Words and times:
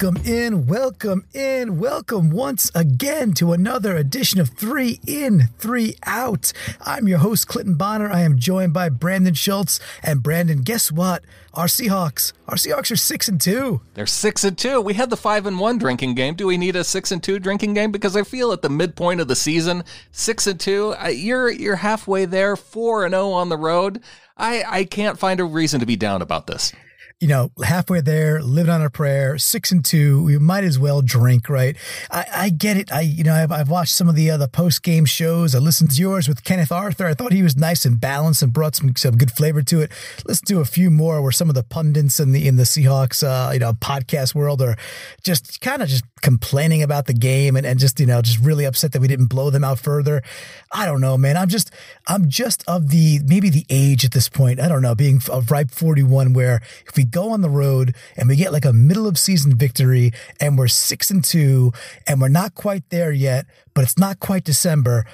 Welcome 0.00 0.22
in, 0.24 0.66
welcome 0.66 1.26
in, 1.34 1.78
welcome 1.78 2.30
once 2.30 2.70
again 2.74 3.34
to 3.34 3.52
another 3.52 3.98
edition 3.98 4.40
of 4.40 4.48
Three 4.48 4.98
In, 5.06 5.48
Three 5.58 5.94
Out. 6.06 6.54
I'm 6.80 7.06
your 7.06 7.18
host, 7.18 7.48
Clinton 7.48 7.74
Bonner. 7.74 8.10
I 8.10 8.22
am 8.22 8.38
joined 8.38 8.72
by 8.72 8.88
Brandan 8.88 9.34
Schulze. 9.34 9.78
And 10.02 10.22
Brandan, 10.22 10.62
guess 10.62 10.90
what? 10.90 11.22
Our 11.52 11.66
Seahawks, 11.66 12.32
our 12.48 12.54
Seahawks 12.54 12.90
are 12.90 12.96
six 12.96 13.28
and 13.28 13.38
two. 13.38 13.82
They're 13.92 14.06
six 14.06 14.42
and 14.42 14.56
two. 14.56 14.80
We 14.80 14.94
had 14.94 15.10
the 15.10 15.18
five 15.18 15.44
and 15.44 15.60
one 15.60 15.76
drinking 15.76 16.14
game. 16.14 16.34
Do 16.34 16.46
we 16.46 16.56
need 16.56 16.76
a 16.76 16.84
six 16.84 17.12
and 17.12 17.22
two 17.22 17.38
drinking 17.38 17.74
game? 17.74 17.92
Because 17.92 18.16
I 18.16 18.22
feel 18.22 18.52
at 18.52 18.62
the 18.62 18.70
midpoint 18.70 19.20
of 19.20 19.28
the 19.28 19.36
season, 19.36 19.84
six 20.12 20.46
and 20.46 20.58
two, 20.58 20.94
you're 21.12 21.50
you're 21.50 21.76
halfway 21.76 22.24
there, 22.24 22.56
four 22.56 23.04
and 23.04 23.12
zero 23.12 23.24
oh 23.24 23.32
on 23.32 23.50
the 23.50 23.58
road. 23.58 24.00
I 24.38 24.64
I 24.66 24.84
can't 24.84 25.18
find 25.18 25.40
a 25.40 25.44
reason 25.44 25.78
to 25.80 25.86
be 25.86 25.96
down 25.96 26.22
about 26.22 26.46
this 26.46 26.72
you 27.20 27.28
know, 27.28 27.52
halfway 27.62 28.00
there, 28.00 28.40
living 28.42 28.72
on 28.72 28.80
a 28.80 28.88
prayer, 28.88 29.36
six 29.36 29.70
and 29.70 29.84
two, 29.84 30.24
we 30.24 30.38
might 30.38 30.64
as 30.64 30.78
well 30.78 31.02
drink, 31.02 31.50
right? 31.50 31.76
I, 32.10 32.26
I 32.34 32.48
get 32.48 32.78
it. 32.78 32.90
I, 32.90 33.02
you 33.02 33.24
know, 33.24 33.34
I've, 33.34 33.52
I've 33.52 33.68
watched 33.68 33.94
some 33.94 34.08
of 34.08 34.14
the 34.14 34.30
other 34.30 34.48
post 34.48 34.82
game 34.82 35.04
shows. 35.04 35.54
I 35.54 35.58
listened 35.58 35.90
to 35.90 36.00
yours 36.00 36.28
with 36.28 36.44
Kenneth 36.44 36.72
Arthur. 36.72 37.06
I 37.06 37.12
thought 37.12 37.32
he 37.32 37.42
was 37.42 37.58
nice 37.58 37.84
and 37.84 38.00
balanced 38.00 38.42
and 38.42 38.54
brought 38.54 38.74
some, 38.74 38.96
some 38.96 39.18
good 39.18 39.30
flavor 39.32 39.60
to 39.60 39.82
it. 39.82 39.92
Listen 40.24 40.46
to 40.46 40.60
a 40.60 40.64
few 40.64 40.90
more 40.90 41.20
where 41.20 41.30
some 41.30 41.50
of 41.50 41.54
the 41.54 41.62
pundits 41.62 42.20
in 42.20 42.32
the, 42.32 42.48
in 42.48 42.56
the 42.56 42.62
Seahawks, 42.62 43.22
uh, 43.22 43.52
you 43.52 43.58
know, 43.58 43.74
podcast 43.74 44.34
world 44.34 44.62
are 44.62 44.76
just 45.22 45.60
kind 45.60 45.82
of 45.82 45.88
just 45.90 46.04
complaining 46.22 46.82
about 46.82 47.04
the 47.04 47.12
game 47.12 47.54
and, 47.54 47.66
and 47.66 47.78
just, 47.78 48.00
you 48.00 48.06
know, 48.06 48.22
just 48.22 48.38
really 48.38 48.64
upset 48.64 48.92
that 48.92 49.00
we 49.02 49.08
didn't 49.08 49.26
blow 49.26 49.50
them 49.50 49.62
out 49.62 49.78
further. 49.78 50.22
I 50.72 50.86
don't 50.86 51.02
know, 51.02 51.18
man. 51.18 51.36
I'm 51.36 51.48
just, 51.48 51.70
I'm 52.08 52.30
just 52.30 52.64
of 52.66 52.88
the, 52.88 53.20
maybe 53.26 53.50
the 53.50 53.66
age 53.68 54.06
at 54.06 54.12
this 54.12 54.30
point. 54.30 54.58
I 54.58 54.68
don't 54.68 54.80
know, 54.80 54.94
being 54.94 55.20
of 55.30 55.50
ripe 55.50 55.70
41 55.70 56.32
where 56.32 56.62
if 56.86 56.96
we 56.96 57.09
go 57.10 57.30
on 57.30 57.40
the 57.40 57.50
road 57.50 57.94
and 58.16 58.28
we 58.28 58.36
get 58.36 58.52
like 58.52 58.64
a 58.64 58.72
middle 58.72 59.06
of 59.06 59.18
season 59.18 59.56
victory 59.56 60.12
and 60.40 60.56
we're 60.56 60.68
six 60.68 61.10
and 61.10 61.24
two 61.24 61.72
and 62.06 62.20
we're 62.20 62.28
not 62.28 62.54
quite 62.54 62.88
there 62.90 63.12
yet, 63.12 63.46
but 63.74 63.84
it's 63.84 63.98
not 63.98 64.20
quite 64.20 64.44
December 64.44 65.04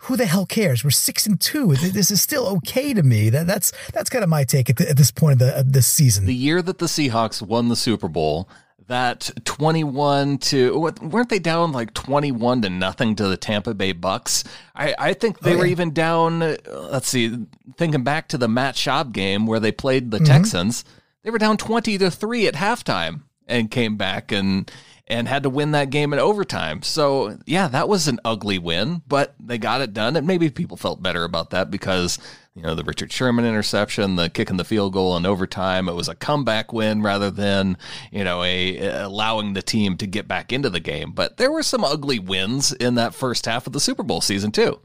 who 0.00 0.16
the 0.16 0.26
hell 0.26 0.46
cares? 0.46 0.82
We're 0.84 0.90
six 0.90 1.26
and 1.26 1.40
two. 1.40 1.74
This 1.74 2.10
is 2.10 2.22
still 2.22 2.46
okay 2.56 2.94
to 2.94 3.02
me. 3.02 3.30
That, 3.30 3.46
that's 3.46 3.72
that's 3.92 4.10
kind 4.10 4.24
of 4.24 4.30
my 4.30 4.44
take 4.44 4.70
at, 4.70 4.76
the, 4.76 4.88
at 4.88 4.96
this 4.96 5.10
point 5.10 5.34
of, 5.34 5.38
the, 5.40 5.58
of 5.60 5.72
this 5.72 5.86
season. 5.86 6.26
The 6.26 6.34
year 6.34 6.62
that 6.62 6.78
the 6.78 6.86
Seahawks 6.86 7.42
won 7.42 7.68
the 7.68 7.76
Super 7.76 8.08
Bowl, 8.08 8.48
that 8.88 9.30
21 9.44 10.38
to 10.38 10.92
weren't 11.00 11.28
they 11.28 11.38
down 11.38 11.72
like 11.72 11.94
21 11.94 12.62
to 12.62 12.70
nothing 12.70 13.14
to 13.16 13.28
the 13.28 13.36
Tampa 13.36 13.74
Bay 13.74 13.92
Bucks? 13.92 14.44
I, 14.74 14.94
I 14.98 15.12
think 15.14 15.40
they 15.40 15.50
oh, 15.50 15.54
yeah. 15.54 15.60
were 15.60 15.66
even 15.66 15.92
down. 15.92 16.40
Let's 16.66 17.08
see, 17.08 17.46
thinking 17.76 18.02
back 18.02 18.28
to 18.28 18.38
the 18.38 18.48
Matt 18.48 18.74
Schaub 18.74 19.12
game 19.12 19.46
where 19.46 19.60
they 19.60 19.72
played 19.72 20.10
the 20.10 20.18
mm-hmm. 20.18 20.26
Texans. 20.26 20.84
They 21.22 21.30
were 21.30 21.38
down 21.38 21.56
20 21.56 21.98
to 21.98 22.10
3 22.10 22.46
at 22.46 22.54
halftime 22.54 23.22
and 23.46 23.70
came 23.70 23.96
back 23.96 24.32
and 24.32 24.70
and 25.08 25.28
had 25.28 25.42
to 25.42 25.50
win 25.50 25.72
that 25.72 25.90
game 25.90 26.12
in 26.12 26.18
overtime. 26.20 26.80
So, 26.80 27.36
yeah, 27.44 27.66
that 27.68 27.88
was 27.88 28.08
an 28.08 28.20
ugly 28.24 28.58
win, 28.58 29.02
but 29.06 29.34
they 29.38 29.58
got 29.58 29.82
it 29.82 29.92
done 29.92 30.16
and 30.16 30.26
maybe 30.26 30.48
people 30.48 30.76
felt 30.76 31.02
better 31.02 31.24
about 31.24 31.50
that 31.50 31.70
because 31.70 32.18
you 32.54 32.62
know, 32.62 32.74
the 32.74 32.84
Richard 32.84 33.10
Sherman 33.10 33.46
interception, 33.46 34.16
the 34.16 34.28
kick 34.28 34.50
in 34.50 34.58
the 34.58 34.64
field 34.64 34.92
goal 34.92 35.16
in 35.16 35.24
overtime. 35.24 35.88
It 35.88 35.94
was 35.94 36.08
a 36.08 36.14
comeback 36.14 36.72
win 36.72 37.00
rather 37.00 37.30
than, 37.30 37.78
you 38.10 38.24
know, 38.24 38.42
a, 38.42 38.76
allowing 38.78 39.54
the 39.54 39.62
team 39.62 39.96
to 39.98 40.06
get 40.06 40.28
back 40.28 40.52
into 40.52 40.68
the 40.68 40.80
game. 40.80 41.12
But 41.12 41.38
there 41.38 41.50
were 41.50 41.62
some 41.62 41.82
ugly 41.82 42.18
wins 42.18 42.72
in 42.72 42.94
that 42.96 43.14
first 43.14 43.46
half 43.46 43.66
of 43.66 43.72
the 43.72 43.80
Super 43.80 44.02
Bowl 44.02 44.20
season 44.20 44.52
too. 44.52 44.80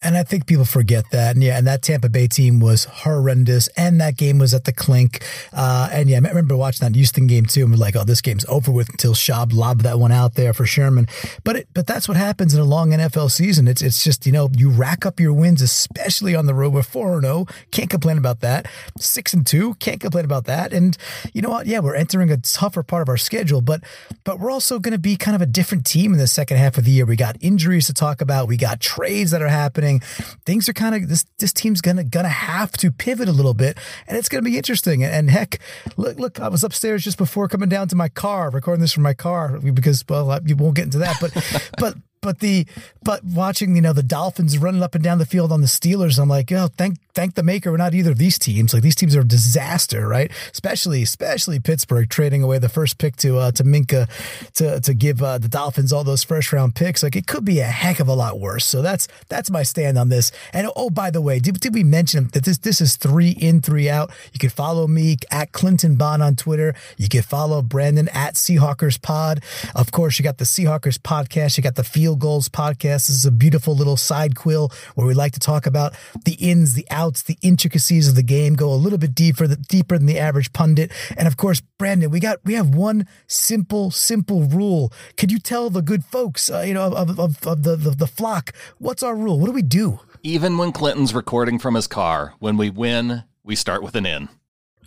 And 0.00 0.16
I 0.16 0.22
think 0.22 0.46
people 0.46 0.64
forget 0.64 1.10
that. 1.10 1.34
And 1.34 1.42
yeah, 1.42 1.58
and 1.58 1.66
that 1.66 1.82
Tampa 1.82 2.08
Bay 2.08 2.28
team 2.28 2.60
was 2.60 2.84
horrendous. 2.84 3.66
And 3.76 4.00
that 4.00 4.16
game 4.16 4.38
was 4.38 4.54
at 4.54 4.64
the 4.64 4.72
clink. 4.72 5.24
Uh, 5.52 5.88
and 5.90 6.08
yeah, 6.08 6.18
I 6.18 6.28
remember 6.28 6.56
watching 6.56 6.86
that 6.86 6.94
Houston 6.94 7.26
game 7.26 7.46
too 7.46 7.62
and 7.62 7.72
was 7.72 7.80
like, 7.80 7.96
oh, 7.96 8.04
this 8.04 8.20
game's 8.20 8.44
over 8.48 8.70
with 8.70 8.88
until 8.90 9.12
Schaub 9.12 9.52
lobbed 9.52 9.80
that 9.80 9.98
one 9.98 10.12
out 10.12 10.34
there 10.34 10.52
for 10.52 10.64
Sherman. 10.64 11.08
But 11.42 11.56
it, 11.56 11.68
but 11.74 11.88
that's 11.88 12.06
what 12.06 12.16
happens 12.16 12.54
in 12.54 12.60
a 12.60 12.64
long 12.64 12.90
NFL 12.90 13.32
season. 13.32 13.66
It's 13.66 13.82
it's 13.82 14.04
just, 14.04 14.24
you 14.24 14.30
know, 14.30 14.50
you 14.56 14.70
rack 14.70 15.04
up 15.04 15.18
your 15.18 15.32
wins, 15.32 15.62
especially 15.62 16.36
on 16.36 16.46
the 16.46 16.54
road. 16.54 16.74
We're 16.74 16.82
4 16.84 17.20
0. 17.20 17.46
Can't 17.72 17.90
complain 17.90 18.18
about 18.18 18.38
that. 18.40 18.66
6 19.00 19.34
and 19.34 19.44
2. 19.44 19.74
Can't 19.74 20.00
complain 20.00 20.24
about 20.24 20.44
that. 20.44 20.72
And 20.72 20.96
you 21.34 21.42
know 21.42 21.50
what? 21.50 21.66
Yeah, 21.66 21.80
we're 21.80 21.96
entering 21.96 22.30
a 22.30 22.36
tougher 22.36 22.84
part 22.84 23.02
of 23.02 23.08
our 23.08 23.16
schedule, 23.16 23.62
but 23.62 23.82
but 24.22 24.38
we're 24.38 24.52
also 24.52 24.78
going 24.78 24.92
to 24.92 24.98
be 24.98 25.16
kind 25.16 25.34
of 25.34 25.42
a 25.42 25.46
different 25.46 25.84
team 25.84 26.12
in 26.12 26.18
the 26.18 26.28
second 26.28 26.58
half 26.58 26.78
of 26.78 26.84
the 26.84 26.92
year. 26.92 27.04
We 27.04 27.16
got 27.16 27.36
injuries 27.40 27.88
to 27.88 27.92
talk 27.92 28.20
about. 28.20 28.46
We 28.46 28.56
got 28.56 28.78
trades 28.78 29.32
that 29.32 29.42
are 29.42 29.48
happening 29.48 29.87
happening. 29.88 30.36
Things 30.44 30.68
are 30.68 30.72
kind 30.72 30.94
of 30.94 31.08
this 31.08 31.24
this 31.38 31.52
team's 31.52 31.80
gonna 31.80 32.04
gonna 32.04 32.28
have 32.28 32.72
to 32.78 32.90
pivot 32.90 33.28
a 33.28 33.32
little 33.32 33.54
bit, 33.54 33.78
and 34.06 34.16
it's 34.16 34.28
gonna 34.28 34.42
be 34.42 34.56
interesting. 34.56 35.04
And, 35.04 35.30
heck, 35.30 35.58
look 35.96 36.18
look, 36.18 36.40
I 36.40 36.48
was 36.48 36.64
upstairs 36.64 37.04
just 37.04 37.18
before 37.18 37.48
coming 37.48 37.68
down 37.68 37.88
to 37.88 37.96
my 37.96 38.08
car, 38.08 38.50
recording 38.50 38.80
this 38.80 38.92
from 38.92 39.02
my 39.02 39.14
car 39.14 39.58
because 39.58 40.04
well, 40.08 40.38
you 40.44 40.56
won't 40.56 40.76
get 40.76 40.84
into 40.84 40.98
that, 40.98 41.16
but 41.20 41.32
but 41.78 41.96
but 42.20 42.40
the 42.40 42.66
but 43.02 43.24
watching 43.24 43.76
you 43.76 43.82
know 43.82 43.92
the 43.92 44.02
Dolphins 44.02 44.58
running 44.58 44.82
up 44.82 44.94
and 44.94 45.04
down 45.04 45.18
the 45.18 45.26
field 45.26 45.52
on 45.52 45.60
the 45.60 45.66
Steelers, 45.66 46.18
I'm 46.18 46.28
like, 46.28 46.50
oh, 46.52 46.68
thank 46.76 46.98
thank 47.14 47.34
the 47.34 47.42
maker 47.42 47.70
we're 47.70 47.76
not 47.76 47.94
either 47.94 48.12
of 48.12 48.18
these 48.18 48.38
teams. 48.38 48.72
Like 48.72 48.82
these 48.82 48.94
teams 48.94 49.16
are 49.16 49.22
a 49.22 49.26
disaster, 49.26 50.06
right? 50.06 50.30
Especially 50.52 51.02
especially 51.02 51.58
Pittsburgh 51.58 52.08
trading 52.08 52.42
away 52.42 52.58
the 52.58 52.68
first 52.68 52.98
pick 52.98 53.16
to 53.16 53.38
uh, 53.38 53.50
to 53.52 53.64
Minkah 53.64 54.08
to 54.54 54.80
to 54.80 54.94
give 54.94 55.22
uh, 55.22 55.38
the 55.38 55.48
Dolphins 55.48 55.92
all 55.92 56.04
those 56.04 56.22
first 56.22 56.52
round 56.52 56.74
picks. 56.74 57.02
Like 57.02 57.16
it 57.16 57.26
could 57.26 57.44
be 57.44 57.60
a 57.60 57.64
heck 57.64 58.00
of 58.00 58.08
a 58.08 58.14
lot 58.14 58.38
worse. 58.40 58.64
So 58.64 58.82
that's 58.82 59.08
that's 59.28 59.50
my 59.50 59.62
stand 59.62 59.98
on 59.98 60.08
this. 60.08 60.32
And 60.52 60.68
oh, 60.76 60.90
by 60.90 61.10
the 61.10 61.20
way, 61.20 61.38
did, 61.38 61.60
did 61.60 61.74
we 61.74 61.84
mention 61.84 62.28
that 62.34 62.44
this 62.44 62.58
this 62.58 62.80
is 62.80 62.96
three 62.96 63.30
in 63.30 63.60
three 63.60 63.88
out? 63.88 64.10
You 64.32 64.38
can 64.38 64.50
follow 64.50 64.86
me 64.86 65.16
at 65.30 65.52
Clinton 65.52 65.96
Bond 65.96 66.22
on 66.22 66.36
Twitter. 66.36 66.74
You 66.96 67.08
can 67.08 67.22
follow 67.22 67.62
Brandan 67.62 68.08
at 68.08 68.34
Seahawkers 68.34 69.00
Pod. 69.00 69.42
Of 69.74 69.92
course, 69.92 70.18
you 70.18 70.22
got 70.22 70.38
the 70.38 70.44
Seahawkers 70.44 70.98
podcast. 70.98 71.56
You 71.56 71.62
got 71.62 71.74
the 71.74 71.84
Field 71.84 72.07
Field 72.08 72.20
Gulls 72.20 72.48
podcast. 72.48 73.06
This 73.06 73.10
is 73.10 73.26
a 73.26 73.30
beautiful 73.30 73.76
little 73.76 73.98
side 73.98 74.34
quill 74.34 74.72
where 74.94 75.06
we 75.06 75.12
like 75.12 75.32
to 75.32 75.40
talk 75.40 75.66
about 75.66 75.94
the 76.24 76.32
ins, 76.36 76.72
the 76.72 76.86
outs, 76.90 77.22
the 77.22 77.36
intricacies 77.42 78.08
of 78.08 78.14
the 78.14 78.22
game, 78.22 78.54
go 78.54 78.72
a 78.72 78.76
little 78.80 78.96
bit 78.96 79.14
deeper, 79.14 79.46
deeper 79.46 79.98
than 79.98 80.06
the 80.06 80.18
average 80.18 80.54
pundit. 80.54 80.90
And 81.18 81.28
of 81.28 81.36
course, 81.36 81.60
Brandan, 81.60 82.10
we 82.10 82.18
got 82.18 82.38
we 82.46 82.54
have 82.54 82.74
one 82.74 83.06
simple, 83.26 83.90
simple 83.90 84.44
rule. 84.44 84.90
Could 85.18 85.30
you 85.30 85.38
tell 85.38 85.68
the 85.68 85.82
good 85.82 86.02
folks, 86.02 86.50
uh, 86.50 86.60
you 86.60 86.72
know, 86.72 86.84
of, 86.84 87.20
of, 87.20 87.46
of 87.46 87.62
the, 87.62 87.76
the 87.76 87.90
the 87.90 88.06
flock, 88.06 88.54
what's 88.78 89.02
our 89.02 89.14
rule? 89.14 89.38
What 89.38 89.48
do 89.48 89.52
we 89.52 89.60
do? 89.60 90.00
Even 90.22 90.56
when 90.56 90.72
Clinton's 90.72 91.12
recording 91.12 91.58
from 91.58 91.74
his 91.74 91.86
car, 91.86 92.32
when 92.38 92.56
we 92.56 92.70
win, 92.70 93.24
we 93.44 93.54
start 93.54 93.82
with 93.82 93.94
an 93.96 94.06
in 94.06 94.30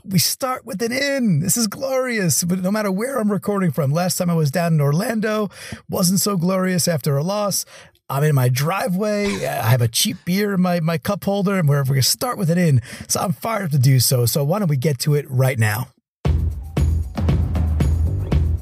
we 0.03 0.19
start 0.19 0.65
with 0.65 0.81
an 0.81 0.91
in. 0.91 1.39
This 1.39 1.57
is 1.57 1.67
glorious. 1.67 2.43
But 2.43 2.59
no 2.59 2.71
matter 2.71 2.91
where 2.91 3.17
I'm 3.19 3.31
recording 3.31 3.71
from, 3.71 3.91
last 3.91 4.17
time 4.17 4.29
I 4.29 4.35
was 4.35 4.51
down 4.51 4.73
in 4.73 4.81
Orlando, 4.81 5.49
wasn't 5.89 6.19
so 6.19 6.37
glorious 6.37 6.87
after 6.87 7.17
a 7.17 7.23
loss. 7.23 7.65
I'm 8.09 8.23
in 8.23 8.35
my 8.35 8.49
driveway. 8.49 9.45
I 9.45 9.69
have 9.69 9.81
a 9.81 9.87
cheap 9.87 10.17
beer 10.25 10.53
in 10.53 10.61
my, 10.61 10.81
my 10.81 10.97
cup 10.97 11.23
holder, 11.23 11.55
and 11.55 11.69
we're, 11.69 11.79
we're 11.79 11.85
going 11.85 12.01
to 12.01 12.03
start 12.03 12.37
with 12.37 12.49
an 12.49 12.57
in. 12.57 12.81
So 13.07 13.21
I'm 13.21 13.31
fired 13.31 13.65
up 13.65 13.71
to 13.71 13.79
do 13.79 13.99
so. 13.99 14.25
So 14.25 14.43
why 14.43 14.59
don't 14.59 14.67
we 14.67 14.77
get 14.77 14.99
to 14.99 15.15
it 15.15 15.29
right 15.29 15.57
now? 15.57 15.87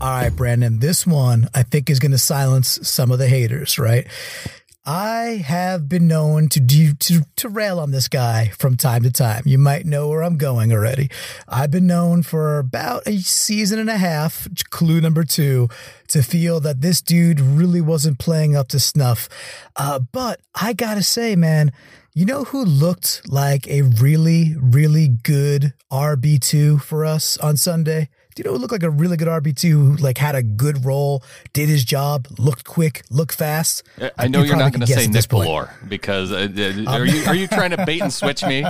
All 0.01 0.21
right, 0.21 0.29
Brandan, 0.29 0.79
this 0.79 1.05
one 1.05 1.49
I 1.53 1.63
think 1.63 1.89
is 1.89 1.99
going 1.99 2.11
to 2.11 2.17
silence 2.17 2.79
some 2.87 3.11
of 3.11 3.19
the 3.19 3.27
haters, 3.27 3.77
right? 3.77 4.07
I 4.91 5.43
have 5.45 5.87
been 5.87 6.07
known 6.07 6.49
to 6.49 6.59
to, 6.59 7.21
to 7.35 7.47
rail 7.47 7.79
on 7.79 7.91
this 7.91 8.07
guy 8.07 8.47
from 8.57 8.75
time 8.75 9.03
to 9.03 9.11
time. 9.11 9.43
You 9.45 9.59
might 9.59 9.85
know 9.85 10.07
where 10.07 10.23
I'm 10.23 10.35
going 10.35 10.73
already. 10.73 11.11
I've 11.47 11.69
been 11.69 11.85
known 11.85 12.23
for 12.23 12.57
about 12.57 13.05
a 13.05 13.19
season 13.19 13.77
and 13.77 13.91
a 13.91 13.97
half, 13.97 14.47
clue 14.71 14.99
number 14.99 15.23
two, 15.23 15.69
to 16.07 16.23
feel 16.23 16.59
that 16.61 16.81
this 16.81 17.03
dude 17.03 17.39
really 17.39 17.81
wasn't 17.81 18.17
playing 18.17 18.55
up 18.55 18.67
to 18.69 18.79
snuff. 18.79 19.29
Uh, 19.75 19.99
but 19.99 20.41
I 20.55 20.73
gotta 20.73 21.03
say, 21.03 21.35
man, 21.35 21.71
you 22.15 22.25
know 22.25 22.45
who 22.45 22.65
looked 22.65 23.21
like 23.29 23.67
a 23.67 23.83
really, 23.83 24.55
really 24.59 25.07
good 25.07 25.75
RB2 25.91 26.81
for 26.81 27.05
us 27.05 27.37
on 27.37 27.57
Sunday? 27.57 28.09
You 28.37 28.43
know, 28.45 28.53
looked 28.53 28.71
like 28.71 28.83
a 28.83 28.89
really 28.89 29.17
good 29.17 29.27
RB2 29.27 29.69
who 29.69 29.95
like 29.97 30.17
had 30.17 30.35
a 30.35 30.43
good 30.43 30.85
role, 30.85 31.23
did 31.51 31.67
his 31.67 31.83
job, 31.83 32.27
looked 32.37 32.63
quick, 32.63 33.03
looked 33.09 33.35
fast. 33.35 33.83
I 34.17 34.27
know 34.27 34.43
you're 34.43 34.55
not 34.55 34.71
going 34.71 34.85
to 34.85 34.87
say 34.87 35.07
Nick 35.07 35.25
Bellore 35.25 35.69
because 35.89 36.31
uh, 36.31 36.47
uh, 36.55 36.83
are 36.91 37.05
you 37.05 37.25
are 37.25 37.35
you 37.35 37.47
trying 37.47 37.71
to 37.71 37.85
bait 37.85 38.01
and 38.01 38.13
switch 38.13 38.43
me? 38.45 38.63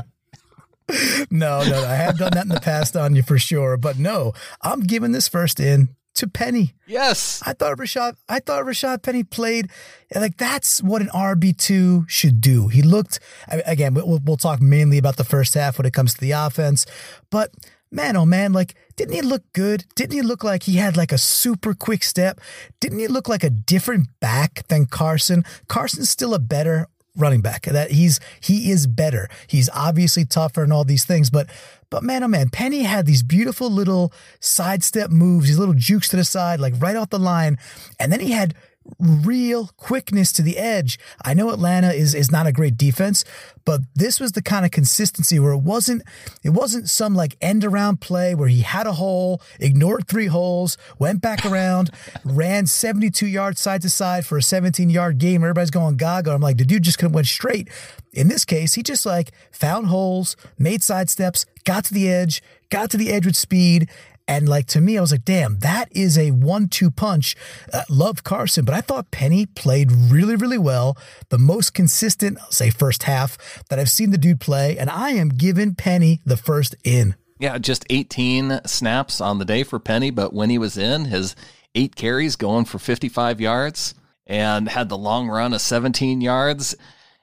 no, 1.30 1.64
no, 1.64 1.86
I 1.86 1.96
have 1.96 2.18
done 2.18 2.32
that 2.34 2.44
in 2.44 2.50
the 2.50 2.62
past 2.62 2.96
on 2.96 3.16
you 3.16 3.22
for 3.22 3.38
sure, 3.38 3.78
but 3.78 4.00
no, 4.00 4.34
I'm 4.62 4.82
giving 4.82 5.12
this 5.12 5.28
first 5.28 5.60
in 5.60 5.90
to 6.16 6.28
Penny. 6.28 6.74
Yes. 6.88 7.42
I 7.46 7.54
thought 7.54 7.78
Rashaad 7.78 8.16
I 8.28 8.40
thought 8.40 8.66
Rashaad 8.66 9.04
Penny 9.04 9.24
played 9.24 9.70
like 10.14 10.38
that's 10.38 10.82
what 10.82 11.02
an 11.02 11.10
RB2 11.10 12.10
should 12.10 12.42
do. 12.42 12.68
He 12.68 12.82
looked 12.82 13.20
again, 13.48 13.94
we'll, 13.94 14.20
we'll 14.24 14.38
talk 14.38 14.62
mainly 14.62 14.98
about 14.98 15.18
the 15.18 15.24
first 15.24 15.54
half 15.54 15.78
when 15.78 15.86
it 15.86 15.94
comes 15.94 16.14
to 16.14 16.20
the 16.20 16.32
offense, 16.32 16.86
but 17.30 17.52
man, 17.92 18.16
oh 18.16 18.26
man, 18.26 18.54
like, 18.54 18.76
didn't 18.96 19.16
he 19.16 19.22
look 19.22 19.44
good? 19.54 19.86
Didn't 19.96 20.14
he 20.14 20.22
look 20.22 20.44
like 20.44 20.64
he 20.64 20.78
had 20.78 20.98
like 20.98 21.12
a 21.12 21.18
super 21.18 21.74
quick 21.74 22.04
step? 22.04 22.40
Didn't 22.80 23.00
he 23.00 23.08
look 23.08 23.28
like 23.28 23.44
a 23.44 23.50
different 23.50 24.08
back 24.20 24.68
than 24.68 24.86
Carson? 24.86 25.44
Carson's 25.68 26.10
still 26.10 26.34
a 26.34 26.40
better 26.40 26.88
running 27.16 27.42
back. 27.42 27.64
That 27.64 27.92
he's 27.92 28.20
he 28.40 28.72
is 28.72 28.88
better. 28.88 29.30
He's 29.48 29.70
obviously 29.74 30.26
tougher 30.26 30.64
and 30.64 30.74
all 30.74 30.84
these 30.84 31.06
things, 31.06 31.30
but 31.30 31.48
but 31.90 32.04
man, 32.04 32.24
oh 32.24 32.28
man, 32.28 32.50
Penny 32.50 32.84
had 32.84 33.06
these 33.06 33.24
beautiful 33.24 33.70
little 33.70 34.14
sidestep 34.40 35.10
moves, 35.10 35.48
these 35.48 35.58
little 35.58 35.74
jukes 35.74 36.08
to 36.10 36.16
the 36.16 36.24
side, 36.24 36.60
like 36.60 36.74
right 36.78 36.96
off 36.96 37.10
the 37.10 37.20
line, 37.20 37.58
and 38.00 38.12
then 38.12 38.20
he 38.20 38.32
had 38.32 38.56
real 38.98 39.70
quickness 39.78 40.32
to 40.34 40.42
the 40.42 40.58
edge. 40.58 41.00
I 41.24 41.34
know 41.34 41.50
Atlanta 41.50 41.92
is 41.92 42.16
is 42.16 42.32
not 42.32 42.48
a 42.48 42.52
great 42.52 42.78
defense, 42.78 43.24
but 43.66 43.82
this 43.96 44.20
was 44.20 44.32
the 44.32 44.42
kind 44.42 44.66
of 44.66 44.72
consistency 44.72 45.40
where 45.40 45.52
it 45.52 45.62
wasn't 45.62 46.04
it 46.44 46.50
wasn't 46.50 46.90
some 46.90 47.16
like 47.16 47.38
end 47.42 47.64
around 47.64 48.02
play 48.02 48.36
where 48.36 48.48
he 48.48 48.62
had 48.62 48.88
a 48.88 48.94
hole, 48.94 49.42
ignored 49.60 50.08
three 50.08 50.28
holes, 50.28 50.78
went 50.98 51.22
back 51.22 51.46
around, 51.46 51.92
ran 52.24 52.66
72 52.66 53.28
yards 53.28 53.62
side 53.62 53.82
to 53.84 53.90
side 53.90 54.26
for 54.26 54.38
a 54.38 54.42
17 54.42 54.90
yard 54.90 55.18
game. 55.18 55.44
Everybody's 55.44 55.72
going 55.72 55.98
gaga. 55.98 56.32
I'm 56.32 56.42
like, 56.42 56.58
the 56.58 56.66
dude 56.66 56.84
just 56.84 57.00
could 57.00 57.14
went 57.14 57.28
straight. 57.28 57.70
In 58.12 58.28
this 58.28 58.44
case, 58.44 58.74
he 58.74 58.84
just 58.84 59.06
like 59.06 59.32
found 59.52 59.88
holes, 59.88 60.36
made 60.58 60.82
side 60.82 61.10
steps, 61.10 61.46
got 61.64 61.86
to 61.86 61.94
the 61.94 62.10
edge, 62.10 62.42
got 62.70 62.90
to 62.92 62.98
the 62.98 63.12
edge 63.12 63.26
with 63.26 63.36
speed, 63.36 63.90
and 64.30 64.48
like 64.48 64.68
to 64.68 64.80
me, 64.80 64.96
I 64.96 65.02
was 65.02 65.12
like, 65.12 65.26
damn, 65.26 65.58
that 65.60 65.90
is 65.92 66.16
a 66.16 66.30
one 66.30 66.68
two 66.70 66.92
punch. 66.92 67.36
Uh, 67.74 67.82
love 67.90 68.24
Carson, 68.24 68.64
but 68.64 68.76
I 68.76 68.82
thought 68.82 69.10
Penny 69.10 69.48
played 69.48 69.92
really, 69.92 70.36
really 70.36 70.60
well. 70.60 70.96
The 71.30 71.40
most 71.40 71.74
consistent, 71.74 72.38
I'll 72.40 72.52
say, 72.52 72.70
first 72.70 73.04
half 73.04 73.64
that 73.70 73.80
I've 73.80 73.90
seen 73.90 74.12
the 74.12 74.20
dude 74.20 74.40
play. 74.40 74.78
And 74.78 74.88
I 74.88 75.12
am 75.12 75.30
giving 75.30 75.74
Penny 75.74 76.22
the 76.26 76.38
first 76.38 76.76
in. 76.84 77.16
Yeah, 77.40 77.58
just 77.58 77.86
18 77.90 78.62
snaps 78.68 79.20
on 79.20 79.40
the 79.40 79.46
day 79.46 79.64
for 79.64 79.80
Penny, 79.80 80.12
but 80.12 80.32
when 80.32 80.52
he 80.52 80.60
was 80.60 80.78
in, 80.78 81.06
his 81.06 81.36
eight 81.74 81.96
carries 81.96 82.36
going 82.36 82.66
for 82.66 82.78
55 82.78 83.42
yards 83.42 83.96
and 84.28 84.70
had 84.70 84.90
the 84.90 84.98
long 84.98 85.28
run 85.28 85.54
of 85.54 85.62
17 85.62 86.22
yards. 86.22 86.76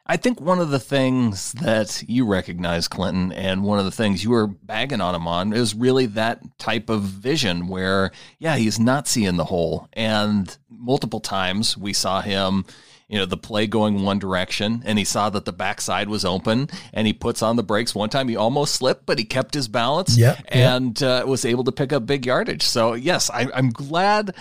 I 0.09 0.17
think 0.17 0.41
one 0.41 0.61
of 0.61 0.71
the 0.71 0.79
things 0.79 1.53
that 1.55 2.05
you 2.07 2.27
recognize, 2.27 2.87
Clinton, 2.87 3.33
and 3.33 3.65
one 3.65 3.81
of 3.81 3.85
the 3.85 3.91
things 3.91 4.23
you 4.23 4.31
were 4.31 4.47
bagging 4.47 5.01
on 5.01 5.15
him 5.17 5.27
on 5.27 5.53
is 5.53 5.75
really 5.75 6.07
that 6.07 6.41
type 6.59 6.89
of 6.89 7.03
vision 7.03 7.67
where, 7.67 8.13
yeah, 8.39 8.57
he's 8.57 8.79
not 8.79 9.09
seeing 9.09 9.37
the 9.37 9.45
hole. 9.45 9.89
And 9.93 10.57
multiple 10.71 11.19
times 11.19 11.77
we 11.77 11.93
saw 11.93 12.21
him, 12.21 12.65
you 13.09 13.19
know, 13.19 13.27
the 13.27 13.37
play 13.37 13.67
going 13.67 14.05
one 14.05 14.21
direction 14.21 14.83
and 14.85 14.97
he 14.97 15.05
saw 15.05 15.29
that 15.31 15.45
the 15.45 15.53
backside 15.53 16.09
was 16.09 16.25
open 16.25 16.69
and 16.93 17.07
he 17.07 17.13
puts 17.13 17.43
on 17.43 17.57
the 17.57 17.65
brakes. 17.65 17.93
One 17.93 18.09
time 18.09 18.29
he 18.29 18.37
almost 18.37 18.77
slipped, 18.77 19.07
but 19.07 19.19
he 19.19 19.25
kept 19.25 19.55
his 19.55 19.67
balance 19.67 20.17
yep, 20.17 20.39
and 20.49 21.03
Uh, 21.03 21.25
was 21.27 21.45
able 21.45 21.65
to 21.65 21.73
pick 21.73 21.93
up 21.93 22.07
big 22.07 22.27
yardage. 22.27 22.63
So, 22.63 22.95
yes, 22.95 23.29
I, 23.31 23.49
I'm 23.53 23.71
glad 23.71 24.35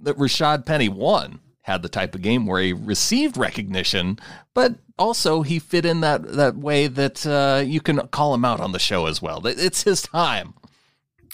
that 0.00 0.16
Rashaad 0.16 0.64
Penny 0.64 0.88
won 0.88 1.40
had 1.62 1.82
the 1.82 1.88
type 1.90 2.14
of 2.14 2.22
game 2.22 2.46
where 2.46 2.60
he 2.62 2.72
received 2.72 3.36
recognition, 3.36 4.18
but 4.54 4.74
also 5.00 5.42
he 5.42 5.58
fit 5.58 5.84
in 5.84 6.00
that 6.02 6.22
that 6.34 6.56
way 6.56 6.86
that 6.86 7.26
uh, 7.26 7.62
you 7.64 7.80
can 7.80 8.06
call 8.08 8.34
him 8.34 8.44
out 8.44 8.60
on 8.60 8.72
the 8.72 8.78
show 8.78 9.06
as 9.06 9.20
well. 9.20 9.44
It's 9.46 9.82
his 9.82 10.02
time. 10.02 10.54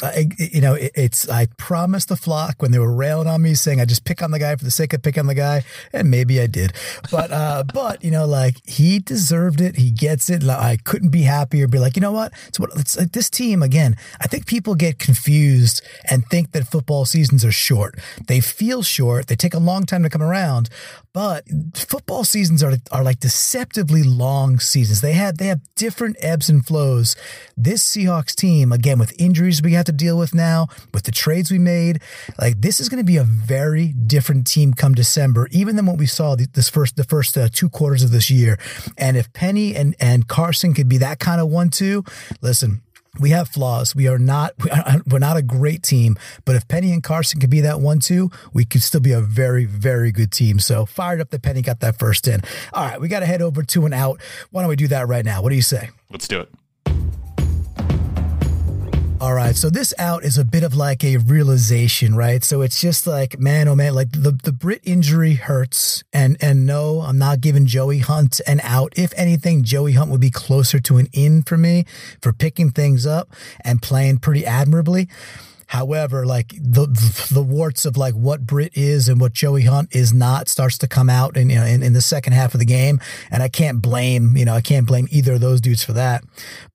I, 0.03 0.29
you 0.39 0.61
know, 0.61 0.75
it, 0.75 0.93
it's, 0.95 1.29
I 1.29 1.47
promised 1.57 2.09
the 2.09 2.17
flock 2.17 2.61
when 2.61 2.71
they 2.71 2.79
were 2.79 2.93
railing 2.93 3.29
on 3.29 3.43
me 3.43 3.55
saying 3.55 3.81
I 3.81 3.85
just 3.87 4.05
pick 4.05 4.23
on 4.23 4.31
the 4.31 4.39
guy 4.39 4.55
for 4.57 4.65
the 4.65 4.71
sake 4.71 4.93
of 4.93 5.03
pick 5.03 5.17
on 5.17 5.27
the 5.27 5.35
guy. 5.35 5.63
And 5.93 6.11
maybe 6.11 6.41
I 6.41 6.47
did. 6.47 6.73
But, 7.11 7.31
uh, 7.31 7.65
but, 7.75 8.05
you 8.05 8.11
know, 8.11 8.27
like 8.27 8.57
he 8.65 8.99
deserved 8.99 9.61
it. 9.61 9.77
He 9.77 9.91
gets 9.91 10.29
it. 10.29 10.45
I 10.45 10.77
couldn't 10.85 11.11
be 11.11 11.23
happier. 11.23 11.67
Be 11.67 11.79
like, 11.79 11.97
you 11.97 12.03
know 12.03 12.13
what? 12.13 12.33
It's 12.49 12.61
what, 12.61 12.71
it's 12.77 12.97
like 12.99 13.13
this 13.13 13.31
team 13.31 13.63
again. 13.63 13.97
I 14.21 14.27
think 14.27 14.47
people 14.47 14.75
get 14.75 14.99
confused 14.99 15.83
and 16.11 16.27
think 16.27 16.53
that 16.53 16.69
football 16.69 17.05
seasons 17.07 17.45
are 17.45 17.53
short. 17.53 17.99
They 18.27 18.41
feel 18.41 18.83
short. 18.83 19.29
They 19.29 19.37
take 19.37 19.55
a 19.55 19.59
long 19.59 19.87
time 19.87 20.03
to 20.03 20.11
come 20.11 20.23
around, 20.23 20.69
but 21.13 21.45
football 21.75 22.25
seasons 22.25 22.63
are, 22.63 22.75
are 22.93 23.03
like 23.03 23.21
deceptively 23.21 24.03
long 24.03 24.59
seasons. 24.59 25.01
They 25.01 25.15
had, 25.15 25.39
they 25.39 25.47
have 25.47 25.61
different 25.75 26.17
ebbs 26.21 26.51
and 26.51 26.65
flows. 26.65 27.17
This 27.57 27.83
Seahawks 27.83 28.35
team, 28.35 28.73
again, 28.73 28.99
with 28.99 29.19
injuries 29.19 29.63
we 29.63 29.73
have 29.73 29.86
to 29.87 29.93
deal 29.93 30.19
with 30.19 30.35
now, 30.35 30.69
with 30.93 31.05
the 31.05 31.12
trades 31.12 31.50
we 31.50 31.59
made. 31.59 32.00
Like 32.38 32.61
this 32.61 32.81
is 32.81 32.88
going 32.88 33.03
to 33.03 33.05
be 33.05 33.17
a 33.17 33.25
very 33.25 33.88
different 33.88 34.47
team 34.47 34.75
come 34.75 34.94
December, 34.94 35.49
even 35.50 35.77
than 35.77 35.87
what 35.87 35.99
we 35.99 36.06
saw 36.06 36.37
this 36.37 36.69
first 36.69 36.97
the 36.97 37.05
first 37.05 37.37
uh, 37.37 37.49
two 37.53 37.69
quarters 37.69 38.03
of 38.03 38.11
this 38.11 38.31
year. 38.31 38.59
And 38.99 39.17
if 39.17 39.33
Penny 39.33 39.75
and 39.75 39.97
and 40.00 40.29
Carson 40.29 40.75
could 40.75 40.88
be 40.88 40.99
that 40.99 41.19
kind 41.19 41.41
of 41.41 41.49
one 41.49 41.71
two, 41.71 42.05
listen, 42.41 42.83
we 43.19 43.31
have 43.31 43.49
flaws. 43.49 43.94
We 43.94 44.09
are 44.09 44.19
not 44.19 44.53
we're 45.06 45.19
not 45.19 45.37
a 45.37 45.43
great 45.43 45.83
team, 45.83 46.17
but 46.44 46.56
if 46.56 46.69
Penny 46.69 46.93
and 46.93 47.03
Carson 47.03 47.41
could 47.41 47.50
be 47.50 47.61
that 47.62 47.81
one 47.81 48.00
two, 48.00 48.31
we 48.53 48.65
could 48.65 48.83
still 48.83 49.00
be 49.00 49.12
a 49.12 49.21
very 49.21 49.65
very 49.65 50.12
good 50.12 50.33
team. 50.33 50.59
So 50.59 50.87
fired 50.87 51.21
up 51.21 51.31
that 51.31 51.43
Penny 51.43 51.62
got 51.62 51.81
that 51.81 51.99
first 51.99 52.29
in. 52.29 52.41
All 52.73 52.85
right, 52.85 53.00
we 53.00 53.09
got 53.09 53.21
to 53.21 53.27
head 53.27 53.43
over 53.43 53.62
to 53.62 53.85
and 53.85 53.94
out. 53.94 54.21
Why 54.50 54.62
don't 54.62 54.69
we 54.69 54.77
do 54.77 54.88
that 54.88 55.09
right 55.09 55.25
now? 55.25 55.43
What 55.43 55.50
do 55.50 55.56
you 55.56 55.62
say? 55.62 55.91
Let's 56.11 56.29
do 56.29 56.41
it. 56.41 56.50
All 59.19 59.33
right, 59.33 59.57
so 59.57 59.71
this 59.71 59.95
out 59.99 60.25
is 60.25 60.37
a 60.37 60.45
bit 60.45 60.63
of 60.63 60.75
like 60.75 61.03
a 61.03 61.17
realization, 61.17 62.15
right? 62.15 62.45
So 62.45 62.61
it's 62.61 62.79
just 62.83 63.07
like, 63.07 63.41
man, 63.41 63.67
oh 63.67 63.75
man, 63.75 63.95
like 63.95 64.13
the 64.13 64.31
the 64.31 64.53
Britt 64.53 64.83
injury 64.85 65.35
hurts, 65.35 66.05
and 66.13 66.37
and 66.39 66.67
no, 66.67 67.01
I'm 67.01 67.17
not 67.17 67.41
giving 67.41 67.65
Joey 67.65 68.01
Hunt 68.01 68.43
an 68.47 68.61
out. 68.63 68.93
If 68.95 69.15
anything, 69.17 69.65
Joey 69.65 69.93
Hunt 69.93 70.11
would 70.11 70.21
be 70.21 70.31
closer 70.31 70.81
to 70.81 70.99
an 70.99 71.09
in 71.15 71.43
for 71.45 71.57
me 71.57 71.87
for 72.21 72.35
picking 72.35 72.71
things 72.71 73.07
up 73.07 73.31
and 73.65 73.81
playing 73.81 74.19
pretty 74.19 74.45
admirably. 74.45 75.09
However, 75.67 76.25
like 76.25 76.49
the 76.51 76.87
the 77.33 77.43
warts 77.43 77.85
of 77.85 77.97
like 77.97 78.15
what 78.15 78.47
Britt 78.47 78.77
is 78.77 79.09
and 79.09 79.21
what 79.21 79.33
Joey 79.33 79.63
Hunt 79.63 79.95
is 79.95 80.13
not 80.13 80.49
starts 80.49 80.79
to 80.79 80.87
come 80.87 81.11
out 81.11 81.37
in, 81.37 81.51
you 81.51 81.57
know, 81.57 81.65
in, 81.65 81.83
in 81.83 81.93
the 81.93 82.01
second 82.01 82.35
half 82.35 82.55
of 82.55 82.61
the 82.61 82.67
game. 82.67 83.01
And 83.31 83.43
I 83.43 83.49
can't 83.49 83.83
blame, 83.83 84.37
you 84.37 84.45
know, 84.45 84.55
I 84.55 84.61
can't 84.61 84.87
blame 84.87 85.09
either 85.11 85.35
of 85.35 85.41
those 85.41 85.61
dudes 85.61 85.83
for 85.83 85.93
that. 85.95 86.23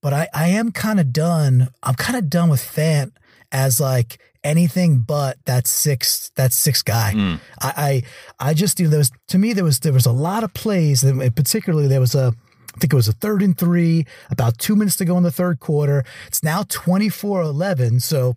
But 0.02 0.14
I, 0.14 0.28
I 0.34 0.48
am 0.50 0.72
kind 0.72 1.00
of 1.00 1.14
done. 1.14 1.70
I'm 1.84 1.96
kind 1.96 2.18
of 2.18 2.30
done 2.30 2.50
with 2.50 2.62
Fant 2.62 3.14
as 3.52 3.80
like 3.80 4.20
anything 4.44 5.00
but 5.00 5.38
that 5.46 5.68
six 5.68 6.32
that 6.36 6.52
six 6.52 6.82
guy. 6.82 7.14
Mm. 7.16 7.40
I, 7.62 8.04
I 8.40 8.50
I 8.50 8.54
just 8.54 8.80
you 8.80 8.88
know 8.88 8.92
there 8.92 9.00
was 9.00 9.12
to 9.30 9.38
me 9.38 9.54
there 9.54 9.64
was 9.64 9.80
there 9.80 9.94
was 9.94 10.06
a 10.06 10.12
lot 10.12 10.44
of 10.44 10.54
plays, 10.54 11.04
and 11.04 11.34
particularly 11.34 11.88
there 11.88 12.02
was 12.02 12.16
a 12.16 12.34
I 12.76 12.80
think 12.80 12.94
it 12.94 12.96
was 12.96 13.08
a 13.08 13.14
third 13.14 13.42
and 13.42 13.58
three, 13.58 14.06
about 14.30 14.58
two 14.58 14.76
minutes 14.76 14.96
to 14.98 15.06
go 15.06 15.18
in 15.18 15.24
the 15.24 15.32
third 15.32 15.60
quarter. 15.60 16.06
It's 16.28 16.42
now 16.42 16.64
24 16.70 17.42
11. 17.42 18.00
So 18.00 18.36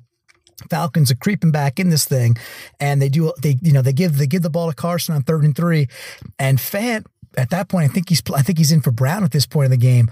Falcons 0.71 1.11
are 1.11 1.17
creeping 1.17 1.51
back 1.51 1.79
in 1.79 1.91
this 1.91 2.05
thing, 2.05 2.37
and 2.81 3.01
they 3.01 3.09
do 3.09 3.33
they 3.43 3.59
you 3.63 3.73
know 3.73 3.83
they 3.83 3.93
give 3.93 4.19
they 4.19 4.27
give 4.27 4.43
the 4.43 4.51
ball 4.51 4.69
to 4.69 4.75
Carson 4.75 5.15
on 5.15 5.23
third 5.23 5.45
and 5.45 5.55
three, 5.55 5.89
and 6.39 6.59
Fant 6.59 7.07
at 7.37 7.51
that 7.51 7.69
point 7.69 7.91
I 7.91 7.93
think 7.93 8.09
he's 8.09 8.23
I 8.35 8.43
think 8.43 8.59
he's 8.59 8.73
in 8.73 8.81
for 8.81 8.91
Brown 8.91 9.25
at 9.25 9.33
this 9.33 9.47
point 9.47 9.67
in 9.67 9.71
the 9.71 9.77
game, 9.77 10.11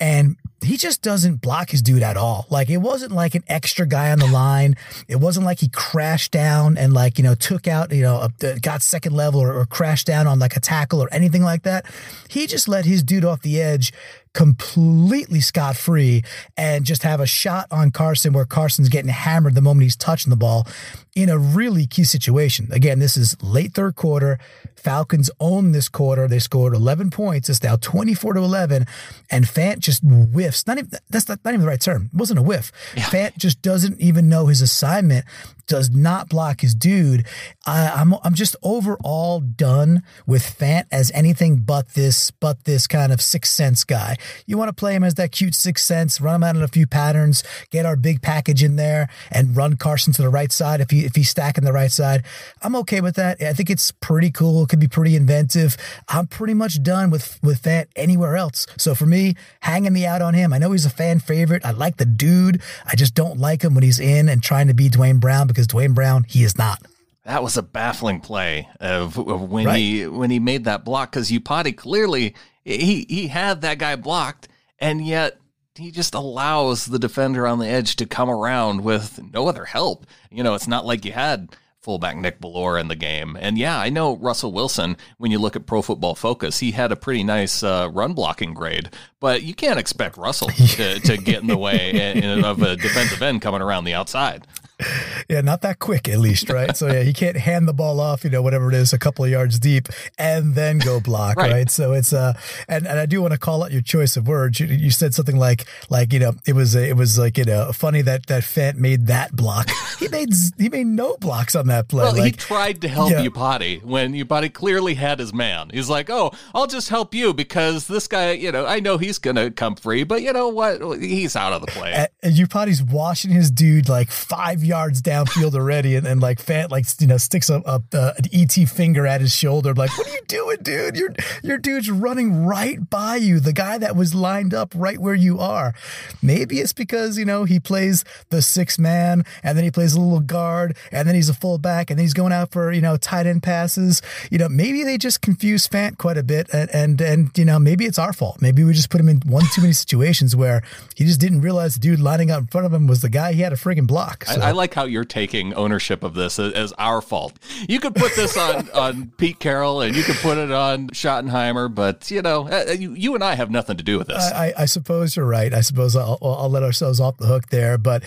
and 0.00 0.36
he 0.62 0.76
just 0.76 1.02
doesn't 1.02 1.40
block 1.40 1.70
his 1.70 1.82
dude 1.82 2.02
at 2.02 2.16
all. 2.16 2.46
Like 2.50 2.70
it 2.70 2.78
wasn't 2.78 3.12
like 3.12 3.34
an 3.34 3.44
extra 3.46 3.86
guy 3.86 4.10
on 4.10 4.18
the 4.18 4.26
line. 4.26 4.76
It 5.08 5.16
wasn't 5.16 5.46
like 5.46 5.60
he 5.60 5.68
crashed 5.68 6.32
down 6.32 6.76
and 6.76 6.92
like 6.92 7.18
you 7.18 7.24
know 7.24 7.34
took 7.34 7.68
out 7.68 7.92
you 7.92 8.02
know 8.02 8.28
a, 8.42 8.58
got 8.60 8.82
second 8.82 9.14
level 9.14 9.40
or, 9.40 9.52
or 9.52 9.66
crashed 9.66 10.06
down 10.06 10.26
on 10.26 10.38
like 10.38 10.56
a 10.56 10.60
tackle 10.60 11.02
or 11.02 11.08
anything 11.12 11.42
like 11.42 11.62
that. 11.62 11.86
He 12.28 12.46
just 12.46 12.68
let 12.68 12.84
his 12.84 13.02
dude 13.02 13.24
off 13.24 13.42
the 13.42 13.60
edge 13.60 13.92
completely 14.34 15.40
scot 15.40 15.76
free 15.76 16.22
and 16.56 16.84
just 16.84 17.02
have 17.04 17.20
a 17.20 17.26
shot 17.26 17.66
on 17.70 17.90
Carson 17.90 18.32
where 18.32 18.44
Carson's 18.44 18.88
getting 18.88 19.10
hammered 19.10 19.54
the 19.54 19.62
moment 19.62 19.84
he's 19.84 19.96
touching 19.96 20.30
the 20.30 20.36
ball 20.36 20.66
in 21.14 21.28
a 21.28 21.38
really 21.38 21.86
key 21.86 22.04
situation. 22.04 22.68
Again, 22.72 22.98
this 22.98 23.16
is 23.16 23.40
late 23.42 23.72
third 23.72 23.94
quarter. 23.94 24.38
Falcons 24.76 25.30
own 25.40 25.72
this 25.72 25.88
quarter. 25.88 26.26
They 26.26 26.40
scored 26.40 26.74
11 26.74 27.10
points. 27.10 27.48
It's 27.48 27.62
now 27.62 27.76
24 27.76 28.34
to 28.34 28.40
11. 28.40 28.86
And 29.30 29.44
Fant 29.44 29.78
just 29.78 30.02
whiffs. 30.02 30.66
Not 30.66 30.78
even, 30.78 30.90
that's 31.08 31.28
not, 31.28 31.38
not 31.44 31.54
even 31.54 31.60
the 31.60 31.68
right 31.68 31.80
term. 31.80 32.10
It 32.12 32.18
wasn't 32.18 32.40
a 32.40 32.42
whiff. 32.42 32.72
Yeah. 32.96 33.04
Fant 33.04 33.36
just 33.38 33.62
doesn't 33.62 34.00
even 34.00 34.28
know 34.28 34.46
his 34.46 34.60
assignment 34.60 35.24
does 35.66 35.90
not 35.90 36.28
block 36.28 36.60
his 36.60 36.74
dude. 36.74 37.26
I, 37.66 37.88
I'm 37.88 38.14
I'm 38.22 38.34
just 38.34 38.56
overall 38.62 39.40
done 39.40 40.02
with 40.26 40.42
Fant 40.42 40.84
as 40.90 41.10
anything 41.14 41.56
but 41.56 41.90
this 41.90 42.30
but 42.30 42.64
this 42.64 42.86
kind 42.86 43.12
of 43.12 43.20
sixth 43.20 43.52
sense 43.52 43.84
guy. 43.84 44.16
You 44.46 44.58
want 44.58 44.68
to 44.68 44.74
play 44.74 44.94
him 44.94 45.04
as 45.04 45.14
that 45.14 45.32
cute 45.32 45.54
sixth 45.54 45.84
sense, 45.84 46.20
run 46.20 46.36
him 46.36 46.42
out 46.44 46.56
in 46.56 46.62
a 46.62 46.68
few 46.68 46.86
patterns, 46.86 47.42
get 47.70 47.86
our 47.86 47.96
big 47.96 48.22
package 48.22 48.62
in 48.62 48.76
there, 48.76 49.08
and 49.30 49.56
run 49.56 49.76
Carson 49.76 50.12
to 50.14 50.22
the 50.22 50.28
right 50.28 50.52
side 50.52 50.80
if 50.80 50.90
he 50.90 51.04
if 51.04 51.14
he's 51.14 51.30
stacking 51.30 51.64
the 51.64 51.72
right 51.72 51.90
side. 51.92 52.24
I'm 52.62 52.76
okay 52.76 53.00
with 53.00 53.16
that. 53.16 53.42
I 53.42 53.52
think 53.52 53.70
it's 53.70 53.90
pretty 53.90 54.30
cool. 54.30 54.64
It 54.64 54.68
could 54.68 54.80
be 54.80 54.88
pretty 54.88 55.16
inventive. 55.16 55.76
I'm 56.08 56.26
pretty 56.26 56.54
much 56.54 56.82
done 56.82 57.10
with 57.10 57.38
with 57.42 57.62
Fant 57.62 57.86
anywhere 57.96 58.36
else. 58.36 58.66
So 58.76 58.94
for 58.94 59.06
me, 59.06 59.34
hanging 59.60 59.92
me 59.92 60.06
out 60.06 60.22
on 60.22 60.34
him. 60.34 60.52
I 60.52 60.58
know 60.58 60.72
he's 60.72 60.86
a 60.86 60.90
fan 60.90 61.20
favorite. 61.20 61.64
I 61.64 61.70
like 61.70 61.96
the 61.96 62.04
dude. 62.04 62.62
I 62.86 62.96
just 62.96 63.14
don't 63.14 63.38
like 63.38 63.62
him 63.62 63.74
when 63.74 63.82
he's 63.82 64.00
in 64.00 64.28
and 64.28 64.42
trying 64.42 64.68
to 64.68 64.74
be 64.74 64.88
Duane 64.88 65.18
Brown 65.18 65.46
because 65.54 65.66
Duane 65.66 65.92
Brown, 65.92 66.24
he 66.24 66.42
is 66.42 66.58
not. 66.58 66.82
That 67.24 67.42
was 67.42 67.56
a 67.56 67.62
baffling 67.62 68.20
play 68.20 68.68
of, 68.80 69.18
of 69.18 69.50
when 69.50 69.66
right. 69.66 69.78
he 69.78 70.06
when 70.06 70.30
he 70.30 70.38
made 70.38 70.64
that 70.64 70.84
block 70.84 71.10
because 71.10 71.30
Iupati 71.30 71.74
clearly 71.74 72.34
he 72.64 73.06
he 73.08 73.28
had 73.28 73.62
that 73.62 73.78
guy 73.78 73.96
blocked 73.96 74.48
and 74.78 75.06
yet 75.06 75.38
he 75.74 75.90
just 75.90 76.14
allows 76.14 76.86
the 76.86 76.98
defender 76.98 77.46
on 77.46 77.58
the 77.58 77.66
edge 77.66 77.96
to 77.96 78.06
come 78.06 78.28
around 78.28 78.84
with 78.84 79.20
no 79.32 79.48
other 79.48 79.64
help. 79.64 80.06
You 80.30 80.42
know, 80.42 80.54
it's 80.54 80.68
not 80.68 80.84
like 80.84 81.04
you 81.04 81.12
had 81.12 81.56
fullback 81.80 82.16
Nick 82.16 82.40
Bellore 82.40 82.80
in 82.80 82.88
the 82.88 82.96
game. 82.96 83.36
And 83.38 83.58
yeah, 83.58 83.78
I 83.78 83.90
know 83.90 84.16
Russell 84.16 84.52
Wilson, 84.52 84.96
when 85.18 85.30
you 85.30 85.38
look 85.38 85.56
at 85.56 85.66
Pro 85.66 85.82
Football 85.82 86.14
Focus, 86.14 86.58
he 86.58 86.70
had 86.70 86.92
a 86.92 86.96
pretty 86.96 87.24
nice 87.24 87.62
uh, 87.62 87.90
run 87.92 88.14
blocking 88.14 88.54
grade, 88.54 88.90
but 89.20 89.42
you 89.42 89.54
can't 89.54 89.78
expect 89.78 90.16
Russell 90.16 90.48
to, 90.48 91.00
to 91.00 91.16
get 91.16 91.42
in 91.42 91.46
the 91.46 91.58
way 91.58 92.40
of 92.42 92.62
a 92.62 92.76
defensive 92.76 93.22
end 93.22 93.42
coming 93.42 93.60
around 93.60 93.84
the 93.84 93.94
outside 93.94 94.46
yeah, 95.28 95.40
not 95.40 95.62
that 95.62 95.78
quick 95.78 96.08
at 96.08 96.18
least, 96.18 96.50
right? 96.50 96.76
so 96.76 96.88
yeah, 96.88 97.02
he 97.02 97.12
can't 97.12 97.36
hand 97.36 97.68
the 97.68 97.72
ball 97.72 98.00
off, 98.00 98.24
you 98.24 98.30
know, 98.30 98.42
whatever 98.42 98.68
it 98.68 98.74
is, 98.74 98.92
a 98.92 98.98
couple 98.98 99.24
of 99.24 99.30
yards 99.30 99.58
deep, 99.58 99.88
and 100.18 100.54
then 100.54 100.78
go 100.78 101.00
block, 101.00 101.36
right. 101.36 101.50
right. 101.50 101.70
So 101.70 101.92
it's 101.92 102.12
uh, 102.12 102.34
and 102.68 102.86
and 102.86 102.98
I 102.98 103.06
do 103.06 103.22
want 103.22 103.32
to 103.32 103.38
call 103.38 103.62
out 103.62 103.72
your 103.72 103.82
choice 103.82 104.16
of 104.16 104.26
words. 104.26 104.60
You, 104.60 104.66
you, 104.66 104.90
said 104.90 105.14
something 105.14 105.36
like 105.36 105.66
like 105.90 106.12
you 106.12 106.18
know 106.18 106.32
it 106.46 106.54
was 106.54 106.74
it 106.74 106.96
was 106.96 107.18
like 107.18 107.38
you 107.38 107.44
know 107.44 107.72
funny 107.72 108.02
that 108.02 108.26
that 108.26 108.42
Fant 108.42 108.76
made 108.76 109.06
that 109.06 109.34
block. 109.34 109.68
He 109.94 110.08
made 110.08 110.30
he 110.58 110.68
made 110.68 110.88
no 110.88 111.16
blocks 111.18 111.54
on 111.54 111.68
that 111.68 111.86
play. 111.88 112.02
Well, 112.02 112.16
like, 112.16 112.24
he 112.24 112.32
tried 112.32 112.80
to 112.82 112.88
help 112.88 113.12
yeah. 113.12 113.24
Iupati 113.24 113.82
when 113.82 114.12
Iupati 114.12 114.52
clearly 114.52 114.94
had 114.94 115.20
his 115.20 115.32
man. 115.32 115.70
He's 115.72 115.88
like, 115.88 116.10
oh, 116.10 116.32
I'll 116.52 116.66
just 116.66 116.88
help 116.88 117.14
you 117.14 117.32
because 117.32 117.86
this 117.86 118.08
guy, 118.08 118.32
you 118.32 118.50
know, 118.50 118.66
I 118.66 118.80
know 118.80 118.98
he's 118.98 119.18
gonna 119.18 119.52
come 119.52 119.76
free, 119.76 120.02
but 120.02 120.20
you 120.20 120.32
know 120.32 120.48
what? 120.48 121.00
He's 121.00 121.36
out 121.36 121.52
of 121.52 121.60
the 121.60 121.68
play. 121.68 121.92
And, 121.92 122.08
and 122.24 122.34
Iupati's 122.34 122.82
washing 122.82 123.30
his 123.30 123.52
dude 123.52 123.88
like 123.88 124.10
five 124.10 124.63
yards 124.64 125.02
downfield 125.02 125.54
already, 125.54 125.96
and, 125.96 126.06
and 126.06 126.20
like 126.20 126.38
Fant 126.38 126.70
like 126.70 126.86
you 127.00 127.06
know 127.06 127.16
sticks 127.16 127.50
a, 127.50 127.62
a, 127.66 127.82
an 127.92 128.24
ET 128.32 128.52
finger 128.68 129.06
at 129.06 129.20
his 129.20 129.34
shoulder. 129.34 129.74
Like, 129.74 129.96
what 129.96 130.06
are 130.06 130.10
you 130.10 130.22
doing, 130.26 130.58
dude? 130.62 130.96
Your 130.96 131.14
your 131.42 131.58
dude's 131.58 131.90
running 131.90 132.44
right 132.44 132.88
by 132.88 133.16
you. 133.16 133.40
The 133.40 133.52
guy 133.52 133.78
that 133.78 133.96
was 133.96 134.14
lined 134.14 134.54
up 134.54 134.72
right 134.74 134.98
where 134.98 135.14
you 135.14 135.38
are. 135.38 135.74
Maybe 136.22 136.60
it's 136.60 136.72
because 136.72 137.18
you 137.18 137.24
know 137.24 137.44
he 137.44 137.60
plays 137.60 138.04
the 138.30 138.42
six 138.42 138.78
man, 138.78 139.24
and 139.42 139.56
then 139.56 139.64
he 139.64 139.70
plays 139.70 139.94
a 139.94 140.00
little 140.00 140.20
guard, 140.20 140.76
and 140.90 141.06
then 141.06 141.14
he's 141.14 141.28
a 141.28 141.34
fullback, 141.34 141.90
and 141.90 141.98
then 141.98 142.04
he's 142.04 142.14
going 142.14 142.32
out 142.32 142.52
for 142.52 142.72
you 142.72 142.80
know 142.80 142.96
tight 142.96 143.26
end 143.26 143.42
passes. 143.42 144.02
You 144.30 144.38
know, 144.38 144.48
maybe 144.48 144.82
they 144.84 144.98
just 144.98 145.20
confuse 145.20 145.66
Fant 145.68 145.98
quite 145.98 146.18
a 146.18 146.22
bit, 146.22 146.48
and 146.52 146.70
and 146.70 147.00
and 147.00 147.30
you 147.36 147.44
know 147.44 147.58
maybe 147.58 147.84
it's 147.84 147.98
our 147.98 148.12
fault. 148.12 148.40
Maybe 148.40 148.64
we 148.64 148.72
just 148.72 148.90
put 148.90 149.00
him 149.00 149.08
in 149.08 149.20
one 149.26 149.44
too 149.54 149.60
many 149.60 149.72
situations 149.72 150.34
where 150.34 150.62
he 150.96 151.04
just 151.04 151.20
didn't 151.20 151.40
realize 151.40 151.74
the 151.74 151.80
dude 151.80 152.00
lining 152.00 152.30
up 152.30 152.40
in 152.40 152.46
front 152.46 152.66
of 152.66 152.72
him 152.72 152.86
was 152.86 153.00
the 153.00 153.08
guy 153.08 153.32
he 153.32 153.42
had 153.42 153.52
a 153.52 153.56
friggin' 153.56 153.86
block. 153.86 154.24
So. 154.24 154.40
I, 154.40 154.48
I 154.48 154.50
like 154.54 154.74
how 154.74 154.84
you're 154.84 155.04
taking 155.04 155.54
ownership 155.54 156.02
of 156.02 156.14
this 156.14 156.38
as 156.38 156.72
our 156.78 157.00
fault. 157.00 157.38
You 157.68 157.80
could 157.80 157.94
put 157.94 158.14
this 158.14 158.36
on, 158.36 158.70
on 158.74 159.12
Pete 159.16 159.38
Carroll 159.38 159.80
and 159.80 159.96
you 159.96 160.02
could 160.02 160.16
put 160.16 160.38
it 160.38 160.50
on 160.50 160.88
Schottenheimer, 160.88 161.72
but 161.74 162.10
you 162.10 162.22
know, 162.22 162.48
uh, 162.48 162.64
uh, 162.68 162.72
you, 162.72 162.94
you 162.94 163.14
and 163.14 163.22
I 163.22 163.34
have 163.34 163.50
nothing 163.50 163.76
to 163.76 163.82
do 163.82 163.98
with 163.98 164.08
this. 164.08 164.22
I, 164.22 164.52
I 164.58 164.64
suppose 164.66 165.16
you're 165.16 165.26
right. 165.26 165.52
I 165.52 165.60
suppose 165.60 165.96
I'll, 165.96 166.18
I'll, 166.22 166.50
let 166.54 166.62
ourselves 166.62 167.00
off 167.00 167.16
the 167.16 167.26
hook 167.26 167.48
there, 167.48 167.76
but 167.78 168.04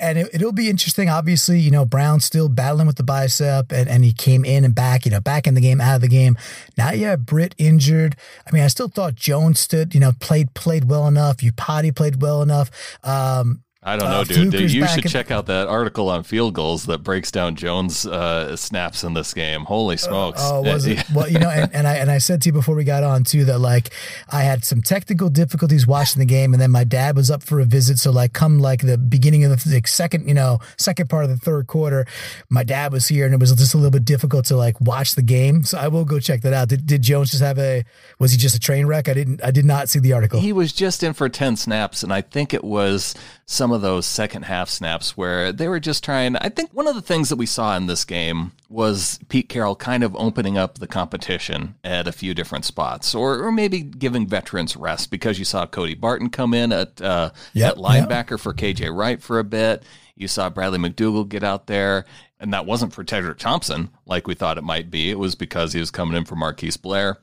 and 0.00 0.18
it, 0.18 0.42
will 0.42 0.52
be 0.52 0.68
interesting. 0.68 1.08
Obviously, 1.08 1.58
you 1.58 1.70
know, 1.70 1.84
Brown 1.84 2.20
still 2.20 2.48
battling 2.48 2.86
with 2.86 2.96
the 2.96 3.02
bicep, 3.02 3.72
and, 3.72 3.88
and 3.88 4.04
he 4.04 4.12
came 4.12 4.44
in 4.44 4.64
and 4.64 4.74
back, 4.74 5.04
you 5.04 5.10
know, 5.10 5.20
back 5.20 5.46
in 5.46 5.54
the 5.54 5.60
game, 5.60 5.80
out 5.80 5.96
of 5.96 6.00
the 6.02 6.08
game. 6.08 6.36
Now 6.76 6.92
you 6.92 7.06
have 7.06 7.24
Britt 7.24 7.54
injured. 7.58 8.16
I 8.46 8.52
mean, 8.52 8.62
I 8.62 8.68
still 8.68 8.88
thought 8.88 9.14
Jones 9.14 9.60
stood, 9.60 9.94
you 9.94 10.00
know, 10.00 10.12
played 10.20 10.54
played 10.54 10.88
well 10.88 11.06
enough. 11.06 11.38
Iupati 11.38 11.94
played 11.94 12.20
well 12.20 12.42
enough. 12.42 12.70
Um, 13.02 13.62
I 13.80 13.96
don't 13.96 14.10
know, 14.10 14.20
uh, 14.22 14.24
dude. 14.24 14.50
dude 14.50 14.72
you 14.72 14.88
should 14.88 15.08
check 15.08 15.30
out 15.30 15.46
that 15.46 15.68
article 15.68 16.10
on 16.10 16.24
Field 16.24 16.52
Gulls 16.52 16.86
that 16.86 16.98
breaks 16.98 17.30
down 17.30 17.54
Jones' 17.54 18.04
uh, 18.04 18.56
snaps 18.56 19.04
in 19.04 19.14
this 19.14 19.32
game. 19.32 19.64
Holy 19.64 19.94
uh, 19.94 19.98
smokes! 19.98 20.40
Oh, 20.42 20.58
uh, 20.58 20.62
was 20.62 20.84
it? 20.84 21.08
well, 21.14 21.30
you 21.30 21.38
know, 21.38 21.48
and, 21.48 21.72
and, 21.72 21.86
I 21.86 21.94
and 21.94 22.10
I 22.10 22.18
said 22.18 22.42
to 22.42 22.48
you 22.48 22.52
before 22.52 22.74
we 22.74 22.82
got 22.82 23.04
on 23.04 23.22
too 23.22 23.44
that 23.44 23.60
like 23.60 23.90
I 24.32 24.42
had 24.42 24.64
some 24.64 24.82
technical 24.82 25.28
difficulties 25.28 25.86
watching 25.86 26.18
the 26.18 26.26
game, 26.26 26.54
and 26.54 26.60
then 26.60 26.72
my 26.72 26.82
dad 26.82 27.14
was 27.14 27.30
up 27.30 27.44
for 27.44 27.60
a 27.60 27.64
visit. 27.64 27.98
So 27.98 28.10
like, 28.10 28.32
come 28.32 28.58
like 28.58 28.84
the 28.84 28.98
beginning 28.98 29.44
of 29.44 29.62
the 29.62 29.82
second, 29.86 30.26
you 30.26 30.34
know, 30.34 30.58
second 30.76 31.08
part 31.08 31.22
of 31.22 31.30
the 31.30 31.36
third 31.36 31.68
quarter, 31.68 32.04
my 32.50 32.64
dad 32.64 32.90
was 32.90 33.06
here, 33.06 33.26
and 33.26 33.34
it 33.34 33.38
was 33.38 33.52
just 33.52 33.74
a 33.74 33.76
little 33.76 33.92
bit 33.92 34.04
difficult 34.04 34.46
to 34.46 34.56
like 34.56 34.80
watch 34.80 35.14
the 35.14 35.22
game. 35.22 35.62
So 35.62 35.78
I 35.78 35.86
will 35.86 36.04
go 36.04 36.18
check 36.18 36.40
that 36.40 36.52
out. 36.52 36.68
Did, 36.68 36.84
did 36.84 37.02
Jones 37.02 37.30
just 37.30 37.44
have 37.44 37.60
a? 37.60 37.84
Was 38.18 38.32
he 38.32 38.38
just 38.38 38.56
a 38.56 38.60
train 38.60 38.86
wreck? 38.86 39.08
I 39.08 39.14
didn't. 39.14 39.40
I 39.44 39.52
did 39.52 39.64
not 39.64 39.88
see 39.88 40.00
the 40.00 40.14
article. 40.14 40.40
He 40.40 40.52
was 40.52 40.72
just 40.72 41.04
in 41.04 41.12
for 41.12 41.28
ten 41.28 41.54
snaps, 41.54 42.02
and 42.02 42.12
I 42.12 42.22
think 42.22 42.52
it 42.52 42.64
was 42.64 43.14
some 43.46 43.67
of 43.72 43.82
those 43.82 44.06
second 44.06 44.44
half 44.44 44.68
snaps 44.68 45.16
where 45.16 45.52
they 45.52 45.68
were 45.68 45.80
just 45.80 46.04
trying. 46.04 46.36
I 46.36 46.48
think 46.48 46.70
one 46.72 46.86
of 46.86 46.94
the 46.94 47.02
things 47.02 47.28
that 47.28 47.36
we 47.36 47.46
saw 47.46 47.76
in 47.76 47.86
this 47.86 48.04
game 48.04 48.52
was 48.68 49.18
Pete 49.28 49.48
Carroll 49.48 49.76
kind 49.76 50.02
of 50.02 50.14
opening 50.16 50.58
up 50.58 50.78
the 50.78 50.86
competition 50.86 51.74
at 51.84 52.06
a 52.06 52.12
few 52.12 52.34
different 52.34 52.64
spots, 52.64 53.14
or, 53.14 53.42
or 53.42 53.52
maybe 53.52 53.80
giving 53.80 54.26
veterans 54.26 54.76
rest 54.76 55.10
because 55.10 55.38
you 55.38 55.44
saw 55.44 55.66
Cody 55.66 55.94
Barton 55.94 56.30
come 56.30 56.54
in 56.54 56.72
at, 56.72 57.00
uh, 57.00 57.30
yep, 57.52 57.72
at 57.72 57.78
linebacker 57.78 58.32
yep. 58.32 58.40
for 58.40 58.52
KJ 58.52 58.94
Wright 58.94 59.22
for 59.22 59.38
a 59.38 59.44
bit. 59.44 59.82
You 60.14 60.28
saw 60.28 60.50
Bradley 60.50 60.78
McDougald 60.78 61.28
get 61.28 61.44
out 61.44 61.66
there, 61.66 62.04
and 62.40 62.52
that 62.52 62.66
wasn't 62.66 62.92
for 62.92 63.04
Tedric 63.04 63.38
Thompson 63.38 63.90
like 64.04 64.26
we 64.26 64.34
thought 64.34 64.58
it 64.58 64.64
might 64.64 64.90
be. 64.90 65.10
It 65.10 65.18
was 65.18 65.34
because 65.34 65.72
he 65.72 65.80
was 65.80 65.90
coming 65.90 66.16
in 66.16 66.24
for 66.24 66.36
Marquise 66.36 66.76
Blair 66.76 67.18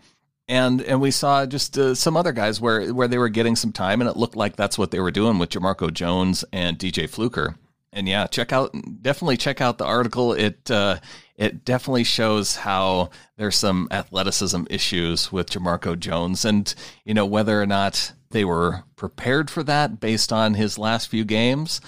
and 0.47 0.81
and 0.81 1.01
we 1.01 1.11
saw 1.11 1.45
just 1.45 1.77
uh, 1.77 1.95
some 1.95 2.15
other 2.15 2.31
guys 2.31 2.61
where 2.61 2.93
where 2.93 3.07
they 3.07 3.17
were 3.17 3.29
getting 3.29 3.55
some 3.55 3.71
time, 3.71 4.01
and 4.01 4.09
it 4.09 4.17
looked 4.17 4.35
like 4.35 4.55
that's 4.55 4.77
what 4.77 4.91
they 4.91 4.99
were 4.99 5.11
doing 5.11 5.39
with 5.39 5.49
Jamarco 5.49 5.91
Jones 5.91 6.45
and 6.53 6.77
DJ 6.77 7.09
Fluker. 7.09 7.55
And 7.91 8.07
yeah, 8.07 8.27
check 8.27 8.51
out 8.51 8.75
definitely 9.01 9.37
check 9.37 9.61
out 9.61 9.77
the 9.77 9.85
article. 9.85 10.33
It 10.33 10.69
uh, 10.69 10.99
it 11.35 11.65
definitely 11.65 12.03
shows 12.03 12.57
how 12.57 13.09
there's 13.37 13.55
some 13.55 13.87
athleticism 13.91 14.63
issues 14.69 15.31
with 15.31 15.49
Jamarco 15.49 15.97
Jones, 15.97 16.45
and 16.45 16.73
you 17.05 17.13
know 17.13 17.25
whether 17.25 17.61
or 17.61 17.65
not 17.65 18.13
they 18.29 18.45
were 18.45 18.83
prepared 18.95 19.49
for 19.49 19.63
that 19.63 19.99
based 19.99 20.31
on 20.31 20.53
his 20.53 20.77
last 20.77 21.07
few 21.07 21.25
games. 21.25 21.81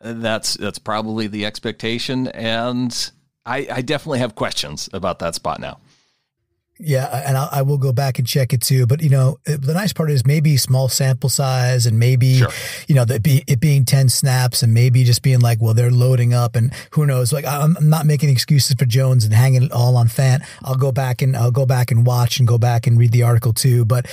That's 0.00 0.54
that's 0.54 0.78
probably 0.78 1.26
the 1.26 1.44
expectation, 1.44 2.26
and 2.28 3.12
I, 3.44 3.68
I 3.70 3.82
definitely 3.82 4.20
have 4.20 4.34
questions 4.34 4.88
about 4.92 5.18
that 5.20 5.34
spot 5.34 5.60
now. 5.60 5.78
Yeah, 6.82 7.24
and 7.26 7.36
I, 7.36 7.48
I, 7.52 7.62
will 7.62 7.76
go 7.78 7.92
back 7.92 8.18
and 8.18 8.26
check 8.26 8.52
it 8.52 8.62
too. 8.62 8.86
But 8.86 9.02
you 9.02 9.10
know, 9.10 9.38
the 9.44 9.74
nice 9.74 9.92
part 9.92 10.10
is 10.10 10.24
maybe 10.24 10.56
small 10.56 10.88
sample 10.88 11.28
size, 11.28 11.86
and 11.86 11.98
maybe 11.98 12.36
sure. 12.36 12.48
you 12.88 12.94
know, 12.94 13.04
that 13.04 13.22
be, 13.22 13.44
it 13.46 13.60
being 13.60 13.84
ten 13.84 14.08
snaps, 14.08 14.62
and 14.62 14.72
maybe 14.72 15.04
just 15.04 15.22
being 15.22 15.40
like, 15.40 15.60
well, 15.60 15.74
they're 15.74 15.90
loading 15.90 16.32
up, 16.32 16.56
and 16.56 16.72
who 16.92 17.04
knows? 17.04 17.32
Like, 17.32 17.44
I'm, 17.44 17.76
I'm 17.76 17.90
not 17.90 18.06
making 18.06 18.30
excuses 18.30 18.76
for 18.78 18.86
Jones 18.86 19.24
and 19.24 19.34
hanging 19.34 19.64
it 19.64 19.72
all 19.72 19.96
on 19.96 20.08
Fant. 20.08 20.42
I'll 20.64 20.74
go 20.74 20.90
back 20.90 21.22
and 21.22 21.36
I'll 21.36 21.50
go 21.50 21.66
back 21.66 21.90
and 21.90 22.06
watch 22.06 22.38
and 22.38 22.48
go 22.48 22.58
back 22.58 22.86
and 22.86 22.98
read 22.98 23.12
the 23.12 23.22
article 23.24 23.52
too. 23.52 23.84
But 23.84 24.06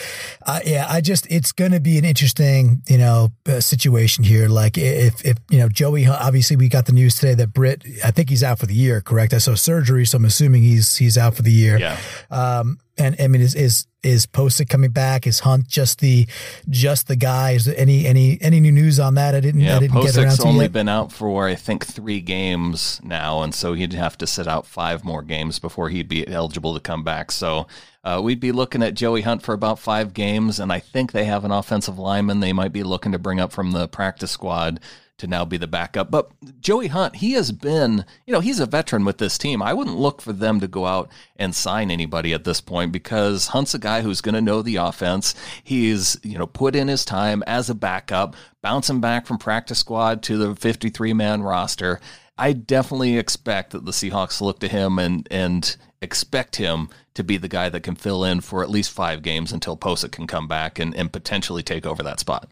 uh, 0.46 0.60
yeah, 0.66 0.86
I 0.90 1.02
just 1.02 1.26
it's 1.30 1.52
going 1.52 1.72
to 1.72 1.80
be 1.80 1.98
an 1.98 2.06
interesting 2.06 2.82
you 2.88 2.98
know 2.98 3.32
uh, 3.48 3.60
situation 3.62 4.24
here. 4.24 4.50
Like 4.50 4.78
if 4.78 5.24
if 5.26 5.38
you 5.50 5.60
know 5.60 5.70
Joey, 5.70 6.06
obviously 6.06 6.56
we 6.56 6.70
got 6.70 6.86
the 6.86 6.92
news 6.92 7.16
today 7.16 7.34
that 7.36 7.54
Britt, 7.54 7.84
I 8.04 8.12
think 8.12 8.30
he's 8.30 8.44
out 8.44 8.60
for 8.60 8.66
the 8.66 8.76
year. 8.76 9.02
Correct? 9.02 9.34
I 9.34 9.38
saw 9.38 9.56
surgery, 9.56 10.06
so 10.06 10.18
I'm 10.18 10.26
assuming 10.26 10.64
he's 10.64 10.96
he's 10.96 11.18
out 11.18 11.36
for 11.36 11.42
the 11.42 11.52
year. 11.52 11.78
Yeah. 11.78 11.98
Uh, 12.30 12.57
um, 12.60 12.80
and 12.98 13.16
I 13.20 13.28
mean, 13.28 13.42
is 13.42 13.56
is 13.56 13.88
is 14.04 14.26
Pocic 14.26 14.70
coming 14.70 14.92
back? 14.92 15.28
Is 15.28 15.40
Hunt 15.40 15.68
just 15.68 16.00
the 16.00 16.28
just 16.70 17.08
the 17.08 17.16
guy? 17.16 17.52
Is 17.52 17.66
there 17.66 17.76
any 17.78 18.06
any 18.06 18.38
any 18.42 18.60
new 18.60 18.72
news 18.72 19.00
on 19.00 19.16
that? 19.16 19.36
I 19.36 19.40
didn't. 19.40 19.62
Yeah, 19.62 19.78
I 19.78 19.80
didn't 19.80 19.96
Pocic's 19.96 20.16
get 20.16 20.26
around 20.26 20.36
to 20.38 20.44
only 20.46 20.66
yet. 20.66 20.72
been 20.72 20.90
out 20.90 21.12
for 21.12 21.48
I 21.48 21.56
think 21.56 21.86
three 21.86 22.22
games 22.22 23.00
now, 23.04 23.42
and 23.44 23.54
so 23.54 23.74
he'd 23.74 23.94
have 23.94 24.18
to 24.20 24.28
sit 24.28 24.48
out 24.48 24.66
five 24.66 25.04
more 25.04 25.22
games 25.22 25.60
before 25.60 25.90
he'd 25.90 26.10
be 26.10 26.28
eligible 26.28 26.74
to 26.74 26.80
come 26.80 27.04
back. 27.04 27.32
So 27.32 27.68
uh, 28.04 28.22
we'd 28.24 28.40
be 28.40 28.52
looking 28.52 28.82
at 28.82 28.94
Joey 28.94 29.22
Hunt 29.22 29.44
for 29.44 29.54
about 29.54 29.80
five 29.80 30.14
games, 30.14 30.60
and 30.60 30.72
I 30.72 30.80
think 30.80 31.12
they 31.12 31.26
have 31.26 31.46
an 31.46 31.52
offensive 31.52 32.00
lineman 32.00 32.40
they 32.40 32.54
might 32.54 32.74
be 32.74 32.84
looking 32.84 33.12
to 33.12 33.20
bring 33.20 33.40
up 33.40 33.52
from 33.52 33.72
the 33.72 33.88
practice 33.88 34.32
squad 34.32 34.80
to 35.18 35.28
now 35.28 35.46
be 35.46 35.58
the 35.58 35.68
backup. 35.68 36.12
But 36.12 36.32
Joey 36.62 36.88
Hunt, 36.88 37.18
he 37.18 37.34
has 37.34 37.52
been, 37.52 38.06
you 38.26 38.34
know, 38.34 38.40
he's 38.40 38.60
a 38.60 38.66
veteran 38.66 39.06
with 39.06 39.18
this 39.18 39.38
team. 39.38 39.62
I 39.62 39.74
wouldn't 39.74 39.98
look 39.98 40.22
for 40.22 40.34
them 40.34 40.60
to 40.60 40.68
go 40.68 40.86
out 40.86 41.10
and 41.36 41.56
sign 41.56 41.90
anybody 41.90 42.34
at 42.34 42.44
this 42.44 42.62
point 42.62 42.92
because 42.92 43.48
Hunt's 43.48 43.74
a 43.74 43.80
guy 43.80 44.02
who's 44.02 44.22
going 44.22 44.36
to 44.36 44.42
know 44.42 44.62
the 44.62 44.76
offense. 44.76 45.34
He's, 45.64 46.18
you 46.24 46.38
know, 46.38 46.48
put 46.48 46.76
in 46.76 46.88
his 46.88 47.06
time 47.06 47.44
as 47.48 47.70
a 47.70 47.76
backup, 47.76 48.36
bouncing 48.62 49.02
back 49.02 49.26
from 49.26 49.38
practice 49.38 49.80
squad 49.80 50.22
to 50.24 50.38
the 50.38 50.56
53 50.56 51.14
man 51.14 51.42
roster. 51.42 52.00
I 52.38 52.54
definitely 52.54 53.18
expect 53.18 53.72
that 53.72 53.86
the 53.86 53.92
Seahawks 53.92 54.42
look 54.42 54.60
to 54.60 54.68
him 54.68 55.00
and 55.00 55.28
and 55.32 55.76
expect 56.02 56.58
him 56.58 56.90
to 57.16 57.24
be 57.24 57.38
the 57.38 57.48
guy 57.48 57.70
that 57.70 57.82
can 57.82 57.96
fill 57.96 58.24
in 58.24 58.42
for 58.42 58.62
at 58.62 58.70
least 58.70 58.92
five 58.92 59.24
games 59.24 59.52
until 59.52 59.76
Pocic 59.76 60.12
can 60.12 60.28
come 60.28 60.48
back 60.48 60.78
and, 60.78 60.96
and 60.96 61.12
potentially 61.12 61.64
take 61.64 61.86
over 61.86 62.04
that 62.04 62.20
spot. 62.20 62.52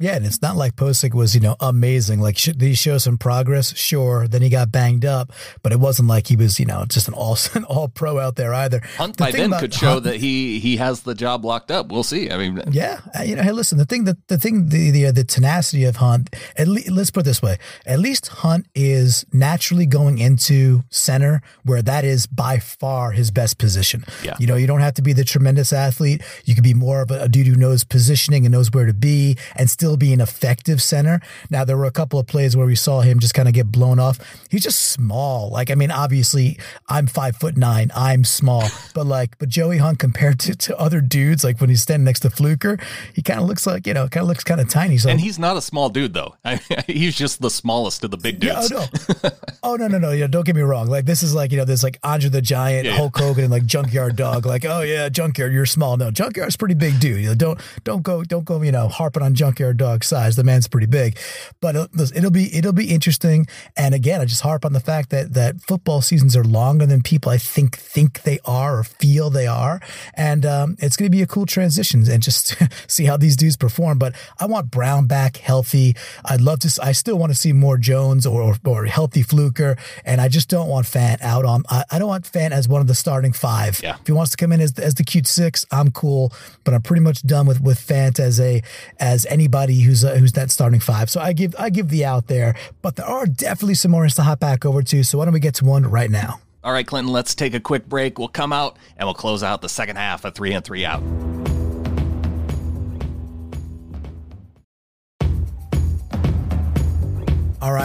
Yeah, 0.00 0.16
and 0.16 0.26
it's 0.26 0.42
not 0.42 0.56
like 0.56 0.74
Pocic 0.74 1.14
was, 1.14 1.36
you 1.36 1.40
know, 1.40 1.54
amazing. 1.60 2.20
Like, 2.20 2.34
did 2.36 2.60
he 2.60 2.74
show 2.74 2.98
some 2.98 3.16
progress? 3.16 3.76
Sure. 3.76 4.26
Then 4.26 4.42
he 4.42 4.48
got 4.48 4.72
banged 4.72 5.04
up, 5.04 5.30
but 5.62 5.72
it 5.72 5.78
wasn't 5.78 6.08
like 6.08 6.26
he 6.26 6.34
was, 6.34 6.58
you 6.58 6.66
know, 6.66 6.84
just 6.88 7.06
an 7.06 7.14
all 7.14 7.38
an 7.54 7.62
all 7.64 7.88
pro 7.88 8.18
out 8.18 8.34
there 8.34 8.52
either. 8.52 8.80
Hunt 8.96 9.16
the 9.16 9.24
by 9.24 9.30
then 9.30 9.52
could 9.52 9.72
show 9.72 9.92
Hunt, 9.92 10.04
that 10.04 10.16
he 10.16 10.58
he 10.58 10.78
has 10.78 11.02
the 11.02 11.14
job 11.14 11.44
locked 11.44 11.70
up. 11.70 11.92
We'll 11.92 12.02
see. 12.02 12.28
I 12.28 12.36
mean, 12.36 12.60
yeah, 12.72 13.02
uh, 13.16 13.22
you 13.22 13.36
know, 13.36 13.42
hey, 13.42 13.52
listen, 13.52 13.78
the 13.78 13.84
thing 13.84 14.02
that 14.04 14.16
the 14.26 14.36
thing 14.36 14.68
the 14.68 14.90
the, 14.90 15.06
uh, 15.06 15.12
the 15.12 15.22
tenacity 15.22 15.84
of 15.84 15.96
Hunt. 15.96 16.34
At 16.56 16.66
least, 16.66 16.90
let's 16.90 17.12
put 17.12 17.20
it 17.20 17.26
this 17.26 17.40
way: 17.40 17.58
at 17.86 18.00
least 18.00 18.26
Hunt 18.26 18.66
is 18.74 19.24
naturally 19.32 19.86
going 19.86 20.18
into 20.18 20.82
center, 20.90 21.40
where 21.62 21.82
that 21.82 22.04
is 22.04 22.26
by 22.26 22.58
far 22.58 23.12
his 23.12 23.30
best 23.30 23.58
position. 23.58 24.04
Yeah. 24.24 24.34
You 24.40 24.48
know, 24.48 24.56
you 24.56 24.66
don't 24.66 24.80
have 24.80 24.94
to 24.94 25.02
be 25.02 25.12
the 25.12 25.24
tremendous 25.24 25.72
athlete. 25.72 26.20
You 26.44 26.56
could 26.56 26.64
be 26.64 26.74
more 26.74 27.02
of 27.02 27.12
a, 27.12 27.22
a 27.22 27.28
dude 27.28 27.46
who 27.46 27.54
knows 27.54 27.84
positioning 27.84 28.44
and 28.44 28.52
knows 28.52 28.72
where 28.72 28.86
to 28.86 28.94
be, 28.94 29.38
and 29.54 29.70
still 29.70 29.83
still 29.84 29.98
be 29.98 30.14
an 30.14 30.20
effective 30.22 30.80
center. 30.80 31.20
Now 31.50 31.66
there 31.66 31.76
were 31.76 31.84
a 31.84 31.90
couple 31.90 32.18
of 32.18 32.26
plays 32.26 32.56
where 32.56 32.66
we 32.66 32.74
saw 32.74 33.02
him 33.02 33.18
just 33.18 33.34
kind 33.34 33.48
of 33.48 33.52
get 33.52 33.70
blown 33.70 33.98
off. 33.98 34.18
He's 34.50 34.62
just 34.62 34.80
small. 34.92 35.50
Like 35.50 35.70
I 35.70 35.74
mean, 35.74 35.90
obviously 35.90 36.58
I'm 36.88 37.06
five 37.06 37.36
foot 37.36 37.58
nine. 37.58 37.92
I'm 37.94 38.24
small, 38.24 38.64
but 38.94 39.04
like 39.04 39.36
but 39.36 39.50
Joey 39.50 39.76
Hunt 39.76 39.98
compared 39.98 40.40
to, 40.40 40.54
to 40.54 40.78
other 40.78 41.02
dudes, 41.02 41.44
like 41.44 41.60
when 41.60 41.68
he's 41.68 41.82
standing 41.82 42.06
next 42.06 42.20
to 42.20 42.30
Fluker, 42.30 42.78
he 43.12 43.20
kind 43.20 43.40
of 43.40 43.46
looks 43.46 43.66
like 43.66 43.86
you 43.86 43.92
know 43.92 44.08
kind 44.08 44.22
of 44.22 44.28
looks 44.28 44.42
kind 44.42 44.58
of 44.58 44.70
tiny. 44.70 44.96
So 44.96 45.10
and 45.10 45.20
he's 45.20 45.38
not 45.38 45.58
a 45.58 45.60
small 45.60 45.90
dude 45.90 46.14
though. 46.14 46.34
he's 46.86 47.14
just 47.14 47.42
the 47.42 47.50
smallest 47.50 48.04
of 48.04 48.10
the 48.10 48.16
big 48.16 48.40
dudes. 48.40 48.70
Yeah, 48.70 48.86
oh 48.94 49.18
no, 49.22 49.30
oh 49.64 49.76
no 49.76 49.88
no 49.88 49.98
no. 49.98 50.12
Yeah, 50.12 50.28
don't 50.28 50.46
get 50.46 50.56
me 50.56 50.62
wrong. 50.62 50.86
Like 50.86 51.04
this 51.04 51.22
is 51.22 51.34
like 51.34 51.52
you 51.52 51.58
know 51.58 51.66
this 51.66 51.82
like 51.82 51.98
Andre 52.02 52.30
the 52.30 52.40
Giant, 52.40 52.86
yeah, 52.86 52.96
Hulk 52.96 53.18
Hogan, 53.18 53.44
and 53.44 53.52
like 53.52 53.66
Junkyard 53.66 54.16
Dog. 54.16 54.46
Like 54.54 54.64
oh 54.64 54.80
yeah, 54.80 55.08
Junkyard, 55.08 55.52
you're 55.52 55.66
small. 55.66 55.96
No, 55.96 56.10
Junkyard's 56.10 56.56
pretty 56.56 56.74
big 56.74 57.00
dude. 57.00 57.20
You 57.20 57.28
know, 57.28 57.34
don't 57.34 57.60
don't 57.82 58.02
go 58.02 58.24
don't 58.24 58.44
go 58.44 58.62
you 58.62 58.72
know 58.72 58.88
harping 58.88 59.22
on 59.22 59.34
Junkyard 59.34 59.73
Dog 59.74 60.04
size. 60.04 60.36
The 60.36 60.44
man's 60.44 60.68
pretty 60.68 60.86
big, 60.86 61.18
but 61.60 61.76
uh, 61.76 61.88
it'll 62.14 62.30
be 62.30 62.54
it'll 62.56 62.72
be 62.72 62.90
interesting. 62.90 63.46
And 63.76 63.94
again, 63.94 64.20
I 64.20 64.24
just 64.24 64.42
harp 64.42 64.64
on 64.64 64.72
the 64.72 64.80
fact 64.80 65.10
that 65.10 65.34
that 65.34 65.60
football 65.60 66.02
seasons 66.02 66.36
are 66.36 66.44
longer 66.44 66.86
than 66.86 67.02
people 67.02 67.30
I 67.30 67.38
think 67.38 67.76
think 67.76 68.22
they 68.22 68.38
are 68.44 68.78
or 68.78 68.84
feel 68.84 69.30
they 69.30 69.46
are, 69.46 69.80
and 70.14 70.44
um, 70.46 70.76
it's 70.78 70.96
going 70.96 71.06
to 71.06 71.16
be 71.16 71.22
a 71.22 71.26
cool 71.26 71.46
transition 71.46 72.08
and 72.10 72.22
just 72.22 72.56
see 72.90 73.04
how 73.04 73.16
these 73.16 73.36
dudes 73.36 73.56
perform. 73.56 73.98
But 73.98 74.14
I 74.38 74.46
want 74.46 74.70
Brown 74.70 75.06
back 75.06 75.36
healthy. 75.38 75.96
I'd 76.24 76.40
love 76.40 76.60
to. 76.60 76.78
I 76.82 76.92
still 76.92 77.16
want 77.16 77.30
to 77.30 77.38
see 77.38 77.52
more 77.52 77.78
Jones 77.78 78.26
or 78.26 78.42
or, 78.42 78.56
or 78.64 78.84
healthy 78.84 79.22
Fluker, 79.22 79.76
and 80.04 80.20
I 80.20 80.28
just 80.28 80.48
don't 80.48 80.68
want 80.68 80.86
Fant 80.86 81.22
out 81.22 81.44
on. 81.44 81.64
I, 81.70 81.84
I 81.90 81.98
don't 81.98 82.08
want 82.08 82.24
Fant 82.24 82.50
as 82.50 82.68
one 82.68 82.80
of 82.80 82.86
the 82.86 82.94
starting 82.94 83.32
five. 83.32 83.80
Yeah. 83.82 83.96
If 84.00 84.06
he 84.06 84.12
wants 84.12 84.30
to 84.32 84.36
come 84.36 84.52
in 84.52 84.60
as 84.60 84.78
as 84.78 84.94
the 84.94 85.04
cute 85.04 85.26
six, 85.26 85.66
I'm 85.70 85.90
cool. 85.90 86.32
But 86.64 86.74
I'm 86.74 86.82
pretty 86.82 87.02
much 87.02 87.22
done 87.22 87.46
with 87.46 87.60
with 87.60 87.78
Fant 87.78 88.20
as 88.20 88.38
a 88.40 88.62
as 89.00 89.26
anybody 89.26 89.63
who's 89.72 90.04
a, 90.04 90.18
who's 90.18 90.32
that 90.32 90.50
starting 90.50 90.80
five. 90.80 91.08
So 91.10 91.20
I 91.20 91.32
give 91.32 91.54
I 91.58 91.70
give 91.70 91.88
the 91.88 92.04
out 92.04 92.26
there. 92.26 92.54
But 92.82 92.96
there 92.96 93.06
are 93.06 93.26
definitely 93.26 93.74
some 93.74 93.90
more 93.90 94.06
to 94.06 94.22
hop 94.22 94.40
back 94.40 94.64
over 94.64 94.82
to. 94.82 95.02
So 95.02 95.18
why 95.18 95.24
don't 95.24 95.34
we 95.34 95.40
get 95.40 95.54
to 95.56 95.64
one 95.64 95.84
right 95.84 96.10
now? 96.10 96.40
All 96.62 96.72
right, 96.72 96.86
Clinton, 96.86 97.12
let's 97.12 97.34
take 97.34 97.54
a 97.54 97.60
quick 97.60 97.88
break. 97.88 98.18
We'll 98.18 98.28
come 98.28 98.52
out 98.52 98.78
and 98.96 99.06
we'll 99.06 99.14
close 99.14 99.42
out 99.42 99.60
the 99.60 99.68
second 99.68 99.96
half 99.96 100.24
of 100.24 100.34
three 100.34 100.52
and 100.52 100.64
three 100.64 100.84
out. 100.84 101.02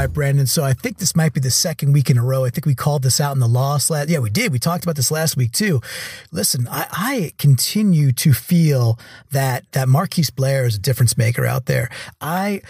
Right, 0.09 0.13
Brandan. 0.13 0.47
So 0.47 0.63
I 0.63 0.73
think 0.73 0.97
this 0.97 1.15
might 1.15 1.33
be 1.33 1.39
the 1.39 1.51
second 1.51 1.93
week 1.93 2.09
in 2.09 2.17
a 2.17 2.23
row. 2.23 2.43
I 2.43 2.49
think 2.49 2.65
we 2.65 2.73
called 2.73 3.03
this 3.03 3.21
out 3.21 3.33
in 3.33 3.39
the 3.39 3.47
loss 3.47 3.91
last. 3.91 4.09
Yeah, 4.09 4.17
we 4.17 4.31
did. 4.31 4.51
We 4.51 4.57
talked 4.57 4.83
about 4.83 4.95
this 4.95 5.11
last 5.11 5.37
week 5.37 5.51
too. 5.51 5.81
Listen, 6.31 6.67
I, 6.67 6.87
I 6.91 7.33
continue 7.37 8.11
to 8.13 8.33
feel 8.33 8.97
that 9.31 9.71
that 9.73 9.87
Marquise 9.87 10.31
Blair 10.31 10.65
is 10.65 10.75
a 10.75 10.79
difference 10.79 11.15
maker 11.15 11.45
out 11.45 11.67
there. 11.67 11.91
I 12.19 12.61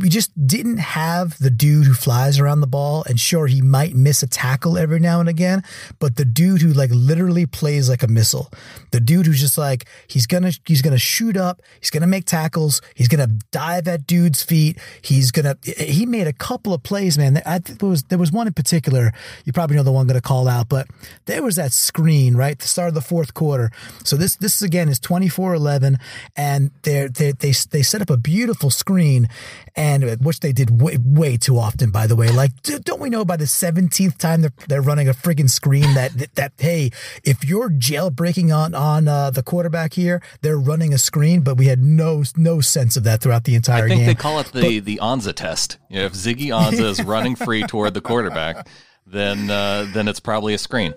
we 0.00 0.08
just 0.08 0.30
didn't 0.46 0.78
have 0.78 1.38
the 1.38 1.50
dude 1.50 1.86
who 1.86 1.94
flies 1.94 2.38
around 2.38 2.60
the 2.60 2.66
ball. 2.66 3.04
And 3.08 3.18
sure, 3.18 3.46
he 3.46 3.62
might 3.62 3.94
miss 3.94 4.22
a 4.22 4.26
tackle 4.26 4.76
every 4.76 4.98
now 4.98 5.20
and 5.20 5.28
again, 5.28 5.62
but 5.98 6.16
the 6.16 6.24
dude 6.24 6.62
who 6.62 6.72
like 6.72 6.90
literally 6.92 7.46
plays 7.46 7.88
like 7.88 8.02
a 8.02 8.08
missile, 8.08 8.50
the 8.90 9.00
dude 9.00 9.26
who's 9.26 9.40
just 9.40 9.58
like 9.58 9.86
he's 10.06 10.26
gonna 10.26 10.52
he's 10.66 10.82
gonna 10.82 10.98
shoot 10.98 11.36
up, 11.36 11.62
he's 11.80 11.90
gonna 11.90 12.06
make 12.06 12.24
tackles, 12.24 12.80
he's 12.94 13.08
gonna 13.08 13.28
dive 13.52 13.86
at 13.86 14.06
dude's 14.06 14.42
feet, 14.42 14.78
he's 15.00 15.30
gonna 15.30 15.56
he 15.62 16.06
made 16.06 16.26
a 16.26 16.32
couple 16.32 16.74
of 16.74 16.82
plays, 16.82 17.16
man. 17.16 17.40
I 17.46 17.58
there 17.58 17.88
was 17.88 18.02
there 18.04 18.18
was 18.18 18.32
one 18.32 18.46
in 18.46 18.52
particular. 18.54 19.12
You 19.44 19.52
probably 19.52 19.76
know 19.76 19.84
the 19.84 19.92
one 19.92 20.02
I'm 20.02 20.06
gonna 20.08 20.20
call 20.20 20.48
out, 20.48 20.68
but 20.68 20.88
there 21.26 21.42
was 21.42 21.56
that 21.56 21.72
screen 21.72 22.34
right 22.36 22.58
the 22.58 22.68
start 22.68 22.88
of 22.88 22.94
the 22.94 23.00
fourth 23.00 23.34
quarter. 23.34 23.70
So 24.04 24.16
this 24.16 24.36
this 24.36 24.60
again 24.60 24.88
is 24.88 24.98
24-11, 24.98 26.00
and 26.36 26.70
they 26.82 27.06
they 27.06 27.32
they 27.32 27.52
they 27.70 27.82
set 27.82 28.02
up 28.02 28.10
a 28.10 28.16
beautiful 28.16 28.70
screen 28.70 29.28
and 29.74 30.24
which 30.24 30.40
they 30.40 30.52
did 30.52 30.80
way, 30.80 30.98
way 31.02 31.36
too 31.36 31.58
often, 31.58 31.90
by 31.90 32.06
the 32.06 32.16
way. 32.16 32.30
Like, 32.30 32.50
don't 32.62 33.00
we 33.00 33.10
know 33.10 33.24
by 33.24 33.36
the 33.36 33.44
17th 33.44 34.18
time 34.18 34.42
they're, 34.42 34.52
they're 34.68 34.82
running 34.82 35.08
a 35.08 35.12
friggin' 35.12 35.50
screen 35.50 35.94
that, 35.94 36.12
that, 36.14 36.34
that, 36.34 36.52
hey, 36.58 36.90
if 37.24 37.44
you're 37.44 37.70
jailbreaking 37.70 38.54
on, 38.54 38.74
on 38.74 39.08
uh, 39.08 39.30
the 39.30 39.42
quarterback 39.42 39.94
here, 39.94 40.22
they're 40.40 40.58
running 40.58 40.92
a 40.92 40.98
screen, 40.98 41.42
but 41.42 41.56
we 41.56 41.66
had 41.66 41.82
no, 41.82 42.22
no 42.36 42.60
sense 42.60 42.96
of 42.96 43.04
that 43.04 43.20
throughout 43.20 43.44
the 43.44 43.54
entire 43.54 43.88
game. 43.88 43.92
I 43.92 43.96
think 43.96 44.00
game. 44.00 44.06
they 44.08 44.14
call 44.14 44.40
it 44.40 44.46
the, 44.52 44.78
but, 44.78 44.84
the 44.84 45.00
Ansah 45.02 45.34
test. 45.34 45.78
You 45.88 46.00
know, 46.00 46.04
if 46.06 46.12
Ziggy 46.12 46.48
Ansah 46.48 46.84
is 46.84 47.02
running 47.04 47.36
free 47.36 47.62
toward 47.62 47.94
the 47.94 48.00
quarterback, 48.00 48.68
then, 49.06 49.50
uh, 49.50 49.86
then 49.92 50.08
it's 50.08 50.20
probably 50.20 50.54
a 50.54 50.58
screen. 50.58 50.94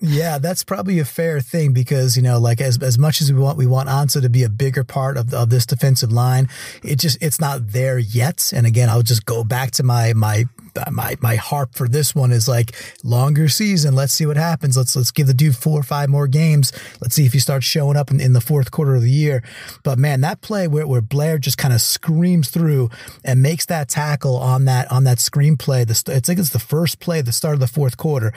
Yeah, 0.00 0.38
that's 0.38 0.62
probably 0.62 1.00
a 1.00 1.04
fair 1.04 1.40
thing 1.40 1.72
because 1.72 2.16
you 2.16 2.22
know, 2.22 2.38
like 2.38 2.60
as 2.60 2.80
as 2.82 2.98
much 2.98 3.20
as 3.20 3.32
we 3.32 3.38
want, 3.40 3.58
we 3.58 3.66
want 3.66 3.88
Ansah 3.88 4.22
to 4.22 4.28
be 4.28 4.44
a 4.44 4.48
bigger 4.48 4.84
part 4.84 5.16
of 5.16 5.34
of 5.34 5.50
this 5.50 5.66
defensive 5.66 6.12
line. 6.12 6.48
It 6.84 6.96
just 6.96 7.18
it's 7.20 7.40
not 7.40 7.68
there 7.68 7.98
yet. 7.98 8.52
And 8.54 8.66
again, 8.66 8.88
I'll 8.88 9.02
just 9.02 9.26
go 9.26 9.42
back 9.42 9.72
to 9.72 9.82
my 9.82 10.12
my 10.12 10.44
my 10.90 11.16
my 11.20 11.36
harp 11.36 11.74
for 11.74 11.88
this 11.88 12.14
one 12.14 12.32
is 12.32 12.48
like 12.48 12.74
longer 13.04 13.48
season. 13.48 13.94
Let's 13.94 14.12
see 14.12 14.26
what 14.26 14.36
happens. 14.36 14.76
Let's 14.76 14.96
let's 14.96 15.10
give 15.10 15.26
the 15.26 15.34
dude 15.34 15.56
four 15.56 15.80
or 15.80 15.82
five 15.82 16.08
more 16.08 16.26
games. 16.26 16.72
Let's 17.00 17.14
see 17.14 17.26
if 17.26 17.32
he 17.32 17.38
starts 17.38 17.66
showing 17.66 17.96
up 17.96 18.10
in, 18.10 18.20
in 18.20 18.32
the 18.32 18.40
fourth 18.40 18.70
quarter 18.70 18.94
of 18.94 19.02
the 19.02 19.10
year. 19.10 19.42
But 19.82 19.98
man, 19.98 20.20
that 20.22 20.40
play 20.40 20.68
where, 20.68 20.86
where 20.86 21.00
Blair 21.00 21.38
just 21.38 21.58
kind 21.58 21.74
of 21.74 21.80
screams 21.80 22.50
through 22.50 22.90
and 23.24 23.42
makes 23.42 23.66
that 23.66 23.88
tackle 23.88 24.36
on 24.36 24.64
that 24.66 24.90
on 24.90 25.04
that 25.04 25.18
screenplay. 25.18 25.86
The 25.86 26.12
it's 26.12 26.28
like 26.28 26.38
it's 26.38 26.50
the 26.50 26.58
first 26.58 27.00
play, 27.00 27.20
the 27.20 27.32
start 27.32 27.54
of 27.54 27.60
the 27.60 27.66
fourth 27.66 27.96
quarter. 27.96 28.32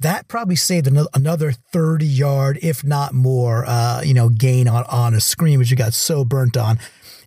That 0.00 0.28
probably 0.28 0.56
saved 0.56 0.86
another 0.86 1.08
another 1.14 1.52
thirty 1.52 2.06
yard, 2.06 2.58
if 2.62 2.84
not 2.84 3.14
more, 3.14 3.64
uh, 3.66 4.02
you 4.02 4.14
know, 4.14 4.28
gain 4.28 4.68
on 4.68 4.84
on 4.84 5.14
a 5.14 5.20
screen, 5.20 5.58
which 5.58 5.70
you 5.70 5.76
got 5.76 5.94
so 5.94 6.24
burnt 6.24 6.56
on. 6.56 6.78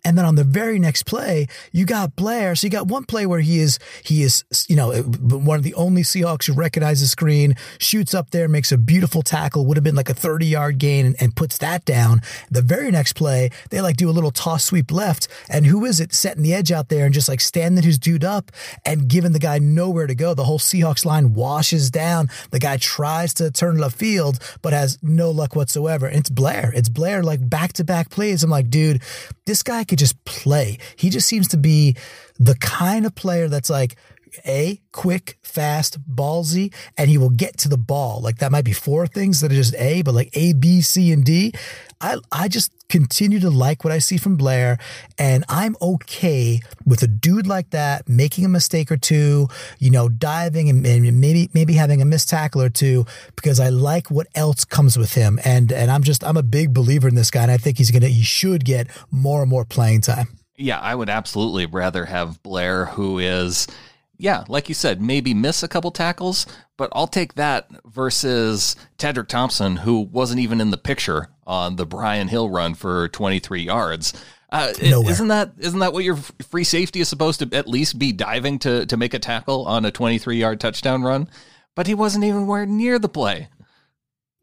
And 0.04 0.16
then 0.16 0.24
on 0.24 0.34
the 0.34 0.44
very 0.44 0.78
next 0.78 1.04
play, 1.04 1.46
you 1.72 1.84
got 1.84 2.16
Blair. 2.16 2.54
So 2.54 2.66
you 2.66 2.70
got 2.70 2.86
one 2.86 3.04
play 3.04 3.26
where 3.26 3.40
he 3.40 3.58
is, 3.60 3.78
he 4.02 4.22
is, 4.22 4.44
you 4.68 4.76
know, 4.76 4.92
one 5.02 5.56
of 5.56 5.64
the 5.64 5.74
only 5.74 6.02
Seahawks 6.02 6.46
who 6.46 6.52
recognizes 6.52 7.02
the 7.02 7.08
screen, 7.08 7.54
shoots 7.78 8.14
up 8.14 8.30
there, 8.30 8.48
makes 8.48 8.72
a 8.72 8.78
beautiful 8.78 9.22
tackle, 9.22 9.66
would 9.66 9.76
have 9.76 9.84
been 9.84 9.94
like 9.94 10.08
a 10.08 10.14
30 10.14 10.46
yard 10.46 10.78
gain 10.78 11.06
and, 11.06 11.16
and 11.20 11.36
puts 11.36 11.58
that 11.58 11.84
down. 11.84 12.20
The 12.50 12.62
very 12.62 12.90
next 12.90 13.14
play, 13.14 13.50
they 13.70 13.80
like 13.80 13.96
do 13.96 14.08
a 14.08 14.12
little 14.12 14.30
toss 14.30 14.64
sweep 14.64 14.90
left. 14.90 15.28
And 15.48 15.66
who 15.66 15.84
is 15.84 16.00
it 16.00 16.12
setting 16.12 16.42
the 16.42 16.54
edge 16.54 16.72
out 16.72 16.88
there 16.88 17.04
and 17.04 17.14
just 17.14 17.28
like 17.28 17.40
standing 17.40 17.84
his 17.84 17.98
dude 17.98 18.24
up 18.24 18.50
and 18.84 19.08
giving 19.08 19.32
the 19.32 19.38
guy 19.38 19.58
nowhere 19.58 20.06
to 20.06 20.14
go? 20.14 20.34
The 20.34 20.44
whole 20.44 20.58
Seahawks 20.58 21.04
line 21.04 21.34
washes 21.34 21.90
down. 21.90 22.28
The 22.50 22.58
guy 22.58 22.76
tries 22.76 23.34
to 23.34 23.50
turn 23.50 23.78
left 23.78 23.96
field, 23.96 24.38
but 24.62 24.72
has 24.72 24.98
no 25.02 25.30
luck 25.30 25.56
whatsoever. 25.56 26.06
And 26.06 26.18
it's 26.18 26.30
Blair. 26.30 26.72
It's 26.74 26.88
Blair 26.88 27.22
like 27.22 27.48
back 27.48 27.72
to 27.74 27.84
back 27.84 28.10
plays. 28.10 28.42
I'm 28.42 28.50
like, 28.50 28.70
dude, 28.70 29.02
this 29.46 29.62
guy 29.62 29.84
could 29.88 29.98
just 29.98 30.22
play. 30.24 30.78
He 30.96 31.10
just 31.10 31.26
seems 31.26 31.48
to 31.48 31.56
be 31.56 31.96
the 32.38 32.54
kind 32.54 33.06
of 33.06 33.14
player 33.14 33.48
that's 33.48 33.70
like, 33.70 33.96
a 34.44 34.80
quick, 34.92 35.38
fast, 35.42 35.98
ballsy, 36.08 36.72
and 36.96 37.08
he 37.10 37.18
will 37.18 37.30
get 37.30 37.58
to 37.58 37.68
the 37.68 37.78
ball. 37.78 38.20
Like 38.20 38.38
that 38.38 38.52
might 38.52 38.64
be 38.64 38.72
four 38.72 39.06
things 39.06 39.40
that 39.40 39.52
are 39.52 39.56
just 39.56 39.74
A, 39.76 40.02
but 40.02 40.14
like 40.14 40.30
A, 40.34 40.52
B, 40.52 40.80
C, 40.80 41.12
and 41.12 41.24
D. 41.24 41.52
I 42.00 42.18
I 42.30 42.48
just 42.48 42.72
continue 42.88 43.40
to 43.40 43.50
like 43.50 43.84
what 43.84 43.92
I 43.92 43.98
see 43.98 44.16
from 44.16 44.36
Blair, 44.36 44.78
and 45.18 45.44
I'm 45.48 45.76
okay 45.80 46.60
with 46.86 47.02
a 47.02 47.08
dude 47.08 47.46
like 47.46 47.70
that 47.70 48.08
making 48.08 48.44
a 48.44 48.48
mistake 48.48 48.90
or 48.90 48.96
two, 48.96 49.48
you 49.78 49.90
know, 49.90 50.08
diving 50.08 50.68
and, 50.68 50.86
and 50.86 51.20
maybe 51.20 51.50
maybe 51.54 51.74
having 51.74 52.00
a 52.00 52.04
missed 52.04 52.28
tackle 52.28 52.62
or 52.62 52.70
two 52.70 53.06
because 53.36 53.60
I 53.60 53.68
like 53.68 54.10
what 54.10 54.28
else 54.34 54.64
comes 54.64 54.96
with 54.96 55.14
him, 55.14 55.38
and 55.44 55.72
and 55.72 55.90
I'm 55.90 56.02
just 56.02 56.22
I'm 56.24 56.36
a 56.36 56.42
big 56.42 56.72
believer 56.72 57.08
in 57.08 57.14
this 57.14 57.30
guy, 57.30 57.42
and 57.42 57.50
I 57.50 57.58
think 57.58 57.78
he's 57.78 57.90
gonna 57.90 58.08
he 58.08 58.22
should 58.22 58.64
get 58.64 58.88
more 59.10 59.42
and 59.42 59.50
more 59.50 59.64
playing 59.64 60.02
time. 60.02 60.28
Yeah, 60.60 60.80
I 60.80 60.92
would 60.92 61.08
absolutely 61.08 61.66
rather 61.66 62.04
have 62.04 62.42
Blair, 62.42 62.86
who 62.86 63.20
is, 63.20 63.68
yeah, 64.18 64.44
like 64.48 64.68
you 64.68 64.74
said, 64.74 65.00
maybe 65.00 65.32
miss 65.32 65.62
a 65.62 65.68
couple 65.68 65.92
tackles, 65.92 66.44
but 66.76 66.90
I'll 66.92 67.06
take 67.06 67.34
that 67.34 67.70
versus 67.86 68.74
Tedric 68.98 69.28
Thompson, 69.28 69.76
who 69.76 70.00
wasn't 70.00 70.40
even 70.40 70.60
in 70.60 70.70
the 70.70 70.76
picture 70.76 71.28
on 71.46 71.76
the 71.76 71.86
Brian 71.86 72.26
Hill 72.26 72.50
run 72.50 72.74
for 72.74 73.08
23 73.08 73.62
yards. 73.62 74.12
Uh, 74.50 74.72
isn't 74.80 75.28
that 75.28 75.52
isn't 75.58 75.78
that 75.80 75.92
what 75.92 76.04
your 76.04 76.16
free 76.16 76.64
safety 76.64 77.00
is 77.00 77.08
supposed 77.08 77.40
to 77.40 77.56
at 77.56 77.68
least 77.68 77.98
be 77.98 78.12
diving 78.12 78.58
to 78.58 78.86
to 78.86 78.96
make 78.96 79.12
a 79.12 79.18
tackle 79.18 79.66
on 79.66 79.84
a 79.84 79.90
23 79.90 80.36
yard 80.36 80.58
touchdown 80.58 81.02
run? 81.02 81.28
But 81.76 81.86
he 81.86 81.94
wasn't 81.94 82.24
even 82.24 82.38
anywhere 82.38 82.66
near 82.66 82.98
the 82.98 83.08
play 83.08 83.48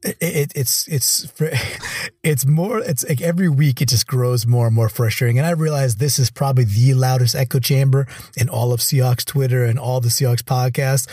it, 0.05 0.17
it, 0.21 0.51
it's 0.55 0.87
it's 0.87 1.33
it's 2.23 2.45
more 2.45 2.79
it's 2.79 3.07
like 3.07 3.21
every 3.21 3.49
week 3.49 3.81
it 3.81 3.89
just 3.89 4.07
grows 4.07 4.45
more 4.45 4.67
and 4.67 4.75
more 4.75 4.89
frustrating. 4.89 5.37
And 5.37 5.47
i 5.47 5.51
realize 5.51 5.95
this 5.95 6.19
is 6.19 6.29
probably 6.29 6.63
the 6.63 6.93
loudest 6.93 7.35
echo 7.35 7.59
chamber 7.59 8.07
in 8.37 8.49
all 8.49 8.71
of 8.71 8.79
seahawks 8.79 9.25
twitter 9.25 9.65
and 9.65 9.79
all 9.79 9.99
the 9.99 10.09
seahawks 10.09 10.41
podcasts 10.41 11.07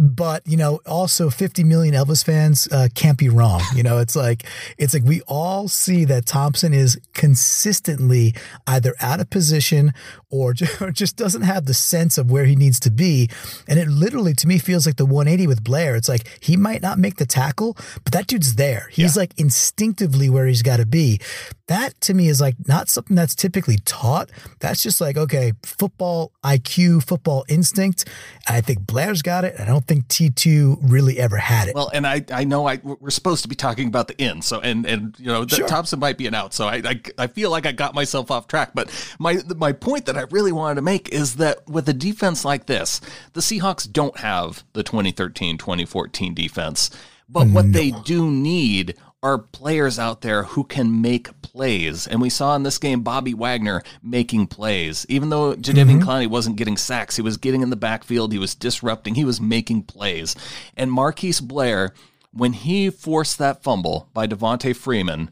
but 0.00 0.42
you 0.46 0.56
know 0.56 0.80
also 0.86 1.28
50 1.28 1.62
million 1.62 1.94
elvis 1.94 2.24
fans 2.24 2.66
uh, 2.72 2.88
can't 2.94 3.18
be 3.18 3.28
wrong. 3.28 3.60
You 3.76 3.82
know 3.82 3.98
it's 3.98 4.16
like 4.16 4.46
it's 4.78 4.94
like 4.94 5.04
we 5.04 5.20
all 5.28 5.68
see 5.68 6.06
that 6.06 6.24
thompson 6.24 6.72
is 6.72 6.98
consistently 7.12 8.34
either 8.66 8.94
out 8.98 9.20
of 9.20 9.28
position 9.28 9.92
or 10.30 10.54
just 10.92 11.16
doesn't 11.16 11.42
have 11.42 11.66
the 11.66 11.74
sense 11.74 12.16
of 12.16 12.30
where 12.30 12.46
he 12.46 12.56
needs 12.56 12.80
to 12.80 12.90
be. 12.90 13.28
And 13.68 13.78
it 13.78 13.88
literally 13.88 14.32
to 14.34 14.46
me 14.48 14.58
feels 14.58 14.86
like 14.86 14.96
the 14.96 15.04
180 15.04 15.46
with 15.46 15.62
blair. 15.62 15.96
It's 15.96 16.08
like 16.08 16.26
he 16.40 16.56
might 16.56 16.80
not 16.80 16.98
make 16.98 17.16
the 17.16 17.26
tackle 17.26 17.76
but 18.02 18.14
that 18.14 18.26
dude's 18.26 18.54
there. 18.54 18.88
He's 18.90 19.16
yeah. 19.16 19.20
like 19.20 19.38
instinctively 19.38 20.30
where 20.30 20.46
he's 20.46 20.62
got 20.62 20.78
to 20.78 20.86
be. 20.86 21.20
That 21.66 22.00
to 22.02 22.14
me 22.14 22.28
is 22.28 22.40
like 22.40 22.56
not 22.66 22.88
something 22.88 23.14
that's 23.14 23.34
typically 23.34 23.76
taught. 23.84 24.30
That's 24.60 24.82
just 24.82 25.00
like 25.00 25.18
okay 25.18 25.52
football 25.62 26.32
iq 26.42 27.04
football 27.04 27.44
instinct. 27.48 28.08
I 28.48 28.62
think 28.62 28.86
blair's 28.86 29.20
got 29.20 29.44
it. 29.44 29.56
I 29.58 29.66
don't 29.66 29.84
think 29.90 30.06
T2 30.06 30.78
really 30.82 31.18
ever 31.18 31.36
had 31.36 31.66
it. 31.66 31.74
Well, 31.74 31.90
and 31.92 32.06
I, 32.06 32.24
I 32.32 32.44
know 32.44 32.68
I 32.68 32.78
we're 32.82 33.10
supposed 33.10 33.42
to 33.42 33.48
be 33.48 33.56
talking 33.56 33.88
about 33.88 34.06
the 34.06 34.16
in, 34.22 34.40
so 34.40 34.60
and 34.60 34.86
and 34.86 35.16
you 35.18 35.26
know 35.26 35.44
sure. 35.46 35.66
Thompson 35.66 35.98
might 35.98 36.16
be 36.16 36.28
an 36.28 36.34
out, 36.34 36.54
so 36.54 36.68
I, 36.68 36.76
I 36.84 37.00
I 37.18 37.26
feel 37.26 37.50
like 37.50 37.66
I 37.66 37.72
got 37.72 37.92
myself 37.92 38.30
off 38.30 38.46
track. 38.46 38.70
But 38.72 38.88
my 39.18 39.38
my 39.56 39.72
point 39.72 40.06
that 40.06 40.16
I 40.16 40.22
really 40.30 40.52
wanted 40.52 40.76
to 40.76 40.82
make 40.82 41.08
is 41.08 41.36
that 41.36 41.68
with 41.68 41.88
a 41.88 41.92
defense 41.92 42.44
like 42.44 42.66
this, 42.66 43.00
the 43.32 43.40
Seahawks 43.40 43.90
don't 43.90 44.16
have 44.18 44.62
the 44.74 44.84
2013-2014 44.84 46.36
defense. 46.36 46.90
But 47.28 47.48
what 47.48 47.66
no. 47.66 47.72
they 47.72 47.90
do 47.90 48.30
need 48.30 48.96
are 49.22 49.38
players 49.38 49.98
out 49.98 50.22
there 50.22 50.44
who 50.44 50.64
can 50.64 51.02
make 51.02 51.42
plays. 51.42 52.06
And 52.06 52.20
we 52.20 52.30
saw 52.30 52.56
in 52.56 52.62
this 52.62 52.78
game 52.78 53.02
Bobby 53.02 53.34
Wagner 53.34 53.82
making 54.02 54.46
plays. 54.46 55.04
Even 55.08 55.28
though 55.28 55.54
Jadeveon 55.54 56.00
mm-hmm. 56.00 56.08
Clowney 56.08 56.26
wasn't 56.26 56.56
getting 56.56 56.76
sacks, 56.76 57.16
he 57.16 57.22
was 57.22 57.36
getting 57.36 57.62
in 57.62 57.70
the 57.70 57.76
backfield, 57.76 58.32
he 58.32 58.38
was 58.38 58.54
disrupting, 58.54 59.14
he 59.14 59.24
was 59.24 59.40
making 59.40 59.82
plays. 59.82 60.34
And 60.76 60.90
Marquise 60.90 61.40
Blair, 61.40 61.92
when 62.32 62.54
he 62.54 62.88
forced 62.88 63.38
that 63.38 63.62
fumble 63.62 64.08
by 64.14 64.26
Devonta 64.26 64.74
Freeman, 64.74 65.30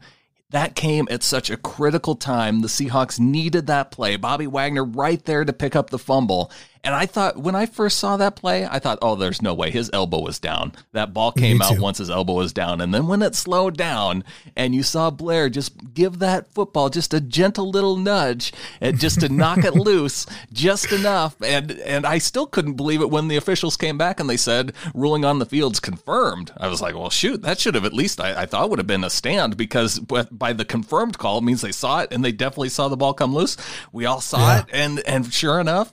that 0.51 0.75
came 0.75 1.07
at 1.11 1.21
such 1.21 1.49
a 1.49 1.57
critical 1.57 2.15
time. 2.15 2.61
The 2.61 2.67
Seahawks 2.67 3.19
needed 3.19 3.67
that 3.67 3.91
play. 3.91 4.15
Bobby 4.15 4.47
Wagner 4.47 4.83
right 4.83 5.23
there 5.25 5.45
to 5.45 5.53
pick 5.53 5.75
up 5.75 5.91
the 5.91 5.99
fumble. 5.99 6.51
And 6.83 6.95
I 6.95 7.05
thought 7.05 7.37
when 7.37 7.55
I 7.55 7.65
first 7.65 7.97
saw 7.97 8.15
that 8.17 8.37
play, 8.37 8.65
I 8.65 8.79
thought, 8.79 8.99
oh, 9.01 9.15
there's 9.15 9.41
no 9.41 9.53
way 9.53 9.69
his 9.69 9.89
elbow 9.91 10.21
was 10.21 10.39
down. 10.39 10.71
That 10.93 11.13
ball 11.13 11.33
came 11.33 11.61
out 11.61 11.77
once 11.79 11.97
his 11.97 12.09
elbow 12.09 12.33
was 12.33 12.53
down. 12.53 12.79
And 12.79 12.93
then 12.93 13.07
when 13.07 13.21
it 13.21 13.35
slowed 13.35 13.75
down 13.75 14.23
and 14.55 14.73
you 14.73 14.81
saw 14.83 15.09
Blair 15.09 15.49
just 15.49 15.93
give 15.93 16.19
that 16.19 16.47
football 16.53 16.89
just 16.89 17.13
a 17.13 17.19
gentle 17.19 17.69
little 17.69 17.97
nudge 17.97 18.53
and 18.79 18.97
just 18.97 19.19
to 19.19 19.29
knock 19.29 19.59
it 19.59 19.73
loose 19.75 20.25
just 20.53 20.91
enough. 20.93 21.35
And 21.41 21.71
and 21.71 22.05
I 22.05 22.17
still 22.17 22.47
couldn't 22.47 22.75
believe 22.75 23.01
it 23.01 23.09
when 23.09 23.27
the 23.27 23.37
officials 23.37 23.75
came 23.75 23.97
back 23.97 24.19
and 24.19 24.29
they 24.29 24.37
said 24.37 24.73
ruling 24.93 25.25
on 25.25 25.39
the 25.39 25.45
field's 25.45 25.81
confirmed. 25.81 26.53
I 26.57 26.67
was 26.69 26.81
like, 26.81 26.95
well, 26.95 27.09
shoot, 27.09 27.41
that 27.41 27.59
should 27.59 27.75
have 27.75 27.85
at 27.85 27.93
least 27.93 28.21
I, 28.21 28.43
I 28.43 28.45
thought 28.45 28.69
would 28.69 28.79
have 28.79 28.87
been 28.87 29.03
a 29.03 29.09
stand 29.09 29.57
because 29.57 29.99
by 29.99 30.53
the 30.53 30.65
confirmed 30.65 31.17
call 31.17 31.39
it 31.39 31.43
means 31.43 31.61
they 31.61 31.73
saw 31.73 32.01
it 32.01 32.13
and 32.13 32.23
they 32.23 32.31
definitely 32.31 32.69
saw 32.69 32.87
the 32.87 32.97
ball 32.97 33.13
come 33.13 33.35
loose. 33.35 33.57
We 33.91 34.05
all 34.05 34.21
saw 34.21 34.47
yeah. 34.47 34.59
it 34.59 34.65
and 34.71 34.99
and 35.05 35.33
sure 35.33 35.59
enough 35.59 35.91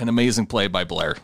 an 0.00 0.08
amazing 0.08 0.46
play 0.46 0.66
by 0.66 0.84
Blair. 0.84 1.16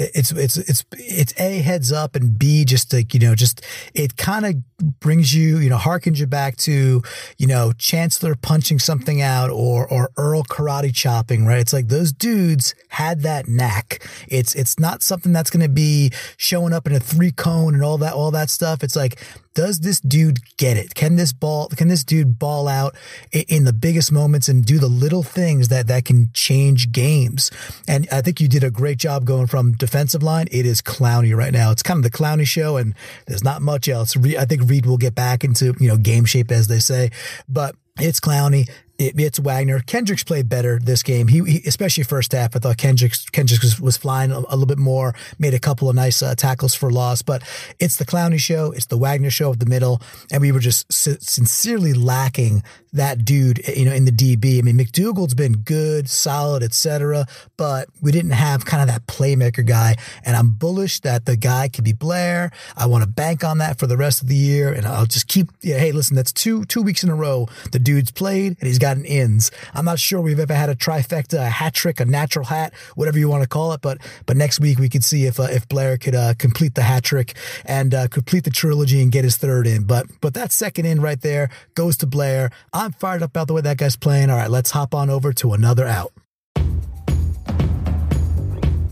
It's 0.00 0.30
it's 0.30 0.56
it's 0.56 0.84
it's 0.92 1.34
a 1.40 1.58
heads 1.58 1.90
up 1.90 2.14
and 2.14 2.38
b 2.38 2.64
just 2.64 2.92
like 2.92 3.14
you 3.14 3.18
know 3.18 3.34
just 3.34 3.66
it 3.94 4.16
kind 4.16 4.46
of 4.46 4.54
brings 5.00 5.34
you 5.34 5.58
you 5.58 5.68
know 5.68 5.76
harkens 5.76 6.18
you 6.18 6.26
back 6.28 6.56
to 6.58 7.02
you 7.36 7.46
know 7.48 7.72
chancellor 7.72 8.36
punching 8.36 8.78
something 8.78 9.20
out 9.20 9.50
or 9.50 9.92
or 9.92 10.10
earl 10.16 10.44
karate 10.44 10.94
chopping 10.94 11.46
right? 11.46 11.58
It's 11.58 11.72
like 11.72 11.88
those 11.88 12.12
dudes 12.12 12.76
had 12.90 13.22
that 13.22 13.48
knack. 13.48 14.06
It's 14.28 14.54
it's 14.54 14.78
not 14.78 15.02
something 15.02 15.32
that's 15.32 15.50
going 15.50 15.64
to 15.64 15.68
be 15.68 16.12
showing 16.36 16.72
up 16.72 16.86
in 16.86 16.92
a 16.92 17.00
three 17.00 17.32
cone 17.32 17.74
and 17.74 17.82
all 17.82 17.98
that 17.98 18.12
all 18.12 18.30
that 18.30 18.50
stuff. 18.50 18.84
It's 18.84 18.94
like 18.94 19.20
does 19.54 19.80
this 19.80 20.00
dude 20.00 20.38
get 20.56 20.76
it? 20.76 20.94
Can 20.94 21.16
this 21.16 21.32
ball, 21.32 21.68
can 21.68 21.88
this 21.88 22.04
dude 22.04 22.38
ball 22.38 22.68
out 22.68 22.94
in 23.32 23.64
the 23.64 23.72
biggest 23.72 24.12
moments 24.12 24.48
and 24.48 24.64
do 24.64 24.78
the 24.78 24.88
little 24.88 25.22
things 25.22 25.68
that, 25.68 25.86
that 25.88 26.04
can 26.04 26.30
change 26.32 26.92
games? 26.92 27.50
And 27.86 28.08
I 28.12 28.20
think 28.20 28.40
you 28.40 28.48
did 28.48 28.64
a 28.64 28.70
great 28.70 28.98
job 28.98 29.24
going 29.24 29.46
from 29.46 29.72
defensive 29.72 30.22
line. 30.22 30.48
It 30.50 30.66
is 30.66 30.82
Clowney 30.82 31.36
right 31.36 31.52
now. 31.52 31.70
It's 31.70 31.82
kind 31.82 32.04
of 32.04 32.10
the 32.10 32.16
Clowney 32.16 32.46
show 32.46 32.76
and 32.76 32.94
there's 33.26 33.44
not 33.44 33.62
much 33.62 33.88
else. 33.88 34.16
I 34.16 34.44
think 34.44 34.68
Reed 34.68 34.86
will 34.86 34.98
get 34.98 35.14
back 35.14 35.44
into, 35.44 35.74
you 35.80 35.88
know, 35.88 35.96
game 35.96 36.24
shape 36.24 36.50
as 36.50 36.68
they 36.68 36.78
say, 36.78 37.10
but 37.48 37.74
it's 38.00 38.20
Clowney 38.20 38.68
it, 38.98 39.18
it's 39.18 39.38
Wagner. 39.38 39.80
Kendricks 39.80 40.24
played 40.24 40.48
better 40.48 40.78
this 40.78 41.02
game. 41.02 41.28
He, 41.28 41.40
he 41.44 41.62
especially 41.66 42.04
first 42.04 42.32
half. 42.32 42.54
I 42.56 42.58
thought 42.58 42.76
Kendricks 42.76 43.28
Kendricks 43.30 43.62
was, 43.62 43.80
was 43.80 43.96
flying 43.96 44.32
a, 44.32 44.38
a, 44.38 44.56
little 44.56 44.66
bit 44.66 44.78
more. 44.78 45.14
Made 45.38 45.54
a 45.54 45.58
couple 45.58 45.88
of 45.88 45.96
nice 45.96 46.22
uh, 46.22 46.34
tackles 46.34 46.74
for 46.74 46.90
loss. 46.90 47.22
But 47.22 47.42
it's 47.78 47.96
the 47.96 48.04
Clowney 48.04 48.38
show. 48.38 48.72
It's 48.72 48.86
the 48.86 48.98
Wagner 48.98 49.30
show 49.30 49.50
of 49.50 49.58
the 49.58 49.66
middle, 49.66 50.00
and 50.30 50.40
we 50.40 50.52
were 50.52 50.60
just 50.60 50.92
sincerely 50.92 51.94
lacking 51.94 52.62
that 52.92 53.24
dude. 53.24 53.66
You 53.68 53.84
know, 53.84 53.92
in 53.92 54.04
the 54.04 54.12
DB. 54.12 54.58
I 54.58 54.62
mean, 54.62 54.76
McDougald's 54.76 55.34
been 55.34 55.58
good, 55.58 56.08
solid, 56.08 56.62
etc. 56.62 57.26
But 57.56 57.88
we 58.02 58.12
didn't 58.12 58.32
have 58.32 58.64
kind 58.64 58.82
of 58.82 58.88
that 58.88 59.06
playmaker 59.06 59.64
guy. 59.64 59.96
And 60.24 60.36
I'm 60.36 60.50
bullish 60.52 61.00
that 61.00 61.26
the 61.26 61.36
guy 61.36 61.68
could 61.68 61.84
be 61.84 61.92
Blair. 61.92 62.50
I 62.76 62.86
want 62.86 63.04
to 63.04 63.08
bank 63.08 63.44
on 63.44 63.58
that 63.58 63.78
for 63.78 63.86
the 63.86 63.96
rest 63.96 64.22
of 64.22 64.28
the 64.28 64.36
year, 64.36 64.72
and 64.72 64.86
I'll 64.86 65.06
just 65.06 65.28
keep. 65.28 65.48
Yeah, 65.62 65.78
hey, 65.78 65.92
listen, 65.92 66.16
that's 66.16 66.32
two 66.32 66.64
two 66.64 66.82
weeks 66.82 67.04
in 67.04 67.10
a 67.10 67.14
row 67.14 67.48
the 67.72 67.78
dude's 67.78 68.10
played 68.10 68.56
and 68.60 68.66
he's 68.66 68.78
got 68.78 68.87
ins. 68.96 69.50
I'm 69.74 69.84
not 69.84 69.98
sure 69.98 70.20
we've 70.20 70.40
ever 70.40 70.54
had 70.54 70.68
a 70.70 70.74
trifecta, 70.74 71.38
a 71.38 71.48
hat 71.48 71.74
trick, 71.74 72.00
a 72.00 72.04
natural 72.04 72.46
hat, 72.46 72.72
whatever 72.94 73.18
you 73.18 73.28
want 73.28 73.42
to 73.42 73.48
call 73.48 73.72
it. 73.72 73.80
But 73.80 73.98
but 74.26 74.36
next 74.36 74.60
week 74.60 74.78
we 74.78 74.88
could 74.88 75.04
see 75.04 75.26
if 75.26 75.38
uh, 75.38 75.44
if 75.50 75.68
Blair 75.68 75.98
could 75.98 76.14
uh, 76.14 76.34
complete 76.38 76.74
the 76.74 76.82
hat 76.82 77.04
trick 77.04 77.34
and 77.64 77.94
uh, 77.94 78.08
complete 78.08 78.44
the 78.44 78.50
trilogy 78.50 79.02
and 79.02 79.12
get 79.12 79.24
his 79.24 79.36
third 79.36 79.66
in. 79.66 79.84
But 79.84 80.06
but 80.20 80.34
that 80.34 80.52
second 80.52 80.86
in 80.86 81.00
right 81.00 81.20
there 81.20 81.50
goes 81.74 81.96
to 81.98 82.06
Blair. 82.06 82.50
I'm 82.72 82.92
fired 82.92 83.22
up 83.22 83.30
about 83.30 83.48
the 83.48 83.54
way 83.54 83.60
that 83.62 83.76
guy's 83.76 83.96
playing. 83.96 84.30
All 84.30 84.36
right, 84.36 84.50
let's 84.50 84.70
hop 84.70 84.94
on 84.94 85.10
over 85.10 85.32
to 85.34 85.52
another 85.52 85.86
out. 85.86 86.12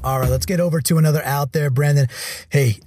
All 0.05 0.21
right, 0.21 0.31
let's 0.31 0.47
get 0.47 0.61
over 0.61 0.81
to 0.83 0.99
another 0.99 1.21
out 1.25 1.53
there, 1.53 1.69
Brandan. 1.69 2.07
Hey, 2.49 2.79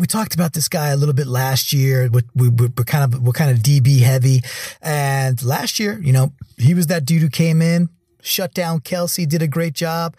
we 0.00 0.06
talked 0.06 0.34
about 0.34 0.54
this 0.54 0.68
guy 0.68 0.88
a 0.88 0.96
little 0.96 1.14
bit 1.14 1.26
last 1.26 1.72
year. 1.72 2.08
We, 2.10 2.22
we, 2.34 2.48
we're 2.48 2.84
kind 2.84 3.04
of 3.04 3.22
we're 3.22 3.32
kind 3.32 3.50
of 3.50 3.58
DB 3.58 4.00
heavy, 4.00 4.40
and 4.80 5.40
last 5.44 5.78
year, 5.78 6.00
you 6.02 6.12
know, 6.12 6.32
he 6.56 6.74
was 6.74 6.86
that 6.86 7.04
dude 7.04 7.20
who 7.22 7.28
came 7.28 7.60
in, 7.60 7.90
shut 8.22 8.54
down 8.54 8.80
Kelce, 8.80 9.28
did 9.28 9.42
a 9.42 9.48
great 9.48 9.74
job. 9.74 10.16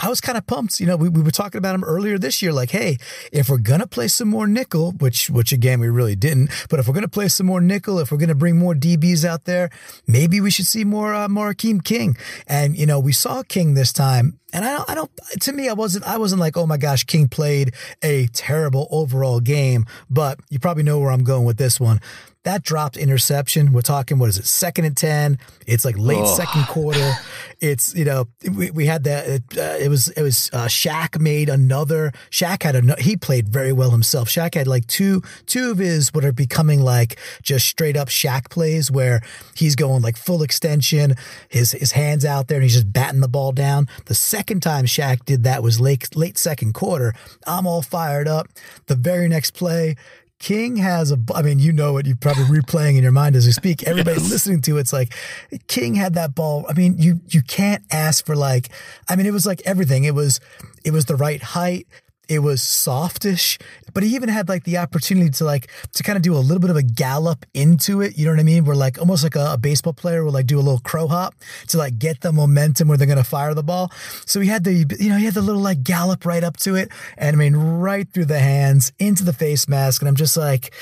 I 0.00 0.08
was 0.08 0.20
kind 0.20 0.38
of 0.38 0.46
pumped. 0.46 0.80
You 0.80 0.86
know, 0.86 0.96
we, 0.96 1.08
we 1.08 1.22
were 1.22 1.30
talking 1.30 1.58
about 1.58 1.74
him 1.74 1.84
earlier 1.84 2.18
this 2.18 2.42
year, 2.42 2.52
like, 2.52 2.70
hey, 2.70 2.98
if 3.32 3.48
we're 3.48 3.58
gonna 3.58 3.86
play 3.86 4.08
some 4.08 4.28
more 4.28 4.46
nickel, 4.46 4.92
which 4.92 5.30
which 5.30 5.52
again 5.52 5.80
we 5.80 5.88
really 5.88 6.16
didn't, 6.16 6.50
but 6.68 6.80
if 6.80 6.88
we're 6.88 6.94
gonna 6.94 7.08
play 7.08 7.28
some 7.28 7.46
more 7.46 7.60
nickel, 7.60 7.98
if 7.98 8.10
we're 8.10 8.18
gonna 8.18 8.34
bring 8.34 8.58
more 8.58 8.74
DBs 8.74 9.24
out 9.24 9.44
there, 9.44 9.70
maybe 10.06 10.40
we 10.40 10.50
should 10.50 10.66
see 10.66 10.84
more 10.84 11.14
uh, 11.14 11.28
more 11.28 11.52
Akeem 11.52 11.82
King. 11.82 12.16
And 12.46 12.76
you 12.76 12.86
know, 12.86 13.00
we 13.00 13.12
saw 13.12 13.42
King 13.42 13.74
this 13.74 13.92
time. 13.92 14.38
And 14.52 14.64
I 14.64 14.72
don't, 14.74 14.90
I 14.90 14.94
don't, 14.94 15.10
to 15.40 15.52
me, 15.52 15.68
I 15.68 15.72
wasn't, 15.72 16.06
I 16.06 16.18
wasn't 16.18 16.40
like, 16.40 16.56
oh 16.56 16.66
my 16.66 16.76
gosh, 16.78 17.04
King 17.04 17.28
played 17.28 17.74
a 18.02 18.28
terrible 18.28 18.86
overall 18.90 19.40
game, 19.40 19.84
but 20.08 20.38
you 20.48 20.58
probably 20.58 20.84
know 20.84 20.98
where 20.98 21.10
I'm 21.10 21.24
going 21.24 21.44
with 21.44 21.58
this 21.58 21.80
one. 21.80 22.00
That 22.46 22.62
dropped 22.62 22.96
interception. 22.96 23.72
We're 23.72 23.80
talking, 23.80 24.20
what 24.20 24.28
is 24.28 24.38
it, 24.38 24.46
second 24.46 24.84
and 24.84 24.96
10? 24.96 25.40
It's 25.66 25.84
like 25.84 25.98
late 25.98 26.20
oh. 26.20 26.36
second 26.36 26.68
quarter. 26.68 27.14
It's, 27.58 27.92
you 27.92 28.04
know, 28.04 28.28
we, 28.48 28.70
we 28.70 28.86
had 28.86 29.02
that. 29.02 29.26
It, 29.26 29.42
uh, 29.58 29.84
it 29.84 29.88
was, 29.88 30.10
it 30.10 30.22
was, 30.22 30.48
uh, 30.52 30.66
Shaq 30.66 31.20
made 31.20 31.48
another. 31.48 32.12
Shaq 32.30 32.62
had 32.62 32.76
a, 32.76 33.02
he 33.02 33.16
played 33.16 33.48
very 33.48 33.72
well 33.72 33.90
himself. 33.90 34.28
Shaq 34.28 34.54
had 34.54 34.68
like 34.68 34.86
two, 34.86 35.22
two 35.46 35.72
of 35.72 35.78
his, 35.78 36.14
what 36.14 36.24
are 36.24 36.30
becoming 36.30 36.82
like 36.82 37.18
just 37.42 37.66
straight 37.66 37.96
up 37.96 38.06
Shaq 38.06 38.48
plays 38.48 38.92
where 38.92 39.22
he's 39.56 39.74
going 39.74 40.02
like 40.02 40.16
full 40.16 40.44
extension, 40.44 41.16
his, 41.48 41.72
his 41.72 41.90
hands 41.90 42.24
out 42.24 42.46
there 42.46 42.58
and 42.58 42.62
he's 42.62 42.74
just 42.74 42.92
batting 42.92 43.22
the 43.22 43.28
ball 43.28 43.50
down. 43.50 43.88
The 44.04 44.14
second 44.14 44.60
time 44.60 44.84
Shaq 44.84 45.24
did 45.24 45.42
that 45.42 45.64
was 45.64 45.80
late, 45.80 46.14
late 46.14 46.38
second 46.38 46.74
quarter. 46.74 47.12
I'm 47.44 47.66
all 47.66 47.82
fired 47.82 48.28
up. 48.28 48.46
The 48.86 48.94
very 48.94 49.26
next 49.26 49.50
play, 49.50 49.96
King 50.38 50.76
has 50.76 51.10
a, 51.10 51.18
I 51.34 51.42
mean, 51.42 51.58
you 51.58 51.72
know 51.72 51.96
it, 51.96 52.06
you're 52.06 52.16
probably 52.16 52.44
replaying 52.44 52.96
in 52.96 53.02
your 53.02 53.12
mind 53.12 53.36
as 53.36 53.46
we 53.46 53.52
speak. 53.52 53.82
Everybody 53.86 54.20
yes. 54.20 54.30
listening 54.30 54.62
to 54.62 54.78
it's 54.78 54.92
like 54.92 55.14
King 55.66 55.94
had 55.94 56.14
that 56.14 56.34
ball. 56.34 56.66
I 56.68 56.74
mean, 56.74 56.96
you, 56.98 57.20
you 57.28 57.42
can't 57.42 57.82
ask 57.90 58.24
for 58.26 58.36
like, 58.36 58.68
I 59.08 59.16
mean, 59.16 59.26
it 59.26 59.32
was 59.32 59.46
like 59.46 59.62
everything. 59.64 60.04
It 60.04 60.14
was, 60.14 60.40
it 60.84 60.92
was 60.92 61.06
the 61.06 61.16
right 61.16 61.42
height. 61.42 61.86
It 62.28 62.40
was 62.40 62.62
softish, 62.62 63.58
but 63.94 64.02
he 64.02 64.14
even 64.14 64.28
had 64.28 64.48
like 64.48 64.64
the 64.64 64.78
opportunity 64.78 65.30
to 65.30 65.44
like 65.44 65.70
to 65.94 66.02
kind 66.02 66.16
of 66.16 66.22
do 66.22 66.34
a 66.34 66.38
little 66.38 66.60
bit 66.60 66.70
of 66.70 66.76
a 66.76 66.82
gallop 66.82 67.46
into 67.54 68.00
it. 68.00 68.18
You 68.18 68.24
know 68.26 68.32
what 68.32 68.40
I 68.40 68.44
mean? 68.44 68.64
Where 68.64 68.76
like 68.76 68.98
almost 68.98 69.22
like 69.22 69.36
a, 69.36 69.52
a 69.52 69.58
baseball 69.58 69.92
player 69.92 70.24
will 70.24 70.32
like 70.32 70.46
do 70.46 70.58
a 70.58 70.60
little 70.60 70.80
crow 70.80 71.06
hop 71.06 71.34
to 71.68 71.78
like 71.78 71.98
get 71.98 72.20
the 72.20 72.32
momentum 72.32 72.88
where 72.88 72.98
they're 72.98 73.06
gonna 73.06 73.24
fire 73.24 73.54
the 73.54 73.62
ball. 73.62 73.90
So 74.26 74.40
he 74.40 74.48
had 74.48 74.64
the 74.64 74.72
you 74.98 75.08
know 75.08 75.16
he 75.16 75.24
had 75.24 75.34
the 75.34 75.42
little 75.42 75.62
like 75.62 75.82
gallop 75.82 76.26
right 76.26 76.42
up 76.42 76.56
to 76.58 76.74
it, 76.74 76.90
and 77.16 77.34
I 77.34 77.38
mean 77.38 77.56
right 77.56 78.08
through 78.12 78.26
the 78.26 78.40
hands 78.40 78.92
into 78.98 79.24
the 79.24 79.32
face 79.32 79.68
mask, 79.68 80.02
and 80.02 80.08
I'm 80.08 80.16
just 80.16 80.36
like. 80.36 80.72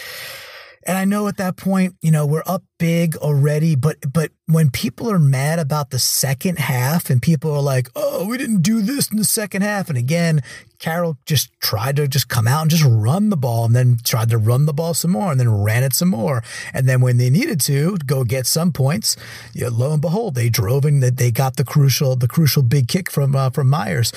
And 0.86 0.98
I 0.98 1.06
know 1.06 1.28
at 1.28 1.38
that 1.38 1.56
point, 1.56 1.96
you 2.02 2.10
know, 2.10 2.26
we're 2.26 2.42
up 2.44 2.62
big 2.78 3.16
already, 3.16 3.74
but 3.74 3.96
but 4.12 4.32
when 4.46 4.70
people 4.70 5.10
are 5.10 5.18
mad 5.18 5.58
about 5.58 5.88
the 5.88 5.98
second 5.98 6.58
half 6.58 7.08
and 7.08 7.22
people 7.22 7.50
are 7.52 7.62
like, 7.62 7.88
oh, 7.96 8.26
we 8.26 8.36
didn't 8.36 8.60
do 8.60 8.82
this 8.82 9.10
in 9.10 9.16
the 9.16 9.24
second 9.24 9.62
half. 9.62 9.88
And 9.88 9.96
again, 9.96 10.42
Carroll 10.84 11.16
just 11.24 11.50
tried 11.62 11.96
to 11.96 12.06
just 12.06 12.28
come 12.28 12.46
out 12.46 12.60
and 12.60 12.70
just 12.70 12.84
run 12.84 13.30
the 13.30 13.38
ball 13.38 13.64
and 13.64 13.74
then 13.74 13.96
tried 14.04 14.28
to 14.28 14.36
run 14.36 14.66
the 14.66 14.74
ball 14.74 14.92
some 14.92 15.12
more 15.12 15.30
and 15.30 15.40
then 15.40 15.62
ran 15.62 15.82
it 15.82 15.94
some 15.94 16.10
more. 16.10 16.44
And 16.74 16.86
then 16.86 17.00
when 17.00 17.16
they 17.16 17.30
needed 17.30 17.58
to 17.62 17.96
go 18.04 18.22
get 18.22 18.46
some 18.46 18.70
points, 18.70 19.16
you 19.54 19.62
know, 19.62 19.70
lo 19.70 19.92
and 19.94 20.02
behold, 20.02 20.34
they 20.34 20.50
drove 20.50 20.84
and 20.84 21.02
that 21.02 21.16
they 21.16 21.30
got 21.30 21.56
the 21.56 21.64
crucial, 21.64 22.16
the 22.16 22.28
crucial 22.28 22.62
big 22.62 22.86
kick 22.86 23.10
from, 23.10 23.34
uh, 23.34 23.48
from 23.48 23.70
Myers. 23.70 24.12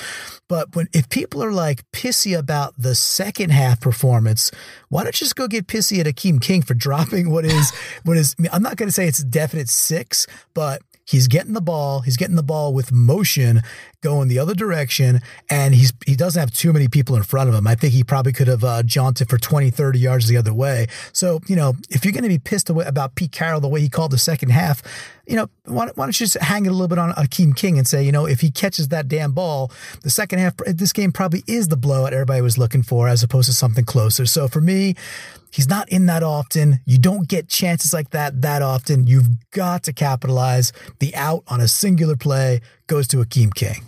But 0.46 0.76
when, 0.76 0.88
if 0.92 1.08
people 1.08 1.42
are 1.42 1.52
like 1.52 1.90
pissy 1.90 2.38
about 2.38 2.74
the 2.76 2.94
second 2.94 3.48
half 3.48 3.80
performance, 3.80 4.50
why 4.90 5.04
don't 5.04 5.18
you 5.18 5.24
just 5.24 5.36
go 5.36 5.48
get 5.48 5.68
pissy 5.68 6.00
at 6.00 6.06
Akeem 6.06 6.38
King 6.38 6.60
for 6.60 6.74
dropping 6.88 7.30
what 7.30 7.46
is, 7.46 7.72
what 8.04 8.18
is, 8.18 8.36
I'm 8.52 8.62
not 8.62 8.76
going 8.76 8.88
to 8.88 8.92
say 8.92 9.08
it's 9.08 9.24
definite 9.24 9.70
six, 9.70 10.26
but 10.52 10.82
He's 11.08 11.26
getting 11.26 11.54
the 11.54 11.62
ball. 11.62 12.00
He's 12.00 12.18
getting 12.18 12.36
the 12.36 12.42
ball 12.42 12.74
with 12.74 12.92
motion 12.92 13.62
going 14.02 14.28
the 14.28 14.38
other 14.38 14.54
direction. 14.54 15.22
And 15.48 15.74
he's 15.74 15.90
he 16.06 16.14
doesn't 16.14 16.38
have 16.38 16.52
too 16.52 16.70
many 16.70 16.86
people 16.86 17.16
in 17.16 17.22
front 17.22 17.48
of 17.48 17.54
him. 17.54 17.66
I 17.66 17.74
think 17.76 17.94
he 17.94 18.04
probably 18.04 18.34
could 18.34 18.46
have 18.46 18.62
uh, 18.62 18.82
jaunted 18.82 19.30
for 19.30 19.38
20, 19.38 19.70
30 19.70 19.98
yards 19.98 20.28
the 20.28 20.36
other 20.36 20.52
way. 20.52 20.86
So, 21.14 21.40
you 21.46 21.56
know, 21.56 21.74
if 21.88 22.04
you're 22.04 22.12
going 22.12 22.24
to 22.24 22.28
be 22.28 22.38
pissed 22.38 22.68
about 22.68 23.14
Pete 23.14 23.32
Carroll 23.32 23.60
the 23.60 23.68
way 23.68 23.80
he 23.80 23.88
called 23.88 24.10
the 24.10 24.18
second 24.18 24.50
half, 24.50 24.82
you 25.26 25.36
know, 25.36 25.48
why, 25.64 25.86
why 25.94 26.04
don't 26.04 26.20
you 26.20 26.26
just 26.26 26.38
hang 26.42 26.66
it 26.66 26.68
a 26.68 26.72
little 26.72 26.88
bit 26.88 26.98
on 26.98 27.12
Akeem 27.12 27.56
King 27.56 27.78
and 27.78 27.86
say, 27.86 28.02
you 28.02 28.12
know, 28.12 28.26
if 28.26 28.42
he 28.42 28.50
catches 28.50 28.88
that 28.88 29.08
damn 29.08 29.32
ball, 29.32 29.72
the 30.02 30.10
second 30.10 30.40
half, 30.40 30.56
this 30.66 30.92
game 30.92 31.12
probably 31.12 31.42
is 31.46 31.68
the 31.68 31.76
blowout 31.76 32.12
everybody 32.12 32.42
was 32.42 32.58
looking 32.58 32.82
for 32.82 33.08
as 33.08 33.22
opposed 33.22 33.48
to 33.48 33.54
something 33.54 33.84
closer. 33.84 34.26
So 34.26 34.46
for 34.46 34.60
me, 34.60 34.94
He's 35.50 35.68
not 35.68 35.88
in 35.88 36.06
that 36.06 36.22
often. 36.22 36.80
You 36.84 36.98
don't 36.98 37.28
get 37.28 37.48
chances 37.48 37.92
like 37.92 38.10
that 38.10 38.42
that 38.42 38.62
often. 38.62 39.06
You've 39.06 39.28
got 39.50 39.84
to 39.84 39.92
capitalize. 39.92 40.72
The 40.98 41.14
out 41.14 41.44
on 41.48 41.60
a 41.60 41.68
singular 41.68 42.16
play 42.16 42.60
goes 42.86 43.08
to 43.08 43.18
Akeem 43.18 43.54
King. 43.54 43.82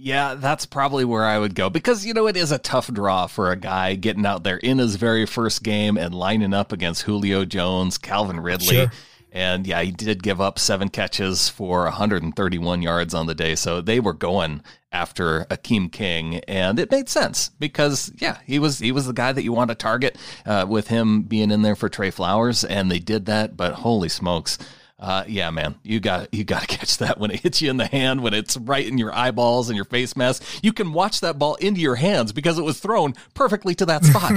Yeah, 0.00 0.34
that's 0.34 0.64
probably 0.64 1.04
where 1.04 1.24
I 1.24 1.40
would 1.40 1.56
go 1.56 1.70
because, 1.70 2.06
you 2.06 2.14
know, 2.14 2.28
it 2.28 2.36
is 2.36 2.52
a 2.52 2.58
tough 2.58 2.92
draw 2.92 3.26
for 3.26 3.50
a 3.50 3.56
guy 3.56 3.96
getting 3.96 4.24
out 4.24 4.44
there 4.44 4.58
in 4.58 4.78
his 4.78 4.94
very 4.94 5.26
first 5.26 5.64
game 5.64 5.96
and 5.98 6.14
lining 6.14 6.54
up 6.54 6.70
against 6.70 7.02
Julio 7.02 7.44
Jones, 7.44 7.98
Calvin 7.98 8.38
Ridley. 8.38 8.76
Sure. 8.76 8.92
And 9.32 9.66
yeah, 9.66 9.82
he 9.82 9.90
did 9.90 10.22
give 10.22 10.40
up 10.40 10.58
seven 10.58 10.88
catches 10.88 11.48
for 11.48 11.84
131 11.84 12.82
yards 12.82 13.14
on 13.14 13.26
the 13.26 13.34
day. 13.34 13.54
So 13.54 13.80
they 13.80 14.00
were 14.00 14.14
going 14.14 14.62
after 14.90 15.44
Akeem 15.50 15.92
King, 15.92 16.36
and 16.48 16.78
it 16.78 16.90
made 16.90 17.08
sense 17.08 17.50
because 17.58 18.10
yeah, 18.18 18.38
he 18.46 18.58
was 18.58 18.78
he 18.78 18.92
was 18.92 19.06
the 19.06 19.12
guy 19.12 19.32
that 19.32 19.44
you 19.44 19.52
want 19.52 19.68
to 19.68 19.74
target 19.74 20.16
uh, 20.46 20.64
with 20.68 20.88
him 20.88 21.22
being 21.22 21.50
in 21.50 21.62
there 21.62 21.76
for 21.76 21.88
Tre 21.88 22.10
Flowers, 22.10 22.64
and 22.64 22.90
they 22.90 22.98
did 22.98 23.26
that. 23.26 23.56
But 23.56 23.74
holy 23.74 24.08
smokes, 24.08 24.58
uh, 25.00 25.22
yeah, 25.28 25.48
man, 25.50 25.76
you 25.84 26.00
got 26.00 26.32
you 26.34 26.42
got 26.42 26.62
to 26.62 26.66
catch 26.76 26.98
that 26.98 27.18
when 27.18 27.30
it 27.30 27.40
hits 27.40 27.62
you 27.62 27.70
in 27.70 27.76
the 27.76 27.86
hand, 27.86 28.22
when 28.22 28.34
it's 28.34 28.56
right 28.56 28.84
in 28.84 28.98
your 28.98 29.14
eyeballs 29.14 29.68
and 29.68 29.76
your 29.76 29.84
face 29.84 30.16
mask. 30.16 30.42
You 30.62 30.72
can 30.72 30.92
watch 30.92 31.20
that 31.20 31.38
ball 31.38 31.54
into 31.56 31.80
your 31.80 31.94
hands 31.94 32.32
because 32.32 32.58
it 32.58 32.62
was 32.62 32.80
thrown 32.80 33.14
perfectly 33.34 33.74
to 33.76 33.86
that 33.86 34.04
spot. 34.04 34.32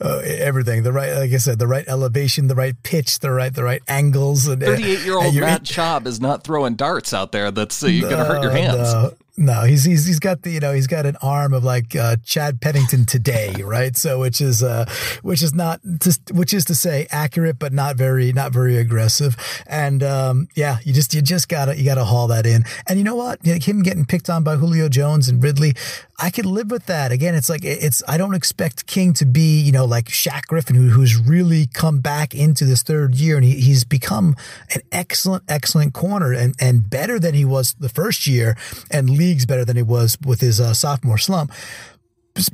uh, 0.00 0.18
everything, 0.24 0.84
the 0.84 0.92
right, 0.92 1.12
like 1.14 1.32
I 1.32 1.38
said, 1.38 1.58
the 1.58 1.66
right 1.66 1.86
elevation, 1.88 2.46
the 2.46 2.54
right 2.54 2.80
pitch, 2.84 3.18
the 3.18 3.32
right 3.32 3.52
the 3.52 3.64
right 3.64 3.82
angles. 3.88 4.48
Uh, 4.48 4.54
Thirty-eight-year-old 4.54 5.34
Matt 5.34 5.64
Schaub 5.64 6.06
is 6.06 6.20
not 6.20 6.44
throwing 6.44 6.74
darts 6.76 7.12
out 7.12 7.32
there. 7.32 7.50
That's 7.50 7.82
uh, 7.82 7.88
you're 7.88 8.08
no, 8.08 8.16
gonna 8.16 8.24
hurt 8.24 8.42
your 8.42 8.52
hands. 8.52 8.92
No. 8.92 9.14
No, 9.40 9.62
he's 9.62 9.84
he's 9.84 10.04
he's 10.04 10.18
got 10.18 10.42
the 10.42 10.50
you 10.50 10.60
know 10.60 10.74
he's 10.74 10.86
got 10.86 11.06
an 11.06 11.16
arm 11.22 11.54
of 11.54 11.64
like 11.64 11.96
uh, 11.96 12.16
Chad 12.22 12.60
Pennington 12.60 13.06
today, 13.06 13.54
right? 13.64 13.96
So 13.96 14.20
which 14.20 14.42
is 14.42 14.62
uh 14.62 14.84
which 15.22 15.40
is 15.42 15.54
not 15.54 15.80
just 15.98 16.30
which 16.30 16.52
is 16.52 16.66
to 16.66 16.74
say 16.74 17.06
accurate, 17.10 17.58
but 17.58 17.72
not 17.72 17.96
very 17.96 18.34
not 18.34 18.52
very 18.52 18.76
aggressive. 18.76 19.38
And 19.66 20.02
um, 20.02 20.48
yeah, 20.54 20.80
you 20.84 20.92
just 20.92 21.14
you 21.14 21.22
just 21.22 21.48
gotta 21.48 21.74
you 21.74 21.86
gotta 21.86 22.04
haul 22.04 22.26
that 22.26 22.44
in. 22.44 22.64
And 22.86 22.98
you 22.98 23.04
know 23.04 23.16
what? 23.16 23.38
him 23.42 23.82
getting 23.82 24.04
picked 24.04 24.28
on 24.28 24.44
by 24.44 24.56
Julio 24.56 24.90
Jones 24.90 25.26
and 25.28 25.42
Ridley, 25.42 25.74
I 26.18 26.28
could 26.28 26.44
live 26.44 26.70
with 26.70 26.84
that. 26.86 27.10
Again, 27.10 27.34
it's 27.34 27.48
like 27.48 27.64
it's 27.64 28.02
I 28.06 28.18
don't 28.18 28.34
expect 28.34 28.86
King 28.86 29.14
to 29.14 29.24
be 29.24 29.58
you 29.58 29.72
know 29.72 29.86
like 29.86 30.08
Shaq 30.08 30.48
Griffin 30.48 30.76
who, 30.76 30.90
who's 30.90 31.16
really 31.16 31.66
come 31.66 32.00
back 32.00 32.34
into 32.34 32.66
this 32.66 32.82
third 32.82 33.14
year 33.14 33.36
and 33.36 33.44
he, 33.44 33.58
he's 33.58 33.84
become 33.84 34.36
an 34.74 34.82
excellent 34.92 35.44
excellent 35.48 35.94
corner 35.94 36.30
and 36.30 36.54
and 36.60 36.90
better 36.90 37.18
than 37.18 37.32
he 37.32 37.46
was 37.46 37.72
the 37.80 37.88
first 37.88 38.26
year 38.26 38.54
and 38.90 39.08
leagues 39.30 39.46
better 39.46 39.64
than 39.64 39.76
he 39.76 39.82
was 39.82 40.18
with 40.24 40.40
his 40.40 40.60
uh, 40.60 40.74
sophomore 40.74 41.18
slump. 41.18 41.52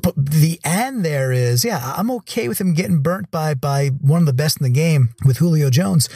But 0.03 0.15
the 0.17 0.59
end 0.65 1.05
there 1.05 1.33
is, 1.33 1.65
yeah, 1.65 1.95
I'm 1.97 2.11
okay 2.13 2.49
with 2.49 2.61
him 2.61 2.75
getting 2.75 3.03
burnt 3.03 3.31
by 3.31 3.55
by 3.55 3.89
one 3.89 4.21
of 4.21 4.27
the 4.27 4.33
best 4.33 4.61
in 4.61 4.65
the 4.65 4.71
game 4.71 5.11
with 5.25 5.39
Julio 5.39 5.71
Jones. 5.71 6.09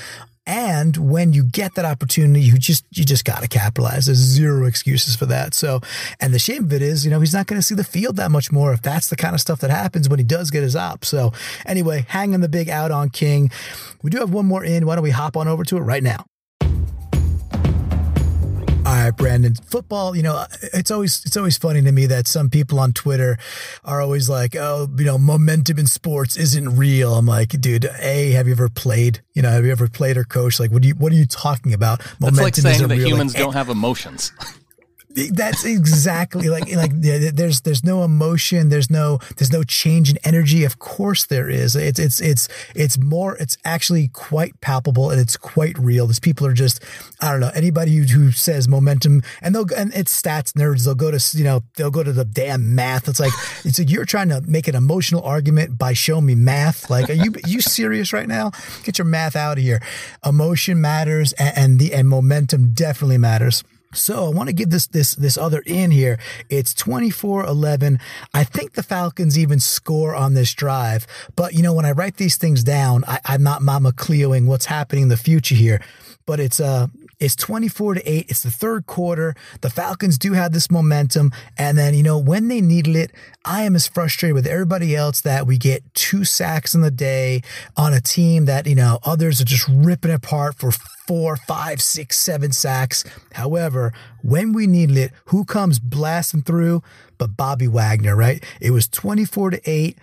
And 0.46 0.96
when 0.96 1.32
you 1.32 1.44
get 1.44 1.74
that 1.74 1.84
opportunity, 1.84 2.40
you 2.40 2.58
just 2.58 2.84
you 2.90 3.04
just 3.04 3.24
got 3.24 3.42
to 3.42 3.48
capitalize. 3.48 4.06
There's 4.06 4.18
zero 4.18 4.66
excuses 4.66 5.14
for 5.14 5.26
that. 5.26 5.54
So, 5.54 5.80
and 6.18 6.34
the 6.34 6.38
shame 6.38 6.64
of 6.64 6.72
it 6.72 6.82
is, 6.82 7.04
you 7.04 7.10
know, 7.10 7.20
he's 7.20 7.34
not 7.34 7.46
going 7.46 7.60
to 7.60 7.66
see 7.66 7.74
the 7.74 7.84
field 7.84 8.16
that 8.16 8.30
much 8.30 8.50
more 8.50 8.72
if 8.72 8.82
that's 8.82 9.08
the 9.08 9.16
kind 9.16 9.34
of 9.34 9.40
stuff 9.40 9.60
that 9.60 9.70
happens 9.70 10.08
when 10.08 10.18
he 10.18 10.24
does 10.24 10.50
get 10.50 10.62
his 10.62 10.74
op. 10.74 11.04
So, 11.04 11.32
anyway, 11.66 12.06
hanging 12.08 12.40
the 12.40 12.48
big 12.48 12.68
out 12.68 12.90
on 12.90 13.10
King. 13.10 13.50
We 14.02 14.10
do 14.10 14.18
have 14.18 14.32
one 14.32 14.46
more 14.46 14.64
in. 14.64 14.86
Why 14.86 14.96
don't 14.96 15.04
we 15.04 15.10
hop 15.10 15.36
on 15.36 15.46
over 15.46 15.62
to 15.64 15.76
it 15.76 15.80
right 15.82 16.02
now? 16.02 16.24
All 18.90 18.96
right, 18.96 19.16
Brandan. 19.16 19.54
Football, 19.54 20.16
you 20.16 20.22
know, 20.24 20.44
it's 20.74 20.90
always 20.90 21.24
it's 21.24 21.36
always 21.36 21.56
funny 21.56 21.80
to 21.80 21.92
me 21.92 22.06
that 22.06 22.26
some 22.26 22.50
people 22.50 22.80
on 22.80 22.92
Twitter 22.92 23.38
are 23.84 24.00
always 24.00 24.28
like, 24.28 24.56
"Oh, 24.56 24.88
you 24.98 25.04
know, 25.04 25.16
momentum 25.16 25.78
in 25.78 25.86
sports 25.86 26.36
isn't 26.36 26.76
real." 26.76 27.14
I'm 27.14 27.24
like, 27.24 27.50
dude, 27.50 27.84
a, 27.84 28.32
have 28.32 28.48
you 28.48 28.52
ever 28.52 28.68
played? 28.68 29.22
You 29.32 29.42
know, 29.42 29.50
have 29.50 29.64
you 29.64 29.70
ever 29.70 29.86
played 29.88 30.16
or 30.16 30.24
coached? 30.24 30.58
Like, 30.58 30.72
what 30.72 30.82
do 30.82 30.88
you 30.88 30.94
what 30.94 31.12
are 31.12 31.14
you 31.14 31.26
talking 31.26 31.72
about? 31.72 32.00
Momentum 32.18 32.42
That's 32.42 32.64
like 32.64 32.76
saying 32.78 32.88
that 32.88 32.96
real. 32.96 33.06
humans 33.06 33.34
like, 33.34 33.44
don't 33.44 33.52
have 33.52 33.68
emotions. 33.68 34.32
That's 35.12 35.64
exactly 35.64 36.48
like 36.48 36.72
like 36.72 36.92
there's 36.94 37.62
there's 37.62 37.82
no 37.82 38.04
emotion, 38.04 38.68
there's 38.68 38.90
no 38.90 39.18
there's 39.36 39.50
no 39.50 39.64
change 39.64 40.08
in 40.08 40.18
energy. 40.22 40.62
Of 40.62 40.78
course 40.78 41.26
there 41.26 41.50
is. 41.50 41.74
It's 41.74 41.98
it's 41.98 42.20
it's 42.20 42.48
it's 42.76 42.96
more. 42.96 43.36
It's 43.38 43.58
actually 43.64 44.06
quite 44.06 44.60
palpable 44.60 45.10
and 45.10 45.20
it's 45.20 45.36
quite 45.36 45.76
real. 45.78 46.06
These 46.06 46.20
people 46.20 46.46
are 46.46 46.52
just 46.52 46.84
I 47.20 47.32
don't 47.32 47.40
know 47.40 47.50
anybody 47.56 47.96
who, 47.96 48.04
who 48.04 48.30
says 48.30 48.68
momentum 48.68 49.22
and 49.42 49.52
they'll 49.52 49.66
and 49.76 49.92
it's 49.94 50.20
stats 50.20 50.52
nerds. 50.52 50.84
They'll 50.84 50.94
go 50.94 51.10
to 51.10 51.36
you 51.36 51.42
know 51.42 51.64
they'll 51.74 51.90
go 51.90 52.04
to 52.04 52.12
the 52.12 52.24
damn 52.24 52.76
math. 52.76 53.08
It's 53.08 53.18
like 53.18 53.32
it's 53.64 53.80
like 53.80 53.90
you're 53.90 54.04
trying 54.04 54.28
to 54.28 54.40
make 54.42 54.68
an 54.68 54.76
emotional 54.76 55.22
argument 55.22 55.76
by 55.76 55.92
showing 55.92 56.26
me 56.26 56.36
math. 56.36 56.88
Like 56.88 57.10
are 57.10 57.14
you 57.14 57.32
are 57.32 57.48
you 57.48 57.60
serious 57.60 58.12
right 58.12 58.28
now? 58.28 58.52
Get 58.84 58.98
your 58.98 59.06
math 59.06 59.34
out 59.34 59.58
of 59.58 59.64
here. 59.64 59.82
Emotion 60.24 60.80
matters 60.80 61.32
and, 61.32 61.58
and 61.58 61.78
the 61.80 61.94
and 61.94 62.08
momentum 62.08 62.74
definitely 62.74 63.18
matters. 63.18 63.64
So 63.92 64.26
I 64.26 64.28
want 64.28 64.48
to 64.48 64.52
give 64.52 64.70
this 64.70 64.86
this 64.86 65.14
this 65.16 65.36
other 65.36 65.62
in 65.66 65.90
here. 65.90 66.18
It's 66.48 66.72
24-11. 66.74 68.00
I 68.32 68.44
think 68.44 68.74
the 68.74 68.84
Falcons 68.84 69.36
even 69.36 69.58
score 69.58 70.14
on 70.14 70.34
this 70.34 70.54
drive. 70.54 71.08
But 71.34 71.54
you 71.54 71.62
know, 71.62 71.74
when 71.74 71.84
I 71.84 71.90
write 71.90 72.16
these 72.16 72.36
things 72.36 72.62
down, 72.62 73.02
I, 73.08 73.18
am 73.24 73.42
not 73.42 73.62
Mama 73.62 73.90
Cleoing 73.90 74.46
what's 74.46 74.66
happening 74.66 75.04
in 75.04 75.08
the 75.08 75.16
future 75.16 75.56
here. 75.56 75.82
But 76.24 76.38
it's 76.38 76.60
uh 76.60 76.86
it's 77.20 77.36
24 77.36 77.94
to 77.94 78.10
8. 78.10 78.26
It's 78.28 78.42
the 78.42 78.50
third 78.50 78.86
quarter. 78.86 79.34
The 79.60 79.70
Falcons 79.70 80.18
do 80.18 80.32
have 80.32 80.52
this 80.52 80.70
momentum. 80.70 81.32
And 81.58 81.76
then, 81.76 81.94
you 81.94 82.02
know, 82.02 82.18
when 82.18 82.48
they 82.48 82.60
needed 82.60 82.96
it, 82.96 83.12
I 83.44 83.62
am 83.62 83.76
as 83.76 83.86
frustrated 83.86 84.34
with 84.34 84.46
everybody 84.46 84.96
else 84.96 85.20
that 85.20 85.46
we 85.46 85.58
get 85.58 85.82
two 85.94 86.24
sacks 86.24 86.74
in 86.74 86.80
the 86.80 86.90
day 86.90 87.42
on 87.76 87.92
a 87.92 88.00
team 88.00 88.46
that, 88.46 88.66
you 88.66 88.74
know, 88.74 88.98
others 89.04 89.40
are 89.40 89.44
just 89.44 89.68
ripping 89.68 90.12
apart 90.12 90.56
for 90.56 90.72
four, 90.72 91.36
five, 91.36 91.82
six, 91.82 92.18
seven 92.18 92.52
sacks. 92.52 93.04
However, 93.32 93.92
when 94.22 94.52
we 94.52 94.66
needed 94.66 94.96
it, 94.96 95.12
who 95.26 95.44
comes 95.44 95.78
blasting 95.78 96.42
through 96.42 96.82
but 97.20 97.36
Bobby 97.36 97.68
Wagner, 97.68 98.16
right? 98.16 98.42
It 98.62 98.70
was 98.70 98.88
24 98.88 99.50
to 99.50 99.70
8. 99.70 99.98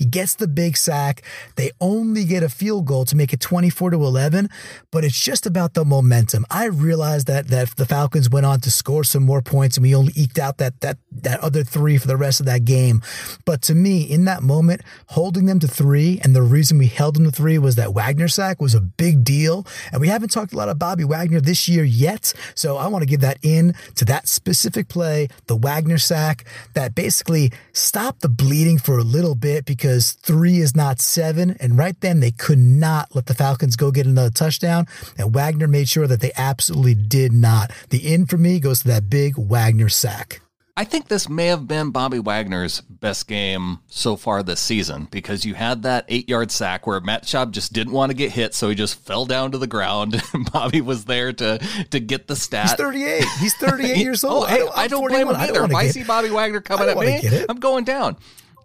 He 0.00 0.06
gets 0.06 0.34
the 0.34 0.48
big 0.48 0.78
sack. 0.78 1.20
They 1.56 1.72
only 1.78 2.24
get 2.24 2.42
a 2.42 2.48
field 2.48 2.86
goal 2.86 3.04
to 3.04 3.14
make 3.14 3.34
it 3.34 3.40
24 3.40 3.90
to 3.90 3.96
11, 3.98 4.48
but 4.90 5.04
it's 5.04 5.20
just 5.20 5.44
about 5.44 5.74
the 5.74 5.84
momentum. 5.84 6.46
I 6.50 6.64
realized 6.64 7.26
that 7.26 7.48
that 7.48 7.76
the 7.76 7.84
Falcons 7.84 8.30
went 8.30 8.46
on 8.46 8.60
to 8.60 8.70
score 8.70 9.04
some 9.04 9.24
more 9.24 9.42
points 9.42 9.76
and 9.76 9.82
we 9.82 9.94
only 9.94 10.14
eked 10.16 10.38
out 10.38 10.56
that 10.56 10.80
that 10.80 10.96
that 11.12 11.38
other 11.40 11.64
3 11.64 11.98
for 11.98 12.06
the 12.06 12.16
rest 12.16 12.40
of 12.40 12.46
that 12.46 12.64
game. 12.64 13.02
But 13.44 13.60
to 13.68 13.74
me, 13.74 14.00
in 14.00 14.24
that 14.24 14.42
moment, 14.42 14.80
holding 15.08 15.44
them 15.44 15.58
to 15.58 15.68
3 15.68 16.20
and 16.24 16.34
the 16.34 16.40
reason 16.40 16.78
we 16.78 16.86
held 16.86 17.16
them 17.16 17.24
to 17.24 17.30
3 17.30 17.58
was 17.58 17.74
that 17.74 17.92
Wagner 17.92 18.28
sack 18.28 18.58
was 18.58 18.74
a 18.74 18.80
big 18.80 19.22
deal, 19.22 19.66
and 19.92 20.00
we 20.00 20.08
haven't 20.08 20.30
talked 20.30 20.54
a 20.54 20.56
lot 20.56 20.70
of 20.70 20.78
Bobby 20.78 21.04
Wagner 21.04 21.42
this 21.42 21.68
year 21.68 21.84
yet. 21.84 22.32
So 22.54 22.78
I 22.78 22.86
want 22.86 23.02
to 23.02 23.06
give 23.06 23.20
that 23.20 23.36
in 23.42 23.74
to 23.96 24.06
that 24.06 24.28
specific 24.28 24.88
play, 24.88 25.28
the 25.46 25.56
Wagner 25.56 25.98
sack 25.98 26.46
that 26.72 26.94
basically 26.94 27.52
stopped 27.74 28.22
the 28.22 28.30
bleeding 28.30 28.78
for 28.78 28.96
a 28.96 29.04
little 29.04 29.34
bit 29.34 29.66
because 29.66 29.89
because 29.90 30.12
three 30.12 30.58
is 30.58 30.76
not 30.76 31.00
seven. 31.00 31.56
And 31.58 31.76
right 31.76 32.00
then, 32.00 32.20
they 32.20 32.30
could 32.30 32.58
not 32.58 33.12
let 33.12 33.26
the 33.26 33.34
Falcons 33.34 33.74
go 33.74 33.90
get 33.90 34.06
another 34.06 34.30
touchdown. 34.30 34.86
And 35.18 35.34
Wagner 35.34 35.66
made 35.66 35.88
sure 35.88 36.06
that 36.06 36.20
they 36.20 36.30
absolutely 36.36 36.94
did 36.94 37.32
not. 37.32 37.72
The 37.88 38.14
in 38.14 38.26
for 38.26 38.38
me 38.38 38.60
goes 38.60 38.80
to 38.80 38.88
that 38.88 39.10
big 39.10 39.36
Wagner 39.36 39.88
sack. 39.88 40.42
I 40.76 40.84
think 40.84 41.08
this 41.08 41.28
may 41.28 41.46
have 41.46 41.66
been 41.66 41.90
Bobby 41.90 42.20
Wagner's 42.20 42.80
best 42.82 43.26
game 43.26 43.80
so 43.88 44.14
far 44.14 44.44
this 44.44 44.60
season 44.60 45.08
because 45.10 45.44
you 45.44 45.54
had 45.54 45.82
that 45.82 46.04
eight 46.08 46.28
yard 46.28 46.52
sack 46.52 46.86
where 46.86 47.00
Matt 47.00 47.24
Schaub 47.24 47.50
just 47.50 47.72
didn't 47.72 47.92
want 47.92 48.10
to 48.10 48.16
get 48.16 48.30
hit, 48.30 48.54
so 48.54 48.68
he 48.68 48.76
just 48.76 48.94
fell 49.04 49.26
down 49.26 49.50
to 49.50 49.58
the 49.58 49.66
ground. 49.66 50.22
Bobby 50.52 50.80
was 50.80 51.04
there 51.04 51.32
to 51.34 51.58
to 51.90 52.00
get 52.00 52.28
the 52.28 52.36
stat. 52.36 52.68
He's 52.68 52.74
38. 52.74 53.24
He's 53.40 53.54
38 53.56 53.96
years 53.98 54.24
oh, 54.24 54.28
old. 54.30 54.44
oh, 54.44 54.46
hey, 54.46 54.68
I 54.74 54.86
don't, 54.86 55.06
blame 55.08 55.28
him 55.28 55.36
either. 55.36 55.64
If 55.64 55.74
I 55.74 55.88
see 55.88 56.04
Bobby 56.04 56.30
Wagner 56.30 56.60
coming 56.60 56.88
at 56.88 56.96
me, 56.96 57.44
I'm 57.48 57.58
going 57.58 57.84
down. 57.84 58.16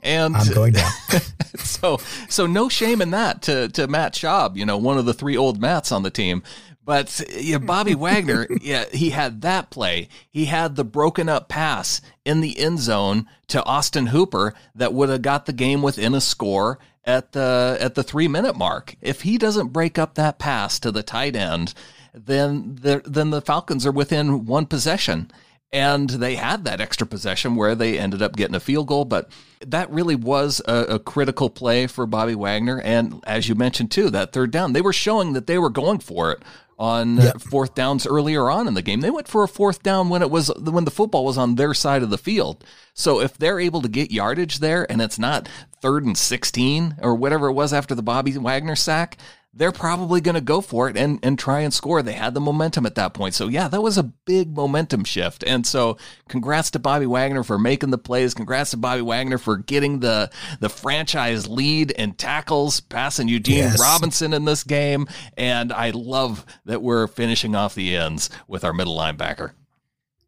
And 0.06 0.36
I'm 0.36 0.54
going 0.54 0.74
down. 0.74 0.92
so 1.58 1.98
so 2.30 2.46
no 2.46 2.70
shame 2.70 3.02
in 3.02 3.12
that 3.12 3.42
to 3.44 3.70
to 3.70 3.88
Matt 3.88 4.14
Schaub, 4.14 4.56
you 4.56 4.66
know, 4.66 4.78
one 4.78 4.98
of 4.98 5.06
the 5.06 5.14
three 5.14 5.36
old 5.36 5.60
Matts 5.60 5.92
on 5.92 6.04
the 6.04 6.12
team. 6.12 6.44
But 6.86 7.24
yeah, 7.36 7.58
Bobby 7.58 7.96
Wagner, 7.96 8.48
yeah, 8.62 8.86
he 8.94 9.10
had 9.10 9.42
that 9.42 9.72
play. 9.72 10.08
He 10.30 10.46
had 10.46 10.76
the 10.76 10.84
broken 10.84 11.28
up 11.28 11.50
pass 11.50 12.00
in 12.24 12.42
the 12.42 12.60
end 12.60 12.80
zone 12.80 13.28
to 13.48 13.64
Austin 13.64 14.08
Hooper 14.08 14.54
that 14.76 14.94
would 14.94 15.10
have 15.10 15.24
got 15.24 15.48
the 15.48 15.54
game 15.54 15.82
within 15.82 16.14
a 16.14 16.22
score 16.22 16.78
at 17.04 17.32
the 17.32 17.78
at 17.80 17.96
the 17.96 18.04
three 18.04 18.28
minute 18.28 18.56
mark. 18.56 18.96
If 19.02 19.22
he 19.22 19.38
doesn't 19.38 19.74
break 19.74 19.98
up 19.98 20.14
that 20.16 20.38
pass 20.38 20.80
to 20.80 20.92
the 20.92 21.04
tight 21.04 21.36
end, 21.36 21.74
then 22.14 22.76
the, 22.82 23.02
then 23.06 23.32
the 23.32 23.42
Falcons 23.42 23.86
are 23.86 23.92
within 23.92 24.46
one 24.46 24.68
possession. 24.68 25.32
And 25.76 26.10
they 26.10 26.36
had 26.36 26.64
that 26.64 26.80
extra 26.80 27.06
possession 27.06 27.58
where 27.58 27.76
they 27.76 28.00
ended 28.00 28.22
up 28.22 28.38
getting 28.38 28.56
a 28.56 28.62
field 28.62 28.88
goal, 28.88 29.04
but 29.04 29.30
that 29.60 29.92
really 29.92 30.16
was 30.16 30.62
a, 30.66 30.74
a, 30.74 31.00
critical 31.00 31.50
play 31.50 31.86
for 31.86 32.06
Bobby 32.06 32.34
Wagner. 32.34 32.80
And 32.80 33.22
as 33.28 33.50
you 33.50 33.56
mentioned 33.56 33.92
too, 33.92 34.10
that 34.12 34.32
third 34.32 34.52
down, 34.52 34.72
they 34.72 34.80
were 34.80 34.94
showing 34.94 35.34
that 35.34 35.48
they 35.48 35.58
were 35.58 35.70
going 35.70 36.00
for 36.00 36.32
it 36.32 36.42
on 36.80 37.18
yep. 37.18 37.42
fourth 37.42 37.76
downs 37.76 38.08
earlier 38.08 38.50
on 38.50 38.70
in 38.70 38.74
the 38.74 38.82
game. 38.82 39.02
They 39.02 39.10
went 39.10 39.28
for 39.28 39.44
a 39.44 39.50
fourth 39.50 39.84
down 39.84 40.08
when 40.08 40.22
it 40.22 40.32
was 40.32 40.50
when 40.58 40.86
the 40.86 40.92
football 40.92 41.26
was 41.26 41.38
on 41.38 41.56
their 41.56 41.74
side 41.74 42.04
of 42.04 42.10
the 42.10 42.18
field. 42.18 42.64
So 42.94 43.20
if 43.20 43.38
they're 43.38 43.60
able 43.60 43.82
to 43.82 43.90
get 43.90 44.12
yardage 44.12 44.60
there 44.60 44.90
and 44.90 45.02
it's 45.02 45.20
not 45.20 45.50
third 45.82 46.06
and 46.06 46.18
16 46.18 47.00
or 47.02 47.16
whatever 47.16 47.48
it 47.50 47.54
was 47.54 47.74
after 47.74 47.96
the 47.96 48.02
Bobby 48.02 48.38
Wagner 48.38 48.78
sack, 48.78 49.18
they're 49.56 49.72
probably 49.72 50.20
going 50.20 50.36
to 50.36 50.42
go 50.42 50.60
for 50.60 50.90
it 50.90 50.98
and, 50.98 51.20
and 51.24 51.40
try 51.40 51.62
and 51.62 51.74
score. 51.74 52.02
They 52.02 52.14
had 52.14 52.34
the 52.34 52.42
momentum 52.42 52.86
at 52.86 52.96
that 52.96 53.14
point. 53.14 53.34
So, 53.34 53.48
yeah, 53.48 53.70
that 53.70 53.82
was 53.82 53.98
a 53.98 54.04
big 54.04 54.56
momentum 54.56 55.06
shift. 55.06 55.44
And 55.48 55.66
so, 55.66 55.98
congrats 56.28 56.72
to 56.72 56.80
Bobby 56.80 57.06
Wagner 57.06 57.44
for 57.44 57.58
making 57.58 57.92
the 57.92 57.98
plays. 57.98 58.34
Congrats 58.34 58.72
to 58.72 58.78
Bobby 58.78 59.02
Wagner 59.02 59.38
for 59.38 59.58
getting 59.58 60.02
the, 60.02 60.30
the 60.60 60.70
franchise 60.70 61.48
lead 61.48 61.92
in 61.92 62.14
tackles, 62.14 62.82
passing 62.82 63.30
Eugene 63.30 63.58
yes. 63.58 63.80
Robinson 63.80 64.34
in 64.34 64.44
this 64.44 64.64
game. 64.64 65.08
And 65.38 65.72
I 65.72 65.92
love 65.92 66.46
that 66.66 66.82
we're 66.82 67.08
finishing 67.08 67.56
off 67.56 67.76
the 67.76 67.96
ends 67.96 68.30
with 68.48 68.66
our 68.66 68.74
middle 68.74 68.98
linebacker. 68.98 69.52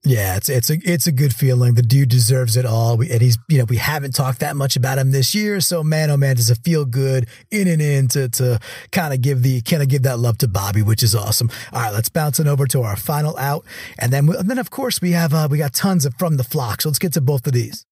Yeah, 0.08 0.38
it's 0.38 0.48
it's 0.48 0.70
a 0.70 0.78
it's 0.86 1.06
a 1.06 1.12
good 1.12 1.34
feeling. 1.34 1.74
The 1.74 1.82
dude 1.82 2.08
deserves 2.08 2.56
it 2.56 2.66
all. 2.66 2.96
We, 2.96 3.12
and 3.12 3.22
he's 3.22 3.38
you 3.50 3.58
know 3.58 3.66
we 3.66 3.76
haven't 3.76 4.16
talked 4.16 4.40
that 4.40 4.56
much 4.56 4.78
about 4.78 4.98
him 4.98 5.12
this 5.12 5.36
year, 5.36 5.60
so 5.60 5.84
man, 5.84 6.10
oh 6.10 6.16
man, 6.16 6.38
does 6.38 6.50
it 6.50 6.60
feel 6.64 6.86
good 6.86 7.28
in 7.52 7.68
and 7.68 7.82
in 7.82 8.08
to 8.10 8.30
to 8.30 8.60
kind 8.94 9.14
of 9.14 9.22
give 9.22 9.44
the 9.44 9.60
kind 9.62 9.84
of 9.84 9.90
give 9.90 10.04
that 10.04 10.18
love 10.18 10.38
to 10.38 10.48
Bobby, 10.48 10.82
which 10.82 11.04
is 11.04 11.14
awesome. 11.14 11.50
All 11.74 11.82
right, 11.82 11.94
let's 11.94 12.08
bounce 12.08 12.40
it 12.40 12.48
over 12.48 12.66
to 12.68 12.84
our 12.84 12.96
final 12.96 13.38
out, 13.38 13.66
and 14.00 14.14
then 14.14 14.30
and 14.30 14.50
then 14.50 14.60
of 14.60 14.70
course 14.70 15.02
we 15.02 15.12
have 15.12 15.34
uh, 15.34 15.50
we 15.52 15.58
got 15.58 15.74
tons 15.74 16.06
of 16.06 16.14
from 16.18 16.38
the 16.38 16.44
flock. 16.46 16.84
So 16.84 16.90
let's 16.90 17.00
get 17.00 17.12
to 17.14 17.22
both 17.22 17.46
of 17.46 17.52
these. 17.52 17.87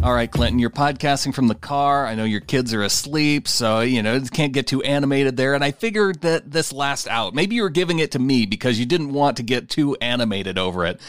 All 0.00 0.14
right, 0.14 0.30
Clinton, 0.30 0.60
you're 0.60 0.70
podcasting 0.70 1.34
from 1.34 1.48
the 1.48 1.56
car. 1.56 2.06
I 2.06 2.14
know 2.14 2.22
your 2.22 2.40
kids 2.40 2.72
are 2.72 2.82
asleep, 2.82 3.48
so, 3.48 3.80
you 3.80 4.00
know, 4.00 4.20
can't 4.32 4.52
get 4.52 4.68
too 4.68 4.80
animated 4.82 5.36
there. 5.36 5.54
And 5.54 5.64
I 5.64 5.72
figured 5.72 6.20
that 6.20 6.52
this 6.52 6.72
last 6.72 7.08
out, 7.08 7.34
maybe 7.34 7.56
you 7.56 7.62
were 7.62 7.68
giving 7.68 7.98
it 7.98 8.12
to 8.12 8.20
me 8.20 8.46
because 8.46 8.78
you 8.78 8.86
didn't 8.86 9.12
want 9.12 9.36
to 9.38 9.42
get 9.42 9.68
too 9.68 9.96
animated 10.00 10.56
over 10.56 10.86
it. 10.86 11.00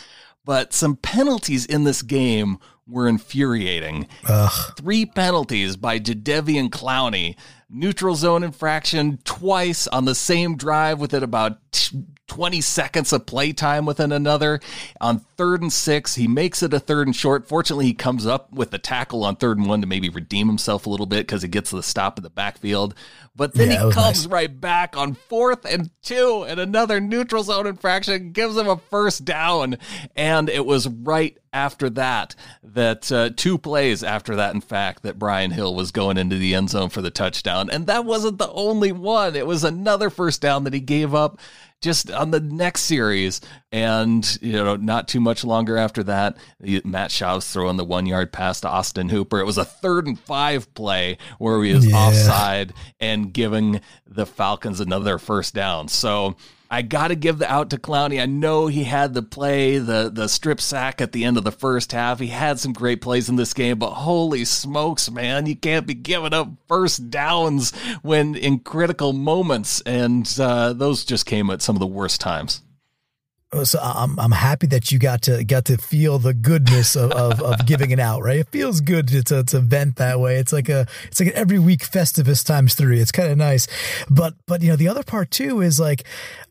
But 0.43 0.73
some 0.73 0.95
penalties 0.95 1.67
in 1.67 1.83
this 1.83 2.01
game 2.01 2.57
were 2.87 3.07
infuriating. 3.07 4.07
Ugh. 4.27 4.73
Three 4.75 5.05
penalties 5.05 5.77
by 5.77 5.99
Jadeveon 5.99 6.69
Clowney. 6.69 7.35
Neutral 7.69 8.15
zone 8.15 8.43
infraction 8.43 9.19
twice 9.23 9.87
on 9.87 10.05
the 10.05 10.15
same 10.15 10.57
drive 10.57 10.99
within 10.99 11.21
about 11.21 11.59
20 12.29 12.61
seconds 12.61 13.11
of 13.11 13.25
playtime 13.25 13.85
within 13.85 14.11
another. 14.11 14.61
On 15.01 15.19
third 15.19 15.61
and 15.61 15.73
six, 15.73 16.15
he 16.15 16.27
makes 16.27 16.63
it 16.63 16.73
a 16.73 16.79
third 16.79 17.07
and 17.07 17.15
short. 17.15 17.47
Fortunately, 17.47 17.85
he 17.85 17.93
comes 17.93 18.25
up 18.25 18.51
with 18.53 18.71
the 18.71 18.77
tackle 18.77 19.25
on 19.25 19.35
third 19.35 19.57
and 19.57 19.67
one 19.67 19.81
to 19.81 19.87
maybe 19.87 20.09
redeem 20.09 20.47
himself 20.47 20.85
a 20.85 20.89
little 20.89 21.05
bit 21.05 21.27
because 21.27 21.41
he 21.41 21.47
gets 21.47 21.71
the 21.71 21.83
stop 21.83 22.17
in 22.17 22.23
the 22.23 22.29
backfield. 22.29 22.93
But 23.35 23.53
then 23.53 23.71
yeah, 23.71 23.85
he 23.85 23.91
comes 23.91 24.23
nice. 24.23 24.27
right 24.27 24.61
back 24.61 24.95
on 24.95 25.15
fourth 25.15 25.65
and 25.65 25.89
two 26.01 26.45
and 26.47 26.59
another 26.59 26.99
neutral 26.99 27.43
zone 27.43 27.67
infraction, 27.67 28.31
gives 28.31 28.55
him 28.55 28.67
a 28.67 28.77
first 28.77 29.25
down. 29.25 29.77
And 30.15 30.49
it 30.49 30.65
was 30.65 30.87
right 30.87 31.37
after 31.51 31.89
that 31.89 32.35
that 32.63 33.11
uh, 33.11 33.31
two 33.35 33.57
plays 33.57 34.03
after 34.03 34.35
that, 34.35 34.53
in 34.53 34.61
fact, 34.61 35.03
that 35.03 35.17
Brian 35.17 35.51
Hill 35.51 35.73
was 35.73 35.91
going 35.91 36.17
into 36.17 36.37
the 36.37 36.53
end 36.53 36.69
zone 36.69 36.89
for 36.89 37.01
the 37.01 37.09
touchdown. 37.09 37.58
And 37.67 37.87
that 37.87 38.05
wasn't 38.05 38.37
the 38.37 38.51
only 38.51 38.91
one, 38.91 39.35
it 39.35 39.47
was 39.47 39.63
another 39.63 40.09
first 40.09 40.39
down 40.39 40.63
that 40.63 40.73
he 40.73 40.79
gave 40.79 41.13
up 41.15 41.39
just 41.81 42.11
on 42.11 42.31
the 42.31 42.39
next 42.39 42.81
series. 42.81 43.41
And, 43.71 44.37
you 44.41 44.53
know, 44.53 44.75
not 44.75 45.07
too 45.07 45.19
much 45.19 45.43
longer 45.43 45.77
after 45.77 46.01
that, 46.03 46.37
Matt 46.59 47.11
Schaub's 47.11 47.51
throwing 47.51 47.77
the 47.77 47.85
one 47.85 48.07
yard 48.07 48.31
pass 48.31 48.61
to 48.61 48.67
Austin 48.67 49.09
Hooper. 49.09 49.39
It 49.39 49.45
was 49.45 49.59
a 49.59 49.65
third 49.65 50.07
and 50.07 50.19
five 50.19 50.73
play 50.73 51.17
where 51.37 51.63
he 51.63 51.73
was 51.73 51.85
yeah. 51.85 51.95
offside 51.95 52.73
and 52.99 53.31
giving 53.31 53.81
the 54.07 54.25
Falcons 54.25 54.79
another 54.79 55.19
first 55.19 55.53
down. 55.53 55.87
So, 55.87 56.35
I 56.71 56.83
got 56.83 57.07
to 57.07 57.15
give 57.15 57.39
the 57.39 57.51
out 57.51 57.71
to 57.71 57.77
Clowney. 57.77 58.21
I 58.21 58.27
know 58.27 58.67
he 58.67 58.83
had 58.83 59.15
the 59.15 59.23
play, 59.23 59.79
the 59.79 60.11
the 60.13 60.29
strip 60.29 60.61
sack 60.61 61.01
at 61.01 61.13
the 61.13 61.25
end 61.25 61.37
of 61.37 61.43
the 61.43 61.51
first 61.51 61.91
half. 61.91 62.19
He 62.19 62.27
had 62.27 62.59
some 62.59 62.73
great 62.73 63.01
plays 63.01 63.27
in 63.27 63.37
this 63.37 63.55
game, 63.55 63.79
but 63.79 63.91
holy 63.91 64.45
smokes, 64.45 65.09
man, 65.09 65.47
you 65.47 65.55
can't 65.55 65.87
be 65.87 65.95
giving 65.95 66.33
up 66.33 66.49
first 66.67 67.09
downs 67.09 67.75
when 68.03 68.35
in 68.35 68.59
critical 68.59 69.13
moments, 69.13 69.81
and 69.81 70.31
uh, 70.39 70.73
those 70.73 71.05
just 71.05 71.25
came 71.25 71.49
at 71.49 71.63
some 71.63 71.75
of 71.75 71.79
the 71.79 71.87
worst 71.87 72.21
times. 72.21 72.61
Oh, 73.51 73.63
so 73.63 73.79
I'm 73.81 74.19
I'm 74.19 74.31
happy 74.31 74.67
that 74.67 74.91
you 74.91 74.99
got 74.99 75.23
to 75.23 75.43
got 75.43 75.65
to 75.65 75.77
feel 75.77 76.19
the 76.19 76.35
goodness 76.35 76.95
of, 76.95 77.11
of, 77.13 77.41
of 77.41 77.65
giving 77.65 77.89
it 77.89 77.99
out, 77.99 78.21
right? 78.21 78.37
It 78.37 78.49
feels 78.49 78.79
good 78.79 79.07
to, 79.07 79.23
to, 79.23 79.43
to 79.43 79.59
vent 79.59 79.95
that 79.95 80.19
way. 80.19 80.37
It's 80.37 80.53
like 80.53 80.69
a 80.69 80.85
it's 81.07 81.19
like 81.19 81.29
an 81.29 81.35
every 81.35 81.57
week 81.57 81.81
Festivus 81.81 82.45
times 82.45 82.75
three. 82.75 82.99
It's 82.99 83.11
kind 83.11 83.31
of 83.31 83.39
nice, 83.39 83.67
but 84.07 84.35
but 84.45 84.61
you 84.61 84.69
know 84.69 84.75
the 84.75 84.87
other 84.87 85.01
part 85.03 85.31
too 85.31 85.61
is 85.61 85.79
like 85.79 86.03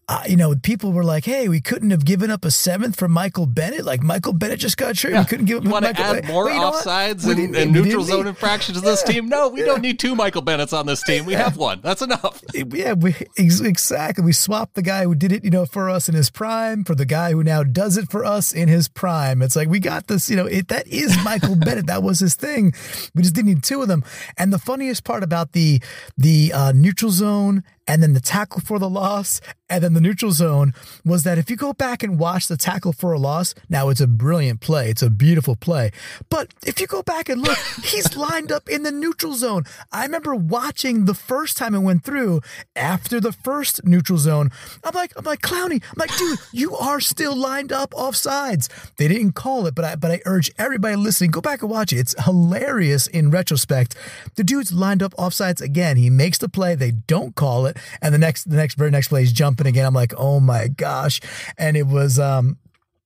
uh, 0.09 0.23
you 0.27 0.37
know, 0.37 0.55
people 0.57 0.93
were 0.93 1.05
like, 1.05 1.27
"Hey, 1.27 1.49
we 1.49 1.61
couldn't 1.61 1.91
have 1.91 2.05
given 2.05 2.31
up 2.31 2.45
a 2.47 2.51
seventh 2.51 2.99
for 2.99 3.09
Michael 3.09 3.45
Bennett. 3.45 3.85
Like 3.85 4.03
Michael 4.03 4.33
Bennett 4.33 4.59
just 4.59 4.79
got 4.79 4.95
traded. 4.95 5.17
Yeah. 5.17 5.23
We 5.23 5.27
couldn't 5.27 5.45
give 5.45 5.59
up. 5.59 5.65
You 5.65 5.71
want 5.71 5.85
to 5.85 6.01
add 6.01 6.27
more 6.27 6.49
offsides 6.49 7.29
and, 7.29 7.55
and 7.55 7.73
neutral 7.73 8.03
zone 8.05 8.25
need, 8.25 8.31
infractions 8.31 8.81
to 8.81 8.85
yeah, 8.85 8.91
this 8.91 9.03
team? 9.03 9.29
No, 9.29 9.49
we 9.49 9.61
yeah. 9.61 9.67
don't 9.67 9.83
need 9.83 9.99
two 9.99 10.15
Michael 10.15 10.41
Bennetts 10.41 10.73
on 10.73 10.87
this 10.87 11.03
team. 11.03 11.27
We 11.27 11.35
have 11.35 11.59
one. 11.59 11.81
That's 11.83 12.03
enough. 12.03 12.43
Yeah, 12.79 12.95
we, 12.95 13.15
exactly. 13.37 14.25
We 14.25 14.33
swapped 14.33 14.75
the 14.75 14.83
guy 14.83 15.05
who 15.05 15.15
did 15.15 15.33
it, 15.33 15.45
you 15.45 15.51
know, 15.51 15.65
for 15.65 15.89
us 15.89 16.09
in 16.09 16.15
his 16.15 16.29
prime 16.29 16.85
for 16.85 16.95
the 16.95 17.07
guy 17.07 17.33
who 17.33 17.43
now 17.43 17.63
does 17.63 17.97
it 17.97 18.11
for 18.11 18.25
us 18.25 18.53
in 18.53 18.69
his 18.69 18.89
prime. 18.89 19.43
It's 19.43 19.57
like 19.57 19.69
we 19.69 19.81
got 19.81 20.07
this. 20.07 20.29
You 20.29 20.37
know, 20.37 20.47
it, 20.47 20.69
that 20.69 20.87
is 20.87 21.17
Michael 21.25 21.57
Bennett. 21.65 21.87
That 21.87 22.03
was 22.03 22.21
his 22.21 22.35
thing. 22.35 22.73
We 23.15 23.23
just 23.23 23.35
didn't 23.35 23.49
need 23.49 23.63
two 23.63 23.81
of 23.83 23.89
them. 23.89 24.05
And 24.37 24.53
the 24.53 24.59
funniest 24.59 25.05
part 25.05 25.23
about 25.23 25.53
the 25.53 25.81
the 26.17 26.53
uh, 26.53 26.73
neutral 26.73 27.11
zone 27.11 27.65
and 27.89 28.03
then 28.03 28.13
the 28.13 28.21
tackle 28.21 28.61
for 28.61 28.79
the 28.79 28.89
loss, 28.89 29.41
and 29.71 29.83
then 29.83 29.95
the 29.95 30.01
neutral 30.01 30.31
zone 30.31 30.75
was 31.05 31.25
that 31.25 31.39
if 31.39 31.51
you 31.51 31.57
go 31.57 31.73
back 31.73 32.03
and 32.03 32.19
watch 32.19 32.47
the 32.47 32.57
tackle 32.57 32.93
for 32.93 33.13
a 33.13 33.19
loss, 33.19 33.55
now 33.69 33.89
it's 33.89 34.01
a 34.01 34.07
brilliant 34.07 34.61
play. 34.61 34.91
It's 34.91 35.03
a 35.03 35.11
beautiful 35.11 35.57
play. 35.57 35.91
But 36.29 36.53
if 36.67 36.81
you 36.81 36.87
go 36.87 37.03
back 37.03 37.31
and 37.31 37.41
look, 37.43 37.59
he's 37.83 38.15
lined 38.15 38.53
up 38.53 38.69
in 38.69 38.83
the 38.83 38.93
neutral 38.93 39.35
zone. 39.35 39.65
I 39.91 40.05
remember 40.05 40.35
watching 40.35 41.07
the 41.07 41.15
first 41.15 41.57
time 41.57 41.75
it 41.75 41.81
went 41.81 42.05
through 42.05 42.43
after 42.77 43.21
the 43.21 43.33
first 43.33 43.85
neutral 43.85 44.19
zone. 44.19 44.51
I'm 44.85 44.95
like, 44.95 45.13
I'm 45.17 45.25
like, 45.25 45.41
Clowney, 45.41 45.83
I'm 45.83 45.97
like, 45.97 46.15
dude, 46.17 46.39
you 46.53 46.77
are 46.77 47.01
still 47.01 47.35
lined 47.35 47.73
up 47.73 47.95
off 47.97 48.17
sides. 48.17 48.69
They 48.99 49.09
didn't 49.09 49.33
call 49.33 49.67
it, 49.67 49.75
but 49.75 49.85
I 49.85 49.97
but 49.97 50.11
I 50.11 50.21
urge 50.27 50.51
everybody 50.59 50.97
listening, 50.97 51.31
go 51.31 51.41
back 51.41 51.63
and 51.63 51.71
watch 51.71 51.93
it. 51.95 51.99
It's 51.99 52.25
hilarious 52.25 53.07
in 53.07 53.31
retrospect. 53.31 53.95
The 54.35 54.45
dude's 54.45 54.73
lined 54.73 55.03
up 55.03 55.15
off 55.19 55.33
sides 55.33 55.63
again. 55.63 55.97
He 55.97 56.11
makes 56.11 56.37
the 56.37 56.51
play, 56.51 56.75
they 56.75 56.91
don't 56.91 57.35
call 57.35 57.65
it 57.65 57.78
and 58.03 58.15
the 58.15 58.19
next 58.19 58.49
the 58.49 58.57
next 58.57 58.77
very 58.77 58.91
next 58.91 59.09
play 59.09 59.21
he's 59.21 59.33
jumping 59.33 59.67
again. 59.67 59.87
I'm 59.87 59.95
like, 59.95 60.15
oh 60.17 60.41
my 60.41 60.69
gosh, 60.69 61.21
and 61.57 61.77
it 61.77 61.87
was 61.87 62.19
um 62.19 62.59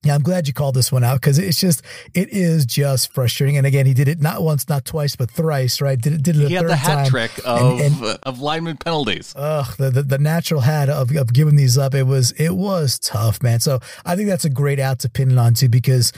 yeah, 0.03 0.15
I'm 0.15 0.21
glad 0.21 0.47
you 0.47 0.53
called 0.53 0.75
this 0.75 0.91
one 0.91 1.03
out 1.03 1.21
because 1.21 1.39
it's 1.39 1.59
just 1.59 1.81
it 2.13 2.29
is 2.29 2.65
just 2.65 3.13
frustrating. 3.13 3.57
And 3.57 3.65
again, 3.65 3.85
he 3.85 3.93
did 3.93 4.09
it 4.09 4.19
not 4.19 4.43
once, 4.43 4.67
not 4.67 4.83
twice, 4.83 5.15
but 5.15 5.31
thrice. 5.31 5.79
Right? 5.79 5.99
Did 5.99 6.13
it? 6.13 6.23
Did 6.23 6.35
it? 6.35 6.49
He 6.49 6.55
had 6.55 6.67
the 6.67 6.75
hat 6.75 6.95
time. 6.95 7.05
trick 7.07 7.31
of 7.45 7.79
and, 7.79 8.03
and, 8.03 8.19
of 8.23 8.41
lineman 8.41 8.75
penalties. 8.75 9.33
Ugh, 9.37 9.73
the, 9.77 9.89
the, 9.91 10.03
the 10.03 10.17
natural 10.17 10.59
hat 10.59 10.89
of, 10.89 11.15
of 11.15 11.31
giving 11.31 11.55
these 11.55 11.77
up. 11.77 11.95
It 11.95 12.03
was 12.03 12.31
it 12.33 12.51
was 12.51 12.99
tough, 12.99 13.41
man. 13.41 13.61
So 13.61 13.79
I 14.05 14.17
think 14.17 14.27
that's 14.27 14.43
a 14.43 14.49
great 14.49 14.79
out 14.79 14.99
to 14.99 15.09
pin 15.09 15.31
it 15.31 15.37
onto 15.37 15.69
because 15.69 16.11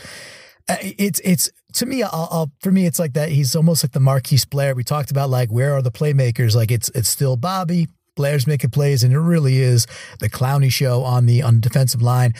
uh, 0.67 0.77
it's 0.81 1.21
it's 1.23 1.51
to 1.73 1.85
me, 1.85 2.01
I'll, 2.01 2.27
I'll, 2.31 2.51
for 2.61 2.71
me, 2.71 2.85
it's 2.85 2.99
like 2.99 3.13
that. 3.13 3.29
He's 3.29 3.55
almost 3.55 3.83
like 3.83 3.91
the 3.91 3.99
Marquise 3.99 4.45
Blair. 4.45 4.73
We 4.73 4.83
talked 4.83 5.11
about 5.11 5.29
like 5.29 5.51
where 5.51 5.73
are 5.73 5.81
the 5.83 5.91
playmakers? 5.91 6.55
Like 6.55 6.71
it's 6.71 6.89
it's 6.95 7.09
still 7.09 7.37
Bobby, 7.37 7.87
Blair's 8.15 8.47
making 8.47 8.71
plays, 8.71 9.03
and 9.03 9.13
it 9.13 9.19
really 9.19 9.59
is 9.59 9.85
the 10.19 10.29
Clowney 10.29 10.71
show 10.71 11.03
on 11.03 11.25
the 11.25 11.41
on 11.41 11.55
the 11.55 11.61
defensive 11.61 12.01
line. 12.01 12.33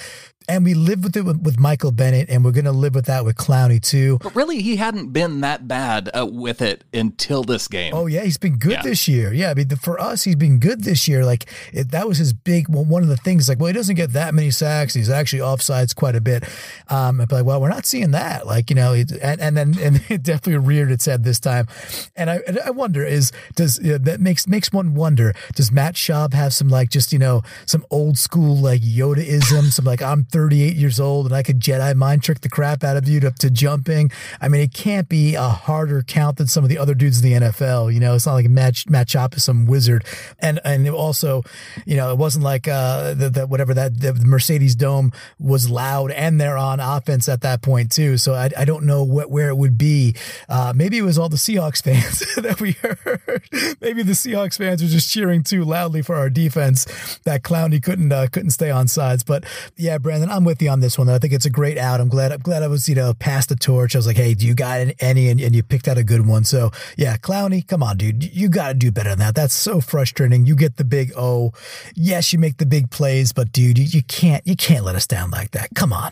And 0.47 0.63
we 0.63 0.73
lived 0.73 1.03
with 1.03 1.17
it 1.17 1.23
with, 1.23 1.41
with 1.41 1.60
Michael 1.60 1.91
Bennett, 1.91 2.29
and 2.29 2.43
we're 2.43 2.51
going 2.51 2.65
to 2.65 2.71
live 2.71 2.95
with 2.95 3.05
that 3.05 3.25
with 3.25 3.36
Clowney 3.36 3.81
too. 3.81 4.19
But 4.21 4.36
really, 4.36 4.62
he 4.62 4.75
hadn't 4.75 5.12
been 5.12 5.41
that 5.41 5.67
bad 5.67 6.10
uh, 6.17 6.25
with 6.25 6.62
it 6.62 6.84
until 6.93 7.43
this 7.43 7.67
game. 7.67 7.93
Oh 7.93 8.05
yeah, 8.08 8.23
he's 8.23 8.38
been 8.38 8.58
good 8.58 8.72
yeah. 8.72 8.82
this 8.82 9.07
year. 9.07 9.34
Yeah, 9.34 9.51
I 9.51 9.53
mean, 9.53 9.67
the, 9.67 9.78
for 9.78 9.99
us, 9.99 10.24
he's 10.24 10.36
been 10.36 10.59
good 10.59 10.84
this 10.84 11.07
year. 11.07 11.26
Like 11.26 11.45
it, 11.74 11.91
that 11.91 12.07
was 12.07 12.17
his 12.17 12.34
big 12.34 12.70
well, 12.70 12.86
one 12.86 13.03
of 13.03 13.09
the 13.09 13.17
things. 13.17 13.49
Like, 13.49 13.59
well, 13.59 13.67
he 13.67 13.74
doesn't 13.74 13.95
get 13.95 14.13
that 14.13 14.34
many 14.34 14.51
sacks. 14.51 14.93
He's 14.93 15.09
actually 15.09 15.41
offsides 15.41 15.95
quite 15.95 16.15
a 16.15 16.22
bit. 16.22 16.43
Um, 16.89 17.17
but 17.17 17.32
like, 17.32 17.45
well, 17.45 17.61
we're 17.61 17.70
not 17.70 17.86
seeing 17.86 18.11
that. 18.11 18.45
Like, 18.45 18.70
you 18.70 18.76
know, 18.76 18.93
and, 18.93 19.41
and 19.41 19.57
then 19.57 19.76
and 19.82 20.01
it 20.09 20.24
definitely 20.24 20.57
reared 20.57 20.91
its 20.91 21.05
head 21.05 21.24
this 21.24 21.39
time. 21.39 21.67
And 22.15 22.30
I, 22.30 22.41
I 22.65 22.70
wonder 22.72 23.03
is 23.03 23.32
does 23.55 23.80
you 23.80 23.93
know, 23.93 23.97
that 23.99 24.20
makes 24.20 24.47
makes 24.47 24.72
one 24.72 24.95
wonder? 24.95 25.34
Does 25.55 25.72
Matt 25.72 25.95
Schaub 25.95 26.34
have 26.34 26.53
some 26.53 26.70
like 26.70 26.89
just 26.89 27.11
you 27.13 27.20
know 27.20 27.41
some 27.65 27.86
old 27.89 28.17
school 28.17 28.55
like 28.57 28.82
Yodaism? 28.82 29.72
some 29.72 29.86
like 29.86 30.01
I'm 30.01 30.24
38 30.36 30.75
years 30.75 30.99
old 30.99 31.27
and 31.27 31.33
I 31.33 31.43
could 31.43 31.61
Jedi 31.61 31.95
mind 31.95 32.21
trick 32.21 32.41
the 32.41 32.49
crap 32.49 32.83
out 32.83 32.97
of 32.97 33.07
you 33.07 33.21
to, 33.21 33.31
to 33.31 33.49
jumping. 33.49 34.11
I 34.41 34.49
mean, 34.49 34.59
it 34.59 34.73
can't 34.73 35.07
be 35.07 35.36
a 35.36 35.47
harder 35.47 36.03
count 36.03 36.36
than 36.36 36.47
some 36.47 36.61
of 36.65 36.69
the 36.69 36.77
other 36.77 36.93
dudes 36.93 37.23
in 37.23 37.39
the 37.39 37.47
NFL. 37.47 37.93
You 37.93 38.01
know, 38.01 38.15
it's 38.15 38.25
not 38.25 38.33
like 38.33 38.49
Matt, 38.49 38.83
Matt 38.89 39.07
Schaub 39.07 39.33
is 39.38 39.45
some 39.45 39.65
wizard. 39.65 40.03
And 40.39 40.59
and 40.65 40.89
also, 40.89 41.43
you 41.86 41.95
know, 41.95 42.11
it 42.11 42.17
wasn't 42.17 42.43
like 42.43 42.67
uh 42.67 43.13
the 43.13 43.47
whatever 43.47 43.73
that 43.75 44.01
the 44.01 44.13
Mercedes 44.13 44.75
Dome 44.75 45.13
was 45.39 45.69
loud 45.69 46.11
and 46.11 46.41
they're 46.41 46.57
on 46.57 46.81
offense 46.81 47.29
at 47.29 47.39
that 47.41 47.61
point 47.61 47.93
too. 47.93 48.17
So 48.17 48.33
I, 48.33 48.49
I 48.57 48.65
don't 48.65 48.86
know 48.86 49.05
what 49.05 49.31
where 49.31 49.47
it 49.47 49.55
would 49.55 49.77
be. 49.77 50.15
Uh, 50.49 50.73
maybe 50.75 50.97
it 50.97 51.03
was 51.03 51.17
all 51.17 51.29
the 51.29 51.38
Seahawks 51.38 51.81
fans 51.81 52.19
that 52.36 52.59
we 52.59 52.73
heard. 52.73 53.77
maybe 53.79 54.03
the 54.03 54.11
Seahawks 54.11 54.57
fans 54.57 54.83
were 54.83 54.89
just 54.89 55.09
cheering 55.09 55.43
too 55.43 55.63
loudly 55.63 56.01
for 56.01 56.15
our 56.15 56.29
defense 56.29 57.19
that 57.23 57.41
Clowney 57.41 57.81
couldn't 57.81 58.11
uh, 58.11 58.27
couldn't 58.27 58.51
stay 58.51 58.69
on 58.69 58.89
sides. 58.89 59.23
But 59.23 59.45
yeah, 59.77 59.97
Brandan, 59.97 60.24
I'm 60.32 60.43
with 60.43 60.61
you 60.61 60.69
on 60.69 60.80
this 60.80 60.97
one. 60.97 61.09
I 61.09 61.19
think 61.19 61.34
it's 61.34 61.45
a 61.45 61.49
great 61.49 61.78
out. 61.78 61.99
I'm 62.01 62.09
glad. 62.09 62.32
I'm 62.32 62.39
glad 62.39 62.63
I 62.63 62.67
was 62.67 62.88
you 62.89 62.95
know 62.95 63.13
passed 63.13 63.49
the 63.49 63.55
torch. 63.55 63.95
I 63.95 63.99
was 63.99 64.07
like, 64.07 64.17
hey, 64.17 64.34
do 64.34 64.45
you 64.45 64.53
got 64.53 64.88
any? 64.99 65.30
And, 65.30 65.39
and 65.39 65.55
you 65.55 65.63
picked 65.63 65.88
out 65.88 65.97
a 65.97 66.03
good 66.03 66.26
one. 66.26 66.43
So 66.43 66.71
yeah, 66.97 67.17
Clowney, 67.17 67.67
come 67.67 67.84
on, 67.84 67.97
dude, 67.97 68.23
you 68.36 68.49
got 68.49 68.69
to 68.69 68.73
do 68.73 68.91
better 68.91 69.09
than 69.09 69.19
that. 69.19 69.36
That's 69.36 69.53
so 69.53 69.82
frustrating. 69.82 70.45
You 70.45 70.55
get 70.55 70.78
the 70.78 70.84
big 70.84 71.11
O. 71.17 71.51
Yes, 71.95 72.34
you 72.34 72.39
make 72.39 72.57
the 72.57 72.65
big 72.65 72.91
plays, 72.91 73.34
but 73.34 73.51
dude, 73.51 73.78
you, 73.78 73.86
you 73.86 74.03
can't 74.03 74.45
you 74.45 74.55
can't 74.55 74.86
let 74.86 74.95
us 74.95 75.07
down 75.07 75.32
like 75.32 75.51
that. 75.51 75.69
Come 75.76 75.93
on. 75.93 76.11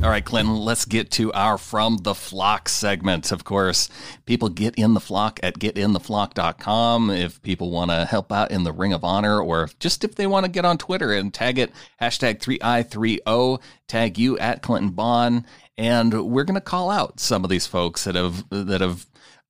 All 0.00 0.10
right, 0.10 0.24
Clinton, 0.24 0.54
let's 0.54 0.84
get 0.84 1.10
to 1.12 1.32
our 1.32 1.58
From 1.58 1.96
the 1.98 2.14
Flock 2.14 2.68
segment. 2.68 3.32
Of 3.32 3.42
course, 3.42 3.88
people 4.26 4.48
get 4.48 4.76
in 4.76 4.94
the 4.94 5.00
flock 5.00 5.40
at 5.42 5.58
getintheflock.com 5.58 7.10
if 7.10 7.42
people 7.42 7.72
want 7.72 7.90
to 7.90 8.04
help 8.04 8.30
out 8.30 8.52
in 8.52 8.62
the 8.62 8.72
Ring 8.72 8.92
of 8.92 9.02
Honor 9.02 9.40
or 9.42 9.68
just 9.80 10.04
if 10.04 10.14
they 10.14 10.28
want 10.28 10.46
to 10.46 10.52
get 10.52 10.64
on 10.64 10.78
Twitter 10.78 11.12
and 11.12 11.34
tag 11.34 11.58
it, 11.58 11.72
hashtag 12.00 12.38
3i30, 12.38 13.60
tag 13.88 14.18
you 14.18 14.38
at 14.38 14.62
Clinton 14.62 14.90
Bond. 14.90 15.44
And 15.76 16.30
we're 16.30 16.44
going 16.44 16.54
to 16.54 16.60
call 16.60 16.92
out 16.92 17.18
some 17.18 17.42
of 17.42 17.50
these 17.50 17.66
folks 17.66 18.04
that 18.04 18.14
have, 18.14 18.44
that 18.50 18.80
have 18.80 19.04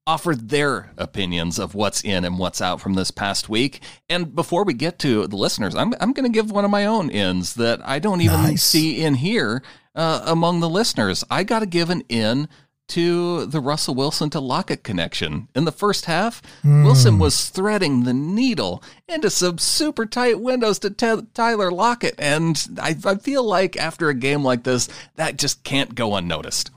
offered 0.06 0.48
their 0.48 0.90
opinions 0.96 1.58
of 1.58 1.74
what's 1.74 2.02
in 2.02 2.24
and 2.24 2.38
what's 2.38 2.62
out 2.62 2.80
from 2.80 2.94
this 2.94 3.10
past 3.10 3.50
week. 3.50 3.82
And 4.08 4.34
before 4.34 4.64
we 4.64 4.72
get 4.72 4.98
to 5.00 5.26
the 5.26 5.36
listeners, 5.36 5.74
I'm, 5.74 5.92
I'm 6.00 6.14
going 6.14 6.24
to 6.24 6.34
give 6.34 6.50
one 6.50 6.64
of 6.64 6.70
my 6.70 6.86
own 6.86 7.10
ins 7.10 7.52
that 7.54 7.86
I 7.86 7.98
don't 7.98 8.22
even 8.22 8.40
nice. 8.40 8.62
see 8.62 9.02
in 9.02 9.12
here 9.12 9.62
uh, 9.98 10.22
among 10.24 10.60
the 10.60 10.68
listeners. 10.68 11.24
I 11.28 11.42
got 11.42 11.58
to 11.58 11.66
give 11.66 11.90
an 11.90 12.02
in 12.08 12.48
to 12.88 13.44
the 13.44 13.60
Russell 13.60 13.94
Wilson 13.94 14.30
to 14.30 14.40
Lockett 14.40 14.82
connection. 14.82 15.48
In 15.54 15.66
the 15.66 15.72
first 15.72 16.06
half, 16.06 16.40
mm. 16.64 16.84
Wilson 16.84 17.18
was 17.18 17.50
threading 17.50 18.04
the 18.04 18.14
needle 18.14 18.82
into 19.06 19.28
some 19.28 19.58
super 19.58 20.06
tight 20.06 20.40
windows 20.40 20.78
to 20.78 20.90
t- 20.90 21.26
Tyler 21.34 21.70
Lockett. 21.70 22.14
And 22.18 22.66
I, 22.80 22.96
I 23.04 23.16
feel 23.16 23.42
like 23.42 23.76
after 23.76 24.08
a 24.08 24.14
game 24.14 24.42
like 24.42 24.62
this, 24.62 24.88
that 25.16 25.36
just 25.36 25.64
can't 25.64 25.94
go 25.94 26.14
unnoticed. 26.14 26.70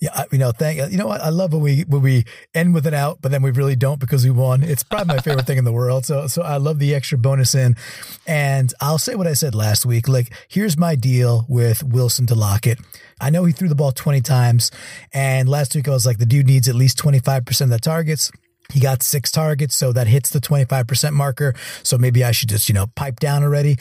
Yeah, 0.00 0.24
you 0.30 0.38
know, 0.38 0.52
thank 0.52 0.92
you 0.92 0.96
know 0.96 1.08
what 1.08 1.20
I 1.20 1.30
love 1.30 1.52
when 1.52 1.62
we 1.62 1.82
when 1.82 2.02
we 2.02 2.24
end 2.54 2.72
with 2.72 2.86
an 2.86 2.94
out, 2.94 3.18
but 3.20 3.32
then 3.32 3.42
we 3.42 3.50
really 3.50 3.74
don't 3.74 3.98
because 3.98 4.24
we 4.24 4.30
won. 4.30 4.62
It's 4.62 4.84
probably 4.84 5.16
my 5.16 5.20
favorite 5.20 5.46
thing 5.46 5.58
in 5.58 5.64
the 5.64 5.72
world. 5.72 6.06
So 6.06 6.28
so 6.28 6.42
I 6.42 6.58
love 6.58 6.78
the 6.78 6.94
extra 6.94 7.18
bonus 7.18 7.54
in, 7.54 7.74
and 8.26 8.72
I'll 8.80 8.98
say 8.98 9.16
what 9.16 9.26
I 9.26 9.32
said 9.32 9.54
last 9.54 9.84
week. 9.84 10.06
Like, 10.06 10.32
here's 10.48 10.78
my 10.78 10.94
deal 10.94 11.46
with 11.48 11.82
Wilson 11.82 12.26
to 12.26 12.36
Lockett. 12.36 12.78
I 13.20 13.30
know 13.30 13.44
he 13.44 13.52
threw 13.52 13.68
the 13.68 13.74
ball 13.74 13.90
20 13.90 14.20
times, 14.20 14.70
and 15.12 15.48
last 15.48 15.74
week 15.74 15.88
I 15.88 15.90
was 15.90 16.06
like, 16.06 16.18
the 16.18 16.26
dude 16.26 16.46
needs 16.46 16.68
at 16.68 16.76
least 16.76 16.98
25 16.98 17.44
percent 17.44 17.72
of 17.72 17.80
the 17.80 17.82
targets. 17.82 18.30
He 18.72 18.80
got 18.80 19.02
six 19.02 19.30
targets, 19.30 19.74
so 19.76 19.92
that 19.92 20.06
hits 20.06 20.30
the 20.30 20.40
25% 20.40 21.12
marker. 21.12 21.54
So 21.82 21.96
maybe 21.96 22.22
I 22.22 22.32
should 22.32 22.50
just, 22.50 22.68
you 22.68 22.74
know, 22.74 22.86
pipe 22.94 23.18
down 23.18 23.42
already. 23.42 23.78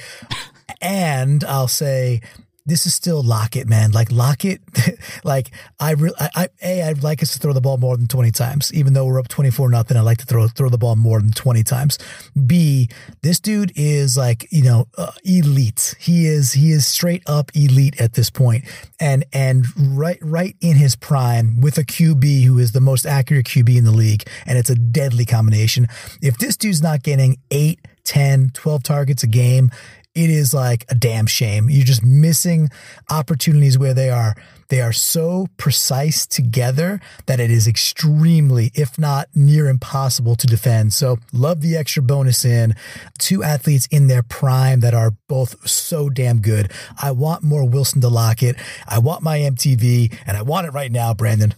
And 0.82 1.44
I'll 1.44 1.68
say 1.68 2.22
this 2.68 2.86
is 2.86 2.94
still 2.94 3.24
Lockett, 3.24 3.68
man. 3.68 3.92
Like 3.92 4.12
Lockett, 4.12 4.62
like 5.24 5.52
I, 5.80 5.94
re- 5.94 6.12
I, 6.20 6.30
I, 6.36 6.50
a, 6.62 6.84
I'd 6.84 7.02
like 7.02 7.24
us 7.24 7.32
to 7.34 7.40
throw 7.40 7.54
the 7.54 7.62
ball 7.62 7.78
more 7.78 7.96
than 7.98 8.08
twenty 8.08 8.32
times, 8.32 8.74
even 8.74 8.94
though 8.94 9.06
we're 9.06 9.20
up 9.20 9.30
twenty 9.30 9.50
four 9.50 9.70
nothing. 9.70 9.98
I 9.98 10.02
like 10.02 10.18
to 10.20 10.26
throw 10.26 10.48
throw 10.48 10.70
the 10.70 10.78
ball 10.78 10.98
more 10.98 11.20
than 11.20 11.32
twenty 11.32 11.64
times. 11.64 11.98
B, 12.46 12.90
this 13.24 13.40
dude 13.40 13.72
is 13.76 14.18
like 14.18 14.48
you 14.52 14.64
know 14.64 14.88
uh, 14.98 15.12
elite. 15.24 15.96
He 16.00 16.28
is 16.28 16.54
he 16.54 16.72
is 16.72 16.86
straight 16.86 17.24
up 17.26 17.52
elite 17.56 18.00
at 18.00 18.14
this 18.14 18.30
point, 18.30 18.66
and 19.00 19.24
and 19.32 19.66
right 19.80 20.20
right 20.22 20.56
in 20.60 20.76
his 20.76 20.96
prime 20.96 21.62
with 21.62 21.78
a 21.78 21.84
QB 21.84 22.44
who 22.44 22.60
is 22.60 22.74
the 22.74 22.82
most 22.82 23.06
accurate 23.06 23.46
QB 23.46 23.78
in 23.78 23.86
the 23.86 23.92
league, 23.92 24.28
and 24.46 24.58
it's 24.58 24.70
a 24.70 24.76
deadly 24.76 25.26
combination. 25.26 25.88
If 26.22 26.38
this 26.38 26.58
dude's 26.58 26.82
not 26.82 27.02
getting 27.02 27.38
eight 27.50 27.80
10, 28.08 28.52
12 28.54 28.84
targets 28.84 29.24
a 29.24 29.28
game, 29.28 29.70
it 30.18 30.32
is 30.32 30.54
like 30.54 30.86
a 30.90 30.96
damn 30.96 31.28
shame. 31.28 31.70
You're 31.70 31.86
just 31.86 32.04
missing 32.04 32.70
opportunities 33.10 33.78
where 33.78 33.94
they 33.94 34.10
are 34.10 34.36
they 34.70 34.82
are 34.82 34.92
so 34.92 35.48
precise 35.56 36.26
together 36.26 37.00
that 37.26 37.40
it 37.40 37.50
is 37.50 37.68
extremely, 37.68 38.72
if 38.74 39.00
not 39.00 39.30
near 39.34 39.70
impossible 39.70 40.36
to 40.36 40.48
defend. 40.48 40.92
So 40.92 41.20
love 41.32 41.62
the 41.62 41.78
extra 41.78 42.04
bonus 42.04 42.44
in 42.44 42.76
two 43.18 43.44
athletes 43.44 43.88
in 43.92 44.08
their 44.08 44.24
prime 44.24 44.82
that 44.82 44.94
are 44.94 45.12
both 45.30 45.70
so 45.70 46.10
damn 46.10 46.42
good. 46.42 46.72
I 47.02 47.12
want 47.12 47.44
more 47.44 47.64
Wilson 47.64 48.02
to 48.02 48.10
Lockett. 48.10 48.58
I 48.88 49.00
want 49.00 49.22
my 49.22 49.38
MTV 49.38 50.14
and 50.26 50.36
I 50.36 50.42
want 50.42 50.68
it 50.68 50.72
right 50.72 50.92
now, 50.92 51.14
Brandan. 51.14 51.54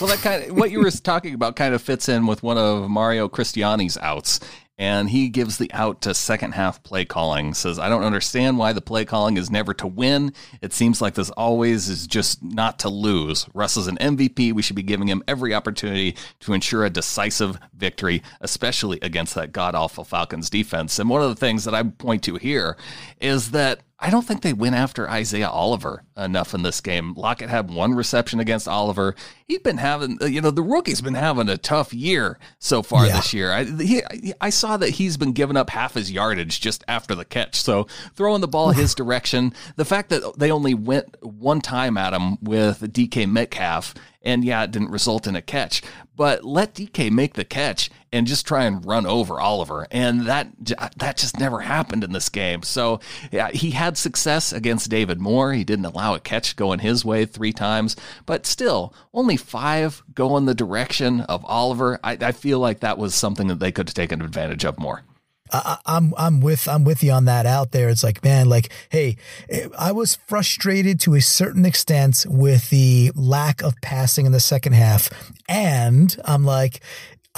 Well, 0.00 0.10
that 0.10 0.18
kind 0.18 0.50
of 0.50 0.56
what 0.56 0.70
you 0.70 0.80
were 0.80 0.90
talking 0.90 1.34
about 1.34 1.56
kind 1.56 1.72
of 1.72 1.80
fits 1.80 2.08
in 2.08 2.26
with 2.26 2.42
one 2.42 2.58
of 2.58 2.90
Mario 2.90 3.28
Cristiani's 3.28 3.96
outs 3.98 4.40
and 4.78 5.10
he 5.10 5.28
gives 5.28 5.58
the 5.58 5.70
out 5.72 6.00
to 6.02 6.14
second 6.14 6.52
half 6.52 6.82
play 6.82 7.04
calling. 7.04 7.52
Says, 7.52 7.78
I 7.78 7.88
don't 7.88 8.04
understand 8.04 8.58
why 8.58 8.72
the 8.72 8.80
play 8.80 9.04
calling 9.04 9.36
is 9.36 9.50
never 9.50 9.74
to 9.74 9.86
win. 9.86 10.32
It 10.62 10.72
seems 10.72 11.02
like 11.02 11.14
this 11.14 11.30
always 11.30 11.88
is 11.88 12.06
just 12.06 12.42
not 12.42 12.78
to 12.80 12.88
lose. 12.88 13.46
Russ 13.54 13.76
is 13.76 13.88
an 13.88 13.98
MVP. 13.98 14.52
We 14.52 14.62
should 14.62 14.76
be 14.76 14.82
giving 14.82 15.08
him 15.08 15.22
every 15.26 15.52
opportunity 15.52 16.16
to 16.40 16.52
ensure 16.52 16.84
a 16.84 16.90
decisive 16.90 17.58
victory, 17.74 18.22
especially 18.40 18.98
against 19.02 19.34
that 19.34 19.52
god 19.52 19.74
awful 19.74 20.04
Falcons 20.04 20.48
defense. 20.48 20.98
And 20.98 21.10
one 21.10 21.22
of 21.22 21.28
the 21.28 21.36
things 21.36 21.64
that 21.64 21.74
I 21.74 21.82
point 21.82 22.22
to 22.24 22.36
here 22.36 22.76
is 23.20 23.50
that 23.50 23.80
I 24.00 24.10
don't 24.10 24.24
think 24.24 24.42
they 24.42 24.52
went 24.52 24.76
after 24.76 25.10
Isaiah 25.10 25.48
Oliver 25.48 26.04
enough 26.16 26.54
in 26.54 26.62
this 26.62 26.80
game. 26.80 27.14
Lockett 27.14 27.50
had 27.50 27.68
one 27.68 27.94
reception 27.94 28.38
against 28.38 28.68
Oliver. 28.68 29.16
He'd 29.46 29.64
been 29.64 29.78
having, 29.78 30.18
uh, 30.22 30.26
you 30.26 30.40
know, 30.40 30.52
the 30.52 30.62
rookie's 30.62 31.00
been 31.00 31.14
having 31.14 31.48
a 31.48 31.58
tough 31.58 31.92
year 31.92 32.38
so 32.60 32.84
far 32.84 33.06
yeah. 33.06 33.16
this 33.16 33.34
year. 33.34 33.50
I, 33.50 33.64
he, 33.64 34.02
I 34.40 34.50
saw 34.50 34.76
that 34.76 34.90
he's 34.90 35.16
been 35.16 35.32
giving 35.32 35.56
up 35.56 35.70
half 35.70 35.94
his 35.94 36.12
yardage 36.12 36.60
just 36.60 36.84
after 36.86 37.16
the 37.16 37.24
catch. 37.24 37.56
So 37.56 37.88
throwing 38.14 38.40
the 38.40 38.46
ball 38.46 38.70
his 38.70 38.94
direction, 38.94 39.52
the 39.74 39.84
fact 39.84 40.10
that 40.10 40.38
they 40.38 40.52
only 40.52 40.74
went 40.74 41.16
one 41.20 41.60
time 41.60 41.96
at 41.96 42.12
him 42.12 42.38
with 42.40 42.80
DK 42.92 43.28
Metcalf 43.28 43.94
and 44.22 44.44
yeah, 44.44 44.62
it 44.62 44.70
didn't 44.70 44.90
result 44.90 45.26
in 45.26 45.36
a 45.36 45.42
catch, 45.42 45.82
but 46.14 46.44
let 46.44 46.74
DK 46.74 47.10
make 47.10 47.34
the 47.34 47.44
catch 47.44 47.90
and 48.12 48.26
just 48.26 48.46
try 48.46 48.64
and 48.64 48.84
run 48.84 49.06
over 49.06 49.40
Oliver. 49.40 49.86
And 49.90 50.26
that 50.26 50.48
that 50.96 51.16
just 51.16 51.38
never 51.38 51.60
happened 51.60 52.04
in 52.04 52.12
this 52.12 52.28
game. 52.28 52.62
So 52.62 53.00
yeah, 53.30 53.50
he 53.50 53.70
had 53.70 53.96
success 53.96 54.52
against 54.52 54.90
David 54.90 55.20
Moore. 55.20 55.52
He 55.52 55.64
didn't 55.64 55.86
allow 55.86 56.14
a 56.14 56.20
catch 56.20 56.56
going 56.56 56.80
his 56.80 57.04
way 57.04 57.24
three 57.24 57.52
times, 57.52 57.96
but 58.26 58.46
still 58.46 58.94
only 59.12 59.36
five 59.36 60.02
go 60.14 60.36
in 60.36 60.46
the 60.46 60.54
direction 60.54 61.22
of 61.22 61.44
Oliver. 61.44 61.98
I, 62.02 62.18
I 62.20 62.32
feel 62.32 62.58
like 62.58 62.80
that 62.80 62.98
was 62.98 63.14
something 63.14 63.48
that 63.48 63.60
they 63.60 63.72
could 63.72 63.88
have 63.88 63.94
taken 63.94 64.22
advantage 64.22 64.64
of 64.64 64.78
more. 64.78 65.02
I, 65.50 65.78
am 65.86 66.14
I'm 66.16 66.40
with 66.40 66.68
I'm 66.68 66.84
with 66.84 67.02
you 67.02 67.12
on 67.12 67.24
that 67.26 67.46
out 67.46 67.72
there. 67.72 67.88
It's 67.88 68.02
like 68.02 68.22
man, 68.22 68.48
like 68.48 68.70
hey, 68.90 69.16
I 69.78 69.92
was 69.92 70.16
frustrated 70.26 71.00
to 71.00 71.14
a 71.14 71.20
certain 71.20 71.64
extent 71.64 72.26
with 72.28 72.70
the 72.70 73.12
lack 73.14 73.62
of 73.62 73.74
passing 73.80 74.26
in 74.26 74.32
the 74.32 74.40
second 74.40 74.74
half, 74.74 75.10
and 75.48 76.14
I'm 76.24 76.44
like, 76.44 76.80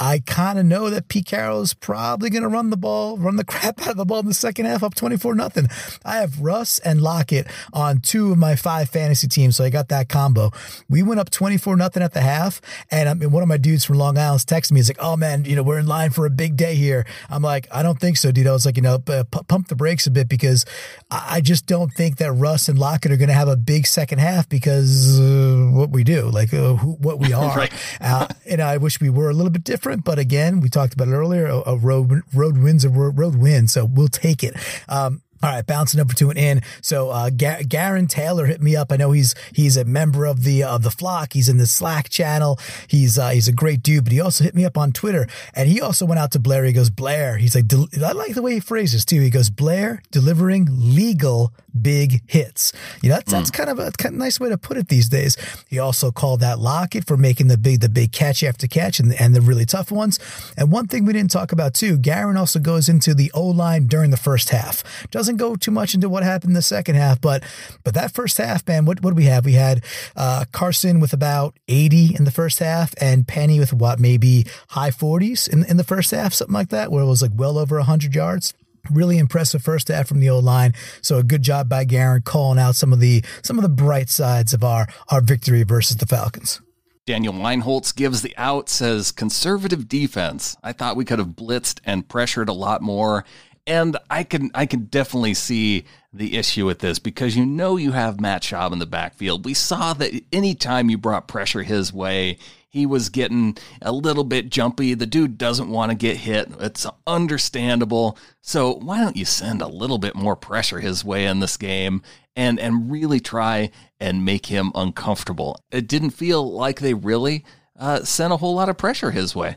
I 0.01 0.17
kind 0.25 0.57
of 0.57 0.65
know 0.65 0.89
that 0.89 1.09
Pete 1.09 1.27
Carroll 1.27 1.61
is 1.61 1.75
probably 1.75 2.31
going 2.31 2.41
to 2.41 2.49
run 2.49 2.71
the 2.71 2.77
ball, 2.77 3.19
run 3.19 3.35
the 3.35 3.43
crap 3.51 3.79
out 3.83 3.91
of 3.91 3.97
the 3.97 4.05
ball 4.05 4.21
in 4.21 4.25
the 4.25 4.33
second 4.33 4.65
half, 4.65 4.81
up 4.81 4.95
twenty 4.95 5.15
four 5.15 5.35
nothing. 5.35 5.67
I 6.03 6.17
have 6.17 6.41
Russ 6.41 6.79
and 6.79 7.01
Lockett 7.01 7.45
on 7.71 7.99
two 7.99 8.31
of 8.31 8.39
my 8.39 8.55
five 8.55 8.89
fantasy 8.89 9.27
teams, 9.27 9.57
so 9.57 9.63
I 9.63 9.69
got 9.69 9.89
that 9.89 10.09
combo. 10.09 10.49
We 10.89 11.03
went 11.03 11.19
up 11.19 11.29
twenty 11.29 11.57
four 11.57 11.77
nothing 11.77 12.01
at 12.01 12.13
the 12.13 12.21
half, 12.21 12.61
and 12.89 13.07
I 13.07 13.13
mean, 13.13 13.29
one 13.29 13.43
of 13.43 13.49
my 13.49 13.57
dudes 13.57 13.85
from 13.85 13.99
Long 13.99 14.17
Island's 14.17 14.43
texting 14.43 14.71
me. 14.71 14.79
He's 14.79 14.89
like, 14.89 14.97
"Oh 14.99 15.15
man, 15.15 15.45
you 15.45 15.55
know 15.55 15.61
we're 15.61 15.77
in 15.77 15.85
line 15.85 16.09
for 16.09 16.25
a 16.25 16.31
big 16.31 16.57
day 16.57 16.73
here." 16.73 17.05
I'm 17.29 17.43
like, 17.43 17.67
"I 17.71 17.83
don't 17.83 17.99
think 17.99 18.17
so, 18.17 18.31
dude." 18.31 18.47
I 18.47 18.53
was 18.53 18.65
like, 18.65 18.77
you 18.77 18.81
know, 18.81 18.97
p- 18.97 19.21
pump 19.47 19.67
the 19.67 19.75
brakes 19.75 20.07
a 20.07 20.11
bit 20.11 20.27
because 20.27 20.65
I 21.11 21.41
just 21.41 21.67
don't 21.67 21.93
think 21.93 22.17
that 22.17 22.31
Russ 22.33 22.69
and 22.69 22.79
Lockett 22.79 23.11
are 23.11 23.17
going 23.17 23.27
to 23.27 23.35
have 23.35 23.49
a 23.49 23.57
big 23.57 23.85
second 23.85 24.17
half 24.17 24.49
because 24.49 25.19
uh, 25.19 25.69
what 25.73 25.91
we 25.91 26.03
do, 26.03 26.23
like 26.23 26.53
uh, 26.53 26.73
who, 26.75 26.93
what 26.93 27.19
we 27.19 27.33
are. 27.41 27.55
right. 27.55 27.71
uh, 28.01 28.27
and 28.47 28.61
I 28.61 28.77
wish 28.77 28.99
we 28.99 29.09
were 29.11 29.29
a 29.29 29.33
little 29.33 29.51
bit 29.51 29.63
different, 29.63 29.90
but 29.99 30.19
again, 30.19 30.59
we 30.61 30.69
talked 30.69 30.93
about 30.93 31.07
it 31.07 31.11
earlier. 31.11 31.47
A, 31.47 31.71
a 31.71 31.77
road 31.77 32.21
road 32.33 32.57
wins 32.57 32.85
a 32.85 32.89
road 32.89 33.35
win, 33.35 33.67
so 33.67 33.85
we'll 33.85 34.07
take 34.07 34.43
it. 34.43 34.55
Um, 34.87 35.21
all 35.43 35.49
right, 35.49 35.65
bouncing 35.65 35.99
over 35.99 36.13
to 36.13 36.29
an 36.29 36.37
in. 36.37 36.61
So 36.81 37.09
uh, 37.09 37.29
Gar- 37.29 37.63
Garen 37.63 38.07
Taylor 38.07 38.45
hit 38.45 38.61
me 38.61 38.75
up. 38.75 38.91
I 38.91 38.97
know 38.97 39.11
he's 39.11 39.35
he's 39.53 39.77
a 39.77 39.85
member 39.85 40.25
of 40.25 40.43
the 40.43 40.63
of 40.63 40.83
the 40.83 40.91
flock. 40.91 41.33
He's 41.33 41.49
in 41.49 41.57
the 41.57 41.67
Slack 41.67 42.09
channel. 42.09 42.59
He's 42.87 43.17
uh, 43.17 43.29
he's 43.29 43.47
a 43.47 43.53
great 43.53 43.81
dude. 43.81 44.03
But 44.03 44.13
he 44.13 44.21
also 44.21 44.43
hit 44.43 44.55
me 44.55 44.65
up 44.65 44.77
on 44.77 44.91
Twitter, 44.91 45.27
and 45.53 45.67
he 45.67 45.81
also 45.81 46.05
went 46.05 46.19
out 46.19 46.31
to 46.31 46.39
Blair. 46.39 46.63
He 46.65 46.73
goes, 46.73 46.89
Blair. 46.89 47.37
He's 47.37 47.55
like, 47.55 47.65
I 48.03 48.11
like 48.11 48.35
the 48.35 48.41
way 48.41 48.53
he 48.53 48.59
phrases 48.59 49.05
too. 49.05 49.21
He 49.21 49.29
goes, 49.29 49.49
Blair 49.49 50.01
delivering 50.11 50.67
legal 50.71 51.53
big 51.79 52.21
hits. 52.29 52.73
You 53.01 53.09
know, 53.09 53.15
that's, 53.15 53.31
mm. 53.31 53.37
that's 53.37 53.51
kind 53.51 53.69
of 53.69 53.79
a 53.79 53.91
kind 53.91 54.15
of 54.15 54.19
nice 54.19 54.39
way 54.39 54.49
to 54.49 54.57
put 54.57 54.77
it 54.77 54.89
these 54.89 55.09
days. 55.09 55.37
He 55.69 55.79
also 55.79 56.11
called 56.11 56.41
that 56.41 56.59
Lockett 56.59 57.07
for 57.07 57.17
making 57.17 57.47
the 57.47 57.57
big 57.57 57.81
the 57.81 57.89
big 57.89 58.11
catch 58.11 58.43
after 58.43 58.67
catch 58.67 58.99
and 58.99 59.13
and 59.19 59.35
the 59.35 59.41
really 59.41 59.65
tough 59.65 59.91
ones. 59.91 60.19
And 60.57 60.71
one 60.71 60.87
thing 60.87 61.05
we 61.05 61.13
didn't 61.13 61.31
talk 61.31 61.51
about 61.51 61.73
too, 61.73 61.97
Garen 61.97 62.37
also 62.37 62.59
goes 62.59 62.89
into 62.89 63.13
the 63.13 63.31
O 63.33 63.45
line 63.45 63.87
during 63.87 64.11
the 64.11 64.17
first 64.17 64.49
half. 64.49 64.83
Doesn't 65.11 65.30
doesn't 65.31 65.49
go 65.49 65.55
too 65.55 65.71
much 65.71 65.93
into 65.95 66.09
what 66.09 66.23
happened 66.23 66.51
in 66.51 66.55
the 66.55 66.61
second 66.61 66.95
half, 66.95 67.21
but 67.21 67.43
but 67.83 67.93
that 67.93 68.13
first 68.13 68.37
half, 68.37 68.67
man, 68.67 68.85
what 68.85 69.01
what 69.01 69.11
do 69.11 69.15
we 69.15 69.25
have? 69.25 69.45
We 69.45 69.53
had 69.53 69.83
uh, 70.15 70.45
Carson 70.51 70.99
with 70.99 71.13
about 71.13 71.57
80 71.67 72.15
in 72.15 72.25
the 72.25 72.31
first 72.31 72.59
half, 72.59 72.93
and 72.99 73.27
Penny 73.27 73.59
with 73.59 73.73
what 73.73 73.99
maybe 73.99 74.45
high 74.69 74.91
40s 74.91 75.47
in 75.47 75.63
in 75.65 75.77
the 75.77 75.83
first 75.83 76.11
half, 76.11 76.33
something 76.33 76.53
like 76.53 76.69
that, 76.69 76.91
where 76.91 77.03
it 77.03 77.07
was 77.07 77.21
like 77.21 77.31
well 77.35 77.57
over 77.57 77.77
100 77.77 78.13
yards. 78.13 78.53
Really 78.89 79.19
impressive 79.19 79.61
first 79.61 79.89
half 79.89 80.07
from 80.07 80.21
the 80.21 80.29
old 80.29 80.43
line. 80.43 80.73
So 81.03 81.17
a 81.17 81.23
good 81.23 81.43
job 81.43 81.69
by 81.69 81.83
Garen 81.83 82.23
calling 82.23 82.57
out 82.57 82.75
some 82.75 82.91
of 82.91 82.99
the 82.99 83.23
some 83.43 83.57
of 83.57 83.63
the 83.63 83.69
bright 83.69 84.09
sides 84.09 84.53
of 84.53 84.63
our 84.63 84.87
our 85.09 85.21
victory 85.21 85.63
versus 85.63 85.97
the 85.97 86.07
Falcons. 86.07 86.59
Daniel 87.07 87.33
Weinholtz 87.33 87.95
gives 87.95 88.21
the 88.21 88.33
out, 88.37 88.69
says 88.69 89.11
conservative 89.11 89.87
defense. 89.87 90.55
I 90.63 90.71
thought 90.71 90.95
we 90.95 91.03
could 91.03 91.19
have 91.19 91.29
blitzed 91.29 91.79
and 91.83 92.07
pressured 92.07 92.47
a 92.47 92.53
lot 92.53 92.81
more 92.81 93.25
and 93.71 93.95
I 94.09 94.23
can 94.23 94.51
I 94.53 94.65
can 94.65 94.85
definitely 94.85 95.33
see 95.33 95.85
the 96.11 96.37
issue 96.37 96.65
with 96.65 96.79
this 96.79 96.99
because 96.99 97.37
you 97.37 97.45
know 97.45 97.77
you 97.77 97.93
have 97.93 98.19
Matt 98.19 98.41
Schaub 98.43 98.73
in 98.73 98.79
the 98.79 98.85
backfield. 98.85 99.45
We 99.45 99.53
saw 99.53 99.93
that 99.93 100.11
anytime 100.33 100.89
you 100.89 100.97
brought 100.97 101.29
pressure 101.29 101.63
his 101.63 101.93
way, 101.93 102.37
he 102.67 102.85
was 102.85 103.07
getting 103.07 103.57
a 103.81 103.93
little 103.93 104.25
bit 104.25 104.49
jumpy. 104.49 104.93
The 104.93 105.05
dude 105.05 105.37
doesn't 105.37 105.69
want 105.69 105.89
to 105.89 105.95
get 105.95 106.17
hit. 106.17 106.51
It's 106.59 106.85
understandable. 107.07 108.17
So 108.41 108.73
why 108.73 108.99
don't 108.99 109.15
you 109.15 109.23
send 109.23 109.61
a 109.61 109.67
little 109.67 109.99
bit 109.99 110.15
more 110.15 110.35
pressure 110.35 110.81
his 110.81 111.05
way 111.05 111.25
in 111.25 111.39
this 111.39 111.55
game 111.55 112.01
and 112.35 112.59
and 112.59 112.91
really 112.91 113.21
try 113.21 113.71
and 114.01 114.25
make 114.25 114.47
him 114.47 114.73
uncomfortable? 114.75 115.57
It 115.71 115.87
didn't 115.87 116.09
feel 116.09 116.51
like 116.51 116.81
they 116.81 116.93
really 116.93 117.45
uh, 117.79 118.03
sent 118.03 118.33
a 118.33 118.37
whole 118.37 118.55
lot 118.55 118.67
of 118.67 118.77
pressure 118.77 119.11
his 119.11 119.33
way. 119.33 119.55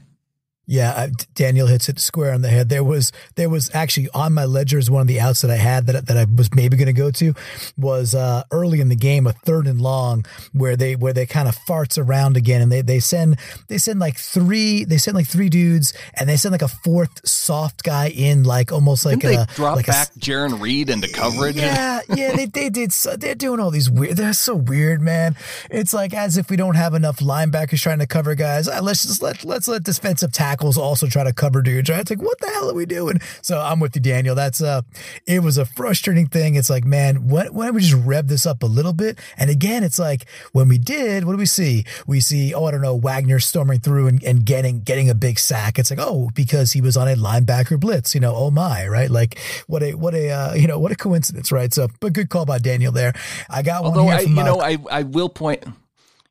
Yeah, 0.66 1.08
Daniel 1.34 1.66
hits 1.66 1.90
it 1.90 1.98
square 1.98 2.32
on 2.32 2.40
the 2.40 2.48
head. 2.48 2.70
There 2.70 2.82
was 2.82 3.12
there 3.34 3.50
was 3.50 3.70
actually 3.74 4.08
on 4.14 4.32
my 4.32 4.46
ledger 4.46 4.78
is 4.78 4.90
one 4.90 5.02
of 5.02 5.06
the 5.06 5.20
outs 5.20 5.42
that 5.42 5.50
I 5.50 5.56
had 5.56 5.86
that 5.86 6.06
that 6.06 6.16
I 6.16 6.24
was 6.24 6.54
maybe 6.54 6.78
going 6.78 6.86
to 6.86 6.94
go 6.94 7.10
to 7.10 7.34
was 7.76 8.14
uh, 8.14 8.44
early 8.50 8.80
in 8.80 8.88
the 8.88 8.96
game 8.96 9.26
a 9.26 9.32
third 9.32 9.66
and 9.66 9.80
long 9.80 10.24
where 10.52 10.74
they 10.74 10.96
where 10.96 11.12
they 11.12 11.26
kind 11.26 11.48
of 11.48 11.56
farts 11.68 12.02
around 12.02 12.38
again 12.38 12.62
and 12.62 12.72
they 12.72 12.80
they 12.80 12.98
send 12.98 13.38
they 13.68 13.76
send 13.76 14.00
like 14.00 14.16
three 14.16 14.84
they 14.84 14.96
send 14.96 15.14
like 15.14 15.26
three 15.26 15.50
dudes 15.50 15.92
and 16.14 16.30
they 16.30 16.36
send 16.36 16.52
like 16.52 16.62
a 16.62 16.68
fourth 16.68 17.26
soft 17.28 17.82
guy 17.82 18.08
in 18.08 18.44
like 18.44 18.72
almost 18.72 19.04
like 19.04 19.20
Didn't 19.20 19.42
a, 19.42 19.46
they 19.46 19.54
drop 19.54 19.76
like 19.76 19.86
back 19.86 20.16
a, 20.16 20.18
Jarran 20.18 20.60
Reed 20.60 20.88
into 20.88 21.12
coverage. 21.12 21.56
Yeah, 21.56 22.00
yeah, 22.14 22.34
they 22.34 22.46
they 22.46 22.70
did. 22.70 22.94
So, 22.94 23.16
they're 23.16 23.34
doing 23.34 23.60
all 23.60 23.70
these 23.70 23.90
weird. 23.90 24.16
They're 24.16 24.32
so 24.32 24.54
weird, 24.54 25.02
man. 25.02 25.36
It's 25.70 25.92
like 25.92 26.14
as 26.14 26.38
if 26.38 26.48
we 26.48 26.56
don't 26.56 26.76
have 26.76 26.94
enough 26.94 27.18
linebackers 27.18 27.82
trying 27.82 27.98
to 27.98 28.06
cover 28.06 28.34
guys. 28.34 28.66
Uh, 28.66 28.80
let's 28.82 29.02
just 29.02 29.20
let 29.20 29.44
let's 29.44 29.68
let 29.68 29.84
defensive 29.84 30.32
tackle 30.32 30.53
tackles 30.54 30.78
also 30.78 31.06
try 31.08 31.24
to 31.24 31.32
cover 31.32 31.62
dudes. 31.62 31.90
Right? 31.90 32.00
It's 32.00 32.10
like, 32.10 32.22
what 32.22 32.38
the 32.40 32.46
hell 32.48 32.70
are 32.70 32.74
we 32.74 32.86
doing? 32.86 33.20
So 33.42 33.60
I'm 33.60 33.80
with 33.80 33.96
you, 33.96 34.02
Daniel. 34.02 34.34
That's 34.34 34.62
uh, 34.62 34.82
it 35.26 35.42
was 35.42 35.58
a 35.58 35.64
frustrating 35.64 36.26
thing. 36.26 36.54
It's 36.54 36.70
like, 36.70 36.84
man, 36.84 37.28
why, 37.28 37.48
why 37.48 37.66
don't 37.66 37.74
we 37.74 37.80
just 37.80 38.04
rev 38.04 38.28
this 38.28 38.46
up 38.46 38.62
a 38.62 38.66
little 38.66 38.92
bit? 38.92 39.18
And 39.36 39.50
again, 39.50 39.82
it's 39.82 39.98
like 39.98 40.26
when 40.52 40.68
we 40.68 40.78
did, 40.78 41.24
what 41.24 41.32
do 41.32 41.38
we 41.38 41.46
see? 41.46 41.84
We 42.06 42.20
see, 42.20 42.54
oh, 42.54 42.66
I 42.66 42.70
don't 42.70 42.82
know, 42.82 42.94
Wagner 42.94 43.40
storming 43.40 43.80
through 43.80 44.06
and, 44.06 44.22
and 44.22 44.44
getting 44.44 44.80
getting 44.80 45.10
a 45.10 45.14
big 45.14 45.38
sack. 45.38 45.78
It's 45.78 45.90
like, 45.90 46.00
oh, 46.00 46.30
because 46.34 46.72
he 46.72 46.80
was 46.80 46.96
on 46.96 47.08
a 47.08 47.16
linebacker 47.16 47.78
blitz. 47.80 48.14
You 48.14 48.20
know, 48.20 48.34
oh 48.34 48.50
my, 48.50 48.86
right? 48.86 49.10
Like 49.10 49.38
what 49.66 49.82
a 49.82 49.94
what 49.94 50.14
a 50.14 50.30
uh, 50.30 50.54
you 50.54 50.68
know 50.68 50.78
what 50.78 50.92
a 50.92 50.96
coincidence, 50.96 51.50
right? 51.50 51.72
So, 51.72 51.88
but 52.00 52.12
good 52.12 52.28
call 52.28 52.46
by 52.46 52.58
Daniel 52.58 52.92
there. 52.92 53.12
I 53.50 53.62
got 53.62 53.84
Although 53.84 54.04
one 54.04 54.18
here. 54.18 54.28
I, 54.28 54.40
you 54.40 54.44
know, 54.44 54.60
I 54.60 54.78
I 54.90 55.02
will 55.02 55.28
point. 55.28 55.64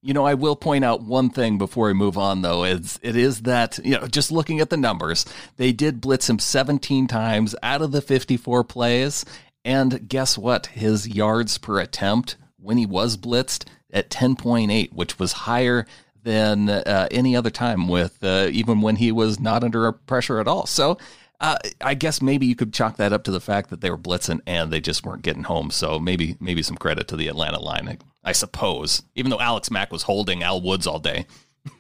You 0.06 0.14
know, 0.14 0.26
I 0.26 0.34
will 0.34 0.58
point 0.58 0.84
out 0.84 1.02
one 1.02 1.30
thing 1.30 1.58
before 1.58 1.88
we 1.88 1.94
move 1.94 2.18
on, 2.18 2.42
though. 2.42 2.66
Is 2.66 3.00
it 3.02 3.16
is 3.16 3.44
that 3.44 3.80
you 3.86 3.98
know, 3.98 4.06
just 4.06 4.34
looking 4.34 4.60
at 4.60 4.70
the 4.70 4.76
numbers, 4.76 5.26
they 5.56 5.72
did 5.72 6.02
blitz 6.02 6.30
him 6.30 6.40
17 6.40 7.08
times 7.08 7.56
out 7.64 7.82
of 7.82 7.94
the 7.94 8.02
54 8.02 8.66
plays, 8.66 9.24
and 9.64 10.10
guess 10.10 10.38
what? 10.38 10.66
His 10.68 11.08
yards 11.08 11.58
per 11.58 11.80
attempt 11.80 12.36
when 12.58 12.78
he 12.78 12.86
was 12.86 13.16
blitzed 13.16 13.66
at 13.92 14.10
10.8, 14.10 14.92
which 14.92 15.20
was 15.20 15.32
higher 15.32 15.86
than 16.22 16.68
uh, 16.68 17.08
any 17.10 17.34
other 17.34 17.50
time 17.50 17.88
with 17.88 18.22
uh, 18.24 18.50
even 18.52 18.82
when 18.82 18.98
he 18.98 19.10
was 19.12 19.40
not 19.40 19.64
under 19.64 19.90
pressure 19.94 20.40
at 20.40 20.48
all. 20.50 20.66
So. 20.66 20.98
Uh, 21.44 21.58
I 21.82 21.94
guess 21.94 22.22
maybe 22.22 22.46
you 22.46 22.56
could 22.56 22.74
chalk 22.74 22.96
that 22.96 23.12
up 23.12 23.26
to 23.26 23.32
the 23.32 23.42
fact 23.42 23.70
that 23.70 23.82
they 23.82 23.92
were 23.92 23.98
blitzing 23.98 24.40
and 24.48 24.72
they 24.72 24.80
just 24.80 25.06
weren't 25.06 25.24
getting 25.24 25.44
home. 25.44 25.72
So 25.72 26.00
maybe 26.00 26.38
maybe 26.40 26.64
some 26.64 26.78
credit 26.78 27.10
to 27.10 27.18
the 27.18 27.28
Atlanta 27.28 27.60
line. 27.60 27.98
I 28.24 28.32
suppose, 28.32 29.04
even 29.14 29.30
though 29.30 29.42
Alex 29.42 29.70
Mack 29.70 29.92
was 29.92 30.04
holding 30.04 30.42
Al 30.42 30.62
Woods 30.62 30.88
all 30.88 31.00
day. 31.00 31.26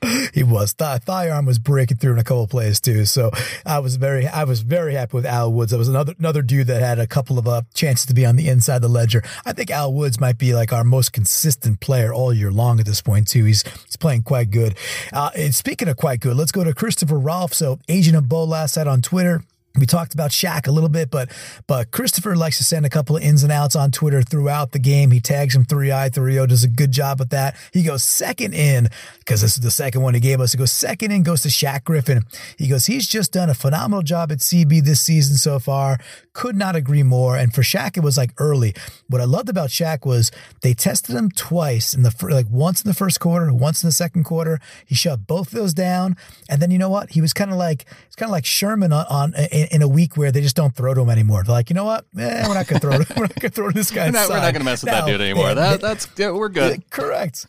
he 0.33 0.43
was. 0.43 0.73
Th- 0.73 1.01
thigh 1.01 1.29
arm 1.29 1.45
was 1.45 1.59
breaking 1.59 1.97
through 1.97 2.13
in 2.13 2.19
a 2.19 2.23
couple 2.25 2.45
plays 2.47 2.81
too. 2.81 3.05
So 3.05 3.31
I 3.65 3.79
was 3.79 3.95
very, 3.95 4.27
I 4.27 4.43
was 4.43 4.61
very 4.61 4.95
happy 4.95 5.15
with 5.15 5.25
Al 5.25 5.51
Woods. 5.51 5.71
That 5.71 5.77
was 5.77 5.87
another 5.87 6.13
another 6.19 6.41
dude 6.41 6.67
that 6.67 6.81
had 6.81 6.99
a 6.99 7.07
couple 7.07 7.39
of 7.39 7.47
uh, 7.47 7.61
chances 7.73 8.05
to 8.07 8.13
be 8.13 8.25
on 8.25 8.35
the 8.35 8.49
inside 8.49 8.81
the 8.81 8.89
ledger. 8.89 9.23
I 9.45 9.53
think 9.53 9.71
Al 9.71 9.93
Woods 9.93 10.19
might 10.19 10.37
be 10.37 10.53
like 10.53 10.73
our 10.73 10.83
most 10.83 11.13
consistent 11.13 11.79
player 11.79 12.13
all 12.13 12.33
year 12.33 12.51
long 12.51 12.81
at 12.81 12.85
this 12.85 13.01
point 13.01 13.29
too. 13.29 13.45
He's 13.45 13.63
he's 13.85 13.97
playing 13.97 14.23
quite 14.23 14.51
good. 14.51 14.75
Uh, 15.13 15.31
and 15.35 15.55
speaking 15.55 15.87
of 15.87 15.95
quite 15.95 16.19
good, 16.19 16.35
let's 16.35 16.51
go 16.51 16.65
to 16.65 16.73
Christopher 16.73 17.17
Rolfe. 17.17 17.53
So 17.53 17.79
agent 17.87 18.17
of 18.17 18.27
Bo 18.27 18.43
last 18.43 18.75
night 18.75 18.87
on 18.87 19.01
Twitter. 19.01 19.43
We 19.75 19.87
talked 19.87 20.13
about 20.13 20.29
Shaq 20.29 20.67
a 20.67 20.71
little 20.71 20.87
bit, 20.89 21.09
but 21.09 21.31
but 21.65 21.89
Christopher 21.89 22.35
likes 22.35 22.59
to 22.59 22.63
send 22.63 22.85
a 22.85 22.89
couple 22.89 23.17
of 23.17 23.23
ins 23.23 23.41
and 23.41 23.51
outs 23.51 23.75
on 23.75 23.89
Twitter 23.89 24.21
throughout 24.21 24.71
the 24.71 24.77
game. 24.77 25.09
He 25.09 25.19
tags 25.19 25.55
him 25.55 25.65
3i 25.65 26.11
3o, 26.11 26.47
does 26.47 26.63
a 26.63 26.67
good 26.67 26.91
job 26.91 27.17
with 27.17 27.31
that. 27.31 27.55
He 27.71 27.81
goes 27.81 28.03
second 28.03 28.53
in, 28.53 28.89
because 29.17 29.41
this 29.41 29.53
is 29.57 29.63
the 29.63 29.71
second 29.71 30.03
one 30.03 30.13
he 30.13 30.19
gave 30.19 30.39
us. 30.39 30.51
He 30.51 30.59
goes 30.59 30.71
second 30.71 31.11
in, 31.11 31.23
goes 31.23 31.41
to 31.41 31.47
Shaq 31.47 31.85
Griffin. 31.85 32.21
He 32.55 32.67
goes, 32.67 32.85
he's 32.85 33.07
just 33.07 33.31
done 33.31 33.49
a 33.49 33.55
phenomenal 33.55 34.03
job 34.03 34.31
at 34.31 34.39
CB 34.39 34.83
this 34.83 35.01
season 35.01 35.37
so 35.37 35.57
far. 35.57 35.97
Could 36.33 36.55
not 36.55 36.75
agree 36.75 37.01
more. 37.01 37.35
And 37.35 37.51
for 37.51 37.63
Shaq, 37.63 37.97
it 37.97 38.03
was 38.03 38.15
like 38.15 38.31
early. 38.37 38.75
What 39.07 39.21
I 39.21 39.25
loved 39.25 39.49
about 39.49 39.69
Shaq 39.69 40.05
was 40.05 40.31
they 40.61 40.75
tested 40.75 41.15
him 41.15 41.31
twice 41.31 41.95
in 41.95 42.03
the 42.03 42.13
like 42.29 42.47
once 42.47 42.83
in 42.83 42.87
the 42.87 42.93
first 42.93 43.19
quarter, 43.19 43.51
once 43.51 43.81
in 43.81 43.87
the 43.87 43.91
second 43.91 44.23
quarter. 44.23 44.59
He 44.85 44.93
shut 44.93 45.25
both 45.25 45.47
of 45.47 45.53
those 45.53 45.73
down. 45.73 46.15
And 46.47 46.61
then 46.61 46.69
you 46.69 46.77
know 46.77 46.89
what? 46.89 47.09
He 47.11 47.21
was 47.21 47.33
kind 47.33 47.49
of 47.49 47.57
like 47.57 47.85
it's 48.05 48.15
kind 48.15 48.29
of 48.29 48.33
like 48.33 48.45
Sherman 48.45 48.93
on, 48.93 49.05
on 49.09 49.33
in 49.33 49.62
a 49.81 49.87
week 49.87 50.17
where 50.17 50.31
they 50.31 50.41
just 50.41 50.55
don't 50.55 50.75
throw 50.75 50.93
to 50.93 51.01
him 51.01 51.09
anymore. 51.09 51.43
They're 51.43 51.53
like, 51.53 51.69
you 51.69 51.75
know 51.75 51.85
what? 51.85 52.05
Eh, 52.17 52.47
we're 52.47 52.53
not 52.53 52.67
going 52.67 52.79
to 52.79 52.87
throw. 52.87 52.91
we're 53.17 53.23
not 53.23 53.35
going 53.35 53.41
to 53.41 53.49
throw 53.49 53.69
to 53.69 53.73
this 53.73 53.91
guy. 53.91 54.05
We're 54.05 54.11
not, 54.11 54.29
not 54.29 54.41
going 54.41 54.55
to 54.55 54.63
mess 54.63 54.83
with 54.83 54.91
that 54.91 55.05
dude 55.05 55.21
anymore. 55.21 55.53
that, 55.53 55.81
that's 55.81 56.07
yeah, 56.17 56.31
we're 56.31 56.49
good. 56.49 56.89
Correct. 56.89 57.47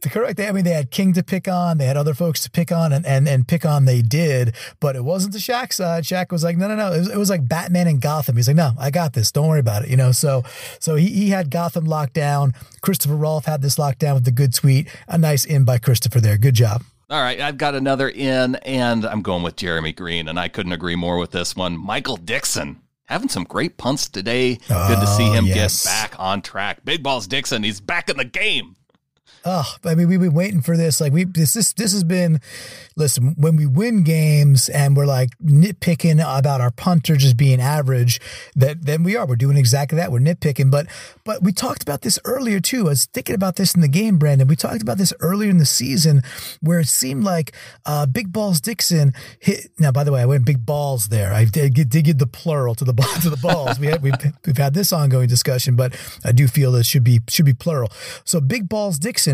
The 0.00 0.08
Correct. 0.08 0.40
I 0.40 0.52
mean, 0.52 0.64
they 0.64 0.72
had 0.72 0.90
King 0.90 1.12
to 1.14 1.22
pick 1.22 1.46
on. 1.46 1.78
They 1.78 1.84
had 1.84 1.96
other 1.96 2.14
folks 2.14 2.42
to 2.44 2.50
pick 2.50 2.72
on, 2.72 2.92
and 2.92 3.04
and, 3.04 3.28
and 3.28 3.46
pick 3.46 3.66
on. 3.66 3.84
They 3.84 4.00
did, 4.00 4.54
but 4.80 4.96
it 4.96 5.04
wasn't 5.04 5.34
the 5.34 5.38
Shaq 5.38 5.72
side. 5.72 6.04
Shaq 6.04 6.32
was 6.32 6.42
like, 6.42 6.56
no, 6.56 6.68
no, 6.68 6.76
no. 6.76 6.92
It 6.92 6.98
was, 6.98 7.10
it 7.10 7.16
was 7.18 7.30
like 7.30 7.46
Batman 7.46 7.86
and 7.86 8.00
Gotham. 8.00 8.36
He's 8.36 8.48
like, 8.48 8.56
no, 8.56 8.72
I 8.78 8.90
got 8.90 9.12
this. 9.12 9.30
Don't 9.30 9.48
worry 9.48 9.60
about 9.60 9.84
it. 9.84 9.90
You 9.90 9.96
know. 9.96 10.12
So 10.12 10.42
so 10.78 10.94
he 10.94 11.08
he 11.08 11.28
had 11.30 11.50
Gotham 11.50 11.84
locked 11.84 12.14
down. 12.14 12.54
Christopher 12.80 13.16
Rolfe 13.16 13.44
had 13.44 13.60
this 13.60 13.78
locked 13.78 13.98
down 13.98 14.14
with 14.14 14.24
the 14.24 14.30
good 14.30 14.54
tweet. 14.54 14.88
A 15.06 15.18
nice 15.18 15.44
in 15.44 15.64
by 15.64 15.78
Christopher 15.78 16.20
there. 16.20 16.38
Good 16.38 16.54
job. 16.54 16.82
All 17.10 17.20
right, 17.20 17.40
I've 17.40 17.58
got 17.58 17.74
another 17.74 18.08
in, 18.08 18.54
and 18.54 19.04
I'm 19.04 19.22
going 19.22 19.42
with 19.42 19.56
Jeremy 19.56 19.92
Green, 19.92 20.28
and 20.28 20.38
I 20.38 20.46
couldn't 20.46 20.70
agree 20.70 20.94
more 20.94 21.18
with 21.18 21.32
this 21.32 21.56
one. 21.56 21.76
Michael 21.76 22.16
Dickson 22.16 22.82
having 23.06 23.28
some 23.28 23.42
great 23.42 23.76
punts 23.76 24.08
today. 24.08 24.54
Good 24.68 25.00
to 25.00 25.06
see 25.08 25.28
oh, 25.28 25.32
him 25.32 25.46
yes. 25.46 25.82
get 25.82 25.90
back 25.90 26.20
on 26.20 26.40
track. 26.40 26.84
Big 26.84 27.02
Balls 27.02 27.26
Dixon, 27.26 27.64
he's 27.64 27.80
back 27.80 28.10
in 28.10 28.16
the 28.16 28.24
game. 28.24 28.76
Oh, 29.44 29.74
I 29.84 29.94
mean, 29.94 30.08
we've 30.08 30.20
been 30.20 30.34
waiting 30.34 30.60
for 30.60 30.76
this. 30.76 31.00
Like 31.00 31.12
we, 31.12 31.24
this, 31.24 31.54
this, 31.54 31.72
this 31.72 31.92
has 31.92 32.04
been. 32.04 32.40
Listen, 32.96 33.34
when 33.38 33.56
we 33.56 33.64
win 33.64 34.02
games 34.02 34.68
and 34.68 34.94
we're 34.94 35.06
like 35.06 35.30
nitpicking 35.42 36.20
about 36.20 36.60
our 36.60 36.70
punter 36.70 37.16
just 37.16 37.36
being 37.36 37.60
average, 37.60 38.20
that 38.54 38.84
then 38.84 39.02
we 39.02 39.16
are. 39.16 39.26
We're 39.26 39.36
doing 39.36 39.56
exactly 39.56 39.96
that. 39.96 40.12
We're 40.12 40.18
nitpicking, 40.18 40.70
but 40.70 40.86
but 41.24 41.42
we 41.42 41.52
talked 41.52 41.82
about 41.82 42.02
this 42.02 42.18
earlier 42.24 42.60
too. 42.60 42.86
I 42.86 42.90
was 42.90 43.06
thinking 43.06 43.34
about 43.34 43.56
this 43.56 43.74
in 43.74 43.80
the 43.80 43.88
game, 43.88 44.18
Brandan. 44.18 44.48
We 44.48 44.56
talked 44.56 44.82
about 44.82 44.98
this 44.98 45.14
earlier 45.20 45.48
in 45.48 45.56
the 45.56 45.64
season 45.64 46.22
where 46.60 46.80
it 46.80 46.88
seemed 46.88 47.24
like 47.24 47.52
uh, 47.86 48.04
Big 48.04 48.32
Balls 48.32 48.60
Dickson 48.60 49.14
hit. 49.38 49.70
Now, 49.78 49.92
by 49.92 50.04
the 50.04 50.12
way, 50.12 50.20
I 50.20 50.26
went 50.26 50.44
big 50.44 50.66
balls 50.66 51.08
there. 51.08 51.32
I 51.32 51.46
did, 51.46 51.74
did 51.74 52.04
give 52.04 52.18
the 52.18 52.26
plural 52.26 52.74
to 52.74 52.84
the 52.84 52.92
to 53.22 53.30
the 53.30 53.38
balls. 53.38 53.78
We 53.78 53.86
had, 53.86 54.02
we've 54.02 54.14
we've 54.44 54.58
had 54.58 54.74
this 54.74 54.92
ongoing 54.92 55.28
discussion, 55.28 55.76
but 55.76 55.98
I 56.24 56.32
do 56.32 56.46
feel 56.46 56.72
that 56.72 56.84
should 56.84 57.04
be 57.04 57.20
should 57.28 57.46
be 57.46 57.54
plural. 57.54 57.90
So 58.24 58.40
Big 58.40 58.68
Balls 58.68 58.98
Dickson 58.98 59.29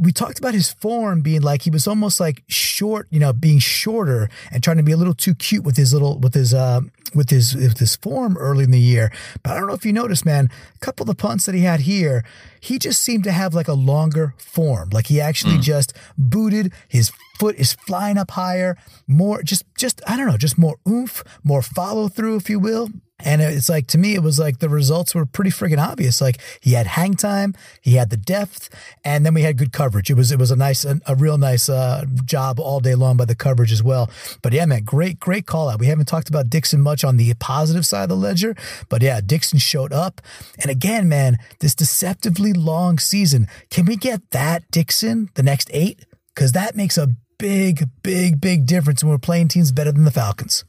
we 0.00 0.12
talked 0.12 0.38
about 0.38 0.54
his 0.54 0.72
form 0.72 1.20
being 1.22 1.40
like 1.40 1.62
he 1.62 1.70
was 1.70 1.86
almost 1.86 2.20
like 2.20 2.42
short, 2.48 3.08
you 3.10 3.18
know, 3.18 3.32
being 3.32 3.58
shorter 3.58 4.28
and 4.50 4.62
trying 4.62 4.76
to 4.76 4.82
be 4.82 4.92
a 4.92 4.96
little 4.96 5.14
too 5.14 5.34
cute 5.34 5.64
with 5.64 5.76
his 5.76 5.92
little 5.92 6.18
with 6.18 6.34
his 6.34 6.52
uh 6.52 6.80
with 7.14 7.30
his 7.30 7.54
with 7.54 7.78
his 7.78 7.96
form 7.96 8.36
early 8.36 8.64
in 8.64 8.70
the 8.70 8.80
year. 8.80 9.10
But 9.42 9.52
I 9.52 9.58
don't 9.58 9.68
know 9.68 9.74
if 9.74 9.86
you 9.86 9.92
noticed, 9.92 10.26
man, 10.26 10.50
a 10.74 10.78
couple 10.78 11.04
of 11.04 11.08
the 11.08 11.14
punts 11.14 11.46
that 11.46 11.54
he 11.54 11.62
had 11.62 11.80
here, 11.80 12.24
he 12.60 12.78
just 12.78 13.02
seemed 13.02 13.24
to 13.24 13.32
have 13.32 13.54
like 13.54 13.68
a 13.68 13.74
longer 13.74 14.34
form. 14.36 14.90
Like 14.90 15.06
he 15.06 15.20
actually 15.20 15.56
mm. 15.56 15.62
just 15.62 15.94
booted 16.18 16.72
his 16.88 17.12
foot 17.38 17.56
is 17.56 17.72
flying 17.72 18.18
up 18.18 18.32
higher, 18.32 18.76
more 19.06 19.42
just 19.42 19.64
just 19.78 20.02
I 20.06 20.16
don't 20.16 20.26
know, 20.26 20.36
just 20.36 20.58
more 20.58 20.76
oomph, 20.86 21.24
more 21.42 21.62
follow 21.62 22.08
through, 22.08 22.36
if 22.36 22.50
you 22.50 22.58
will. 22.58 22.90
And 23.26 23.42
it's 23.42 23.68
like 23.68 23.88
to 23.88 23.98
me, 23.98 24.14
it 24.14 24.22
was 24.22 24.38
like 24.38 24.60
the 24.60 24.68
results 24.68 25.12
were 25.12 25.26
pretty 25.26 25.50
freaking 25.50 25.84
obvious. 25.84 26.20
Like 26.20 26.40
he 26.60 26.74
had 26.74 26.86
hang 26.86 27.14
time, 27.14 27.54
he 27.80 27.94
had 27.94 28.10
the 28.10 28.16
depth, 28.16 28.68
and 29.04 29.26
then 29.26 29.34
we 29.34 29.42
had 29.42 29.58
good 29.58 29.72
coverage. 29.72 30.08
It 30.08 30.14
was 30.14 30.30
it 30.30 30.38
was 30.38 30.52
a 30.52 30.56
nice, 30.56 30.84
a, 30.84 31.00
a 31.08 31.16
real 31.16 31.36
nice 31.36 31.68
uh, 31.68 32.04
job 32.24 32.60
all 32.60 32.78
day 32.78 32.94
long 32.94 33.16
by 33.16 33.24
the 33.24 33.34
coverage 33.34 33.72
as 33.72 33.82
well. 33.82 34.08
But 34.42 34.52
yeah, 34.52 34.64
man, 34.64 34.84
great 34.84 35.18
great 35.18 35.44
call 35.44 35.68
out. 35.68 35.80
We 35.80 35.88
haven't 35.88 36.06
talked 36.06 36.28
about 36.28 36.48
Dickson 36.48 36.80
much 36.80 37.02
on 37.02 37.16
the 37.16 37.34
positive 37.34 37.84
side 37.84 38.04
of 38.04 38.10
the 38.10 38.16
ledger, 38.16 38.54
but 38.88 39.02
yeah, 39.02 39.20
Dickson 39.20 39.58
showed 39.58 39.92
up. 39.92 40.22
And 40.60 40.70
again, 40.70 41.08
man, 41.08 41.38
this 41.58 41.74
deceptively 41.74 42.52
long 42.52 43.00
season. 43.00 43.48
Can 43.70 43.86
we 43.86 43.96
get 43.96 44.30
that 44.30 44.70
Dickson 44.70 45.30
the 45.34 45.42
next 45.42 45.68
eight? 45.72 46.06
Because 46.32 46.52
that 46.52 46.76
makes 46.76 46.96
a 46.96 47.08
big, 47.38 47.88
big, 48.04 48.40
big 48.40 48.66
difference 48.66 49.02
when 49.02 49.10
we're 49.10 49.18
playing 49.18 49.48
teams 49.48 49.72
better 49.72 49.90
than 49.90 50.04
the 50.04 50.12
Falcons. 50.12 50.64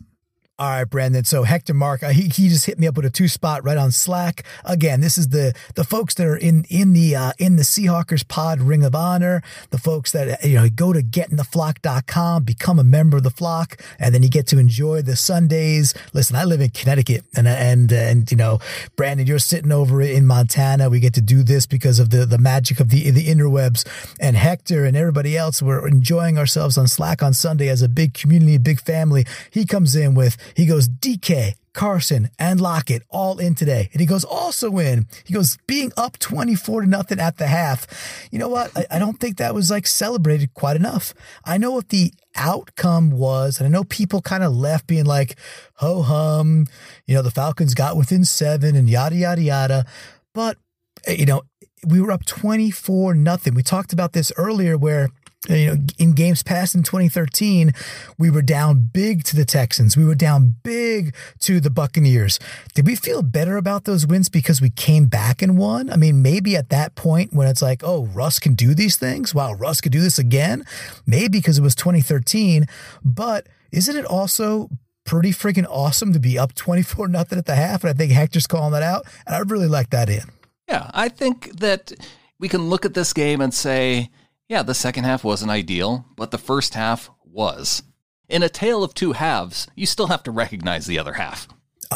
All 0.60 0.70
right, 0.70 0.86
Brandan. 0.86 1.24
So 1.26 1.44
Hector 1.44 1.76
Mark, 1.76 2.02
uh, 2.02 2.10
he, 2.10 2.24
he 2.24 2.50
just 2.50 2.66
hit 2.66 2.80
me 2.80 2.88
up 2.88 2.96
with 2.96 3.06
a 3.06 3.12
two 3.12 3.28
spot 3.28 3.64
right 3.64 3.78
on 3.78 3.92
Slack. 3.92 4.44
Again, 4.66 5.02
this 5.02 5.16
is 5.16 5.30
the 5.30 5.54
the 5.76 5.84
folks 5.84 6.16
that 6.16 6.26
are 6.26 6.36
in 6.36 6.66
in 6.68 6.94
the 6.94 7.16
uh, 7.16 7.34
in 7.38 7.58
the 7.58 7.62
Seahawkers 7.62 8.28
Pod 8.28 8.60
Ring 8.60 8.84
of 8.84 8.96
Honor. 8.96 9.44
The 9.70 9.78
folks 9.78 10.14
that 10.14 10.44
you 10.44 10.56
know 10.56 10.68
go 10.68 10.94
to 10.94 11.04
getintheflock.com, 11.04 12.44
become 12.44 12.80
a 12.80 12.84
member 12.84 13.18
of 13.18 13.24
the 13.24 13.30
flock, 13.30 13.80
and 14.00 14.16
then 14.16 14.24
you 14.24 14.30
get 14.30 14.48
to 14.48 14.58
enjoy 14.58 15.04
the 15.04 15.16
Sundays. 15.16 15.94
Listen, 16.14 16.36
I 16.36 16.44
live 16.44 16.60
in 16.60 16.72
Connecticut, 16.72 17.24
and 17.36 17.48
and 17.48 17.92
and 17.92 18.32
you 18.32 18.38
know, 18.38 18.58
Brandan, 18.96 19.28
you're 19.28 19.38
sitting 19.38 19.72
over 19.72 20.02
in 20.02 20.26
Montana. 20.26 20.90
We 20.90 21.00
get 21.00 21.14
to 21.14 21.22
do 21.22 21.44
this 21.44 21.68
because 21.68 22.00
of 22.00 22.10
the 22.10 22.26
the 22.26 22.40
magic 22.40 22.80
of 22.80 22.90
the 22.90 23.12
the 23.12 23.28
interwebs. 23.28 23.88
And 24.20 24.36
Hector 24.36 24.86
and 24.86 24.98
everybody 24.98 25.38
else, 25.38 25.62
we're 25.62 25.88
enjoying 25.88 26.40
ourselves 26.40 26.80
on 26.80 26.88
Slack 26.88 27.22
on 27.22 27.36
Sunday 27.36 27.70
as 27.70 27.84
a 27.84 27.88
big 27.88 28.16
community, 28.16 28.56
a 28.56 28.60
big 28.60 28.82
family. 28.82 29.24
He 29.52 29.64
comes 29.64 29.96
in 29.96 30.16
with 30.16 30.36
he 30.56 30.66
goes, 30.66 30.88
DK, 30.88 31.54
Carson, 31.74 32.30
and 32.40 32.60
Lockett 32.60 33.04
all 33.10 33.38
in 33.38 33.54
today. 33.54 33.90
And 33.92 34.00
he 34.00 34.08
goes, 34.08 34.24
also 34.24 34.80
in. 34.80 35.06
He 35.26 35.34
goes, 35.34 35.58
being 35.68 35.92
up 35.96 36.18
24 36.18 36.82
to 36.82 36.88
nothing 36.88 37.20
at 37.20 37.38
the 37.38 37.46
half. 37.46 38.28
You 38.32 38.40
know 38.40 38.50
what? 38.50 38.72
I, 38.76 38.86
I 38.92 39.00
don't 39.00 39.20
think 39.20 39.38
that 39.38 39.54
was 39.54 39.70
like 39.70 39.86
celebrated 39.86 40.54
quite 40.56 40.76
enough. 40.76 41.14
I 41.46 41.58
know 41.58 41.72
what 41.72 41.90
the 41.90 42.12
outcome 42.36 43.12
was, 43.12 43.60
and 43.60 43.68
I 43.68 43.70
know 43.70 43.84
people 43.84 44.22
kind 44.22 44.44
of 44.44 44.56
left 44.56 44.88
being 44.88 45.06
like, 45.06 45.38
ho 45.76 46.02
hum, 46.02 46.66
you 47.06 47.14
know, 47.14 47.22
the 47.22 47.32
Falcons 47.32 47.76
got 47.76 47.96
within 47.96 48.26
seven 48.26 48.76
and 48.76 48.90
yada, 48.90 49.16
yada, 49.16 49.42
yada. 49.42 49.86
But, 50.34 50.58
eh, 51.06 51.16
you 51.20 51.26
know, 51.28 51.44
we 51.86 52.02
were 52.02 52.12
up 52.12 52.26
24 52.26 53.14
nothing. 53.14 53.54
We 53.54 53.64
talked 53.64 53.94
about 53.94 54.14
this 54.14 54.32
earlier 54.36 54.78
where 54.78 55.10
Uh, 55.50 55.54
you 55.54 55.68
know, 55.68 55.78
in 56.00 56.14
games 56.14 56.42
past 56.42 56.74
in 56.74 56.82
2013, 56.82 57.72
we 58.18 58.30
were 58.30 58.42
down 58.42 58.90
big 58.92 59.24
to 59.24 59.36
the 59.36 59.46
Texans. 59.46 59.96
We 59.96 60.04
were 60.04 60.16
down 60.16 60.56
big 60.64 61.16
to 61.42 61.60
the 61.60 61.70
Buccaneers. 61.70 62.40
Did 62.74 62.88
we 62.88 62.96
feel 62.96 63.22
better 63.22 63.56
about 63.56 63.84
those 63.84 64.08
wins 64.08 64.30
because 64.30 64.62
we 64.62 64.72
came 64.72 65.06
back 65.06 65.44
and 65.44 65.58
won? 65.58 65.92
I 65.92 65.96
mean, 65.96 66.24
maybe 66.24 66.56
at 66.56 66.70
that 66.70 66.96
point 66.96 67.34
when 67.34 67.48
it's 67.48 67.62
like, 67.62 67.82
oh, 67.84 68.08
Russ 68.08 68.40
can 68.40 68.56
do 68.56 68.74
these 68.74 68.98
things. 68.98 69.36
Wow, 69.36 69.54
Russ 69.54 69.80
could 69.80 69.92
do 69.92 70.02
this 70.02 70.18
again. 70.18 70.66
Maybe 71.06 71.38
because 71.38 71.60
it 71.60 71.64
was 71.64 71.76
2013. 71.76 72.66
But 73.04 73.48
isn't 73.72 73.96
it 73.96 74.06
also 74.06 74.70
pretty 75.06 75.32
freaking 75.32 75.68
awesome 75.70 76.14
to 76.14 76.20
be 76.20 76.40
up 76.40 76.56
24 76.56 77.08
nothing 77.10 77.38
at 77.38 77.46
the 77.46 77.56
half? 77.56 77.84
And 77.84 77.92
I 77.92 77.94
think 77.94 78.12
Hector's 78.12 78.48
calling 78.48 78.72
that 78.72 78.84
out. 78.84 79.06
And 79.28 79.36
I 79.36 79.40
really 79.40 79.68
like 79.68 79.92
that 79.92 80.10
in. 80.10 80.24
Yeah, 80.68 80.90
I 80.96 81.10
think 81.10 81.60
that 81.60 81.94
we 82.40 82.50
can 82.50 82.70
look 82.70 82.86
at 82.86 82.96
this 82.96 83.14
game 83.14 83.40
and 83.40 83.54
say, 83.54 84.10
yeah, 84.50 84.64
the 84.64 84.74
second 84.74 85.04
half 85.04 85.24
wasn't 85.24 85.52
ideal, 85.52 86.06
but 86.16 86.32
the 86.32 86.38
first 86.38 86.74
half 86.74 87.10
was. 87.24 87.84
In 88.30 88.44
a 88.44 88.50
tale 88.50 88.84
of 88.84 88.94
two 88.94 89.14
halves, 89.14 89.68
you 89.76 89.86
still 89.86 90.08
have 90.08 90.24
to 90.24 90.32
recognize 90.32 90.86
the 90.86 91.00
other 91.00 91.14
half. 91.14 91.48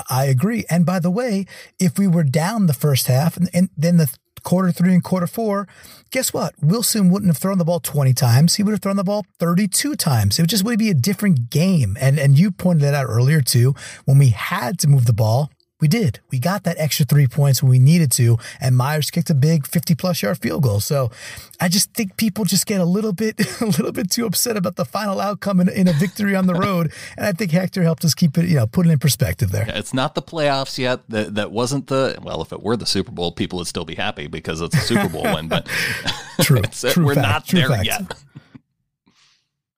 I 0.10 0.26
agree. 0.26 0.66
And 0.70 0.86
by 0.86 0.99
the 0.99 1.12
way, 1.12 1.45
if 1.80 1.97
we 1.97 2.08
were 2.08 2.24
down 2.24 2.68
the 2.68 2.74
first 2.74 3.08
half 3.08 3.36
and, 3.36 3.49
and 3.54 3.70
then 3.76 3.97
the 3.97 4.14
quarter 4.43 4.72
three 4.72 4.93
and 4.93 5.04
quarter 5.04 5.28
four, 5.28 5.68
guess 6.10 6.34
what? 6.34 6.54
Wilson 6.62 7.10
wouldn't 7.10 7.30
have 7.30 7.38
thrown 7.38 7.58
the 7.58 7.66
ball 7.66 7.80
20 7.80 8.14
times. 8.14 8.56
He 8.56 8.64
would 8.64 8.72
have 8.72 8.82
thrown 8.82 8.95
the 8.95 9.04
ball 9.04 9.26
32 9.39 9.95
times. 9.95 10.39
It 10.39 10.47
just 10.47 10.64
would 10.64 10.80
be 10.80 10.89
a 10.89 10.95
different 10.95 11.49
game. 11.49 11.97
And 11.99 12.18
and 12.20 12.38
you 12.38 12.52
pointed 12.52 12.84
that 12.84 12.93
out 12.93 13.08
earlier 13.08 13.41
too. 13.41 13.76
When 14.06 14.18
we 14.18 14.30
had 14.30 14.80
to 14.80 14.88
move 14.88 15.06
the 15.06 15.14
ball, 15.14 15.52
we 15.82 15.88
did. 15.88 16.20
We 16.30 16.40
got 16.40 16.64
that 16.64 16.78
extra 16.78 17.06
three 17.06 17.28
points 17.28 17.62
when 17.62 17.70
we 17.72 17.80
needed 17.80 18.12
to, 18.14 18.38
and 18.62 18.78
Myers 18.78 19.10
kicked 19.10 19.30
a 19.30 19.34
big 19.34 19.66
50 19.68 19.96
plus 19.96 20.22
yard 20.22 20.38
field 20.38 20.64
goal. 20.64 20.80
So 20.80 21.12
I 21.60 21.68
just 21.68 21.92
think 21.94 22.16
people 22.18 22.46
just 22.46 22.66
get 22.68 22.80
a 22.80 22.86
little 22.86 23.14
bit, 23.14 23.40
a 23.62 23.66
little 23.66 23.92
bit 23.92 24.12
too 24.12 24.26
upset 24.26 24.56
about 24.56 24.76
the 24.76 24.86
final 24.86 25.20
outcome 25.20 25.60
in, 25.60 25.68
in 25.70 25.88
a 25.88 25.94
victory 25.94 26.36
on 26.36 26.48
the 26.48 26.54
road. 26.56 26.94
And 27.18 27.26
I 27.26 27.32
think 27.34 27.52
Hector 27.52 27.84
helped 27.84 28.06
us 28.06 28.14
keep 28.14 28.38
it, 28.38 28.48
you 28.48 28.56
know, 28.56 28.68
put 28.68 28.86
it 28.86 28.90
in 28.90 29.00
perspective 29.00 29.52
there. 29.52 29.66
Yeah, 29.68 29.78
it's 29.78 29.94
not 29.94 30.16
the 30.16 30.22
playoffs 30.22 30.78
yet. 30.78 31.02
That, 31.10 31.36
that 31.36 31.52
wasn't 31.52 31.88
the, 31.88 32.18
well, 32.22 32.42
if 32.42 32.54
it 32.54 32.62
were 32.62 32.78
the 32.78 32.86
Super 32.86 33.12
Bowl, 33.12 33.32
people 33.32 33.58
would 33.58 33.68
still 33.68 33.86
be 33.86 33.96
happy 33.96 34.28
because 34.28 34.62
it's 34.62 34.76
a 34.76 34.80
Super 34.80 35.10
Bowl 35.10 35.24
win, 35.24 35.48
but 35.48 35.66
true, 36.42 36.62
true 36.62 37.06
we're 37.06 37.16
fact, 37.16 37.28
not 37.28 37.48
there 37.48 37.68
fact. 37.68 37.86
yet. 37.86 38.14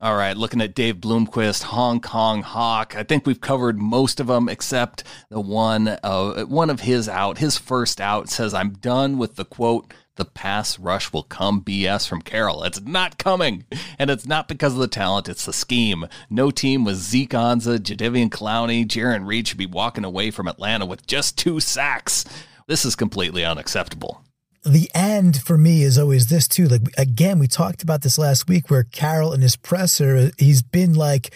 All 0.03 0.17
right, 0.17 0.35
looking 0.35 0.59
at 0.59 0.75
Dave 0.75 0.95
Bloomquist, 0.95 1.63
Hong 1.63 2.01
Kong 2.01 2.41
Hawk. 2.41 2.93
I 2.93 3.03
think 3.03 3.25
we've 3.25 3.39
covered 3.39 3.79
most 3.79 4.19
of 4.19 4.27
them 4.27 4.49
except 4.49 5.05
the 5.29 5.39
one 5.39 5.87
uh, 6.03 6.43
one 6.43 6.69
of 6.69 6.81
his 6.81 7.07
out. 7.07 7.37
His 7.37 7.57
first 7.57 8.01
out 8.01 8.27
says, 8.27 8.53
"I'm 8.53 8.73
done 8.73 9.17
with 9.17 9.37
the 9.37 9.45
quote." 9.45 9.93
The 10.17 10.25
pass 10.25 10.77
rush 10.77 11.13
will 11.13 11.23
come 11.23 11.61
BS 11.61 12.05
from 12.05 12.21
Carroll. 12.21 12.65
It's 12.65 12.81
not 12.81 13.17
coming. 13.17 13.63
And 13.97 14.09
it's 14.09 14.27
not 14.27 14.49
because 14.49 14.73
of 14.73 14.79
the 14.79 14.87
talent, 14.89 15.29
it's 15.29 15.45
the 15.45 15.53
scheme. 15.53 16.05
No 16.29 16.51
team 16.51 16.83
with 16.83 16.97
Zeke 16.97 17.31
Ansah, 17.31 17.79
Jadeveon 17.79 18.29
Clowney, 18.29 18.85
Jarran 18.85 19.25
Reed 19.25 19.47
should 19.47 19.57
be 19.57 19.65
walking 19.65 20.03
away 20.03 20.29
from 20.31 20.49
Atlanta 20.49 20.85
with 20.85 21.07
just 21.07 21.37
two 21.37 21.61
sacks. 21.61 22.25
This 22.67 22.83
is 22.85 22.95
completely 22.95 23.45
unacceptable 23.45 24.23
the 24.65 24.89
end 24.93 25.41
for 25.41 25.57
me 25.57 25.83
is 25.83 25.97
always 25.97 26.27
this 26.27 26.47
too. 26.47 26.67
Like 26.67 26.81
again, 26.97 27.39
we 27.39 27.47
talked 27.47 27.83
about 27.83 28.01
this 28.01 28.17
last 28.17 28.47
week 28.47 28.69
where 28.69 28.83
Carroll 28.83 29.33
and 29.33 29.43
his 29.43 29.55
presser, 29.55 30.31
he's 30.37 30.61
been 30.61 30.93
like, 30.93 31.33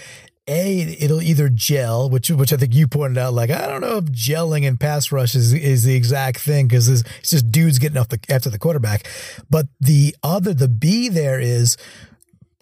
a 0.47 0.95
it'll 0.99 1.21
either 1.21 1.49
gel, 1.49 2.09
which 2.09 2.29
which 2.29 2.53
I 2.53 2.57
think 2.57 2.73
you 2.73 2.87
pointed 2.87 3.17
out. 3.17 3.33
Like 3.33 3.49
I 3.49 3.67
don't 3.67 3.81
know 3.81 3.97
if 3.97 4.05
gelling 4.05 4.65
and 4.65 4.79
pass 4.79 5.11
rush 5.11 5.35
is, 5.35 5.53
is 5.53 5.83
the 5.83 5.95
exact 5.95 6.39
thing 6.39 6.67
because 6.67 6.87
it's, 6.87 7.03
just 7.21 7.51
dudes 7.51 7.79
getting 7.79 7.97
off 7.97 8.07
the 8.07 8.19
after 8.29 8.49
the 8.49 8.59
quarterback. 8.59 9.07
But 9.49 9.67
the 9.79 10.15
other, 10.23 10.53
the 10.53 10.69
B 10.69 11.09
there 11.09 11.39
is, 11.39 11.75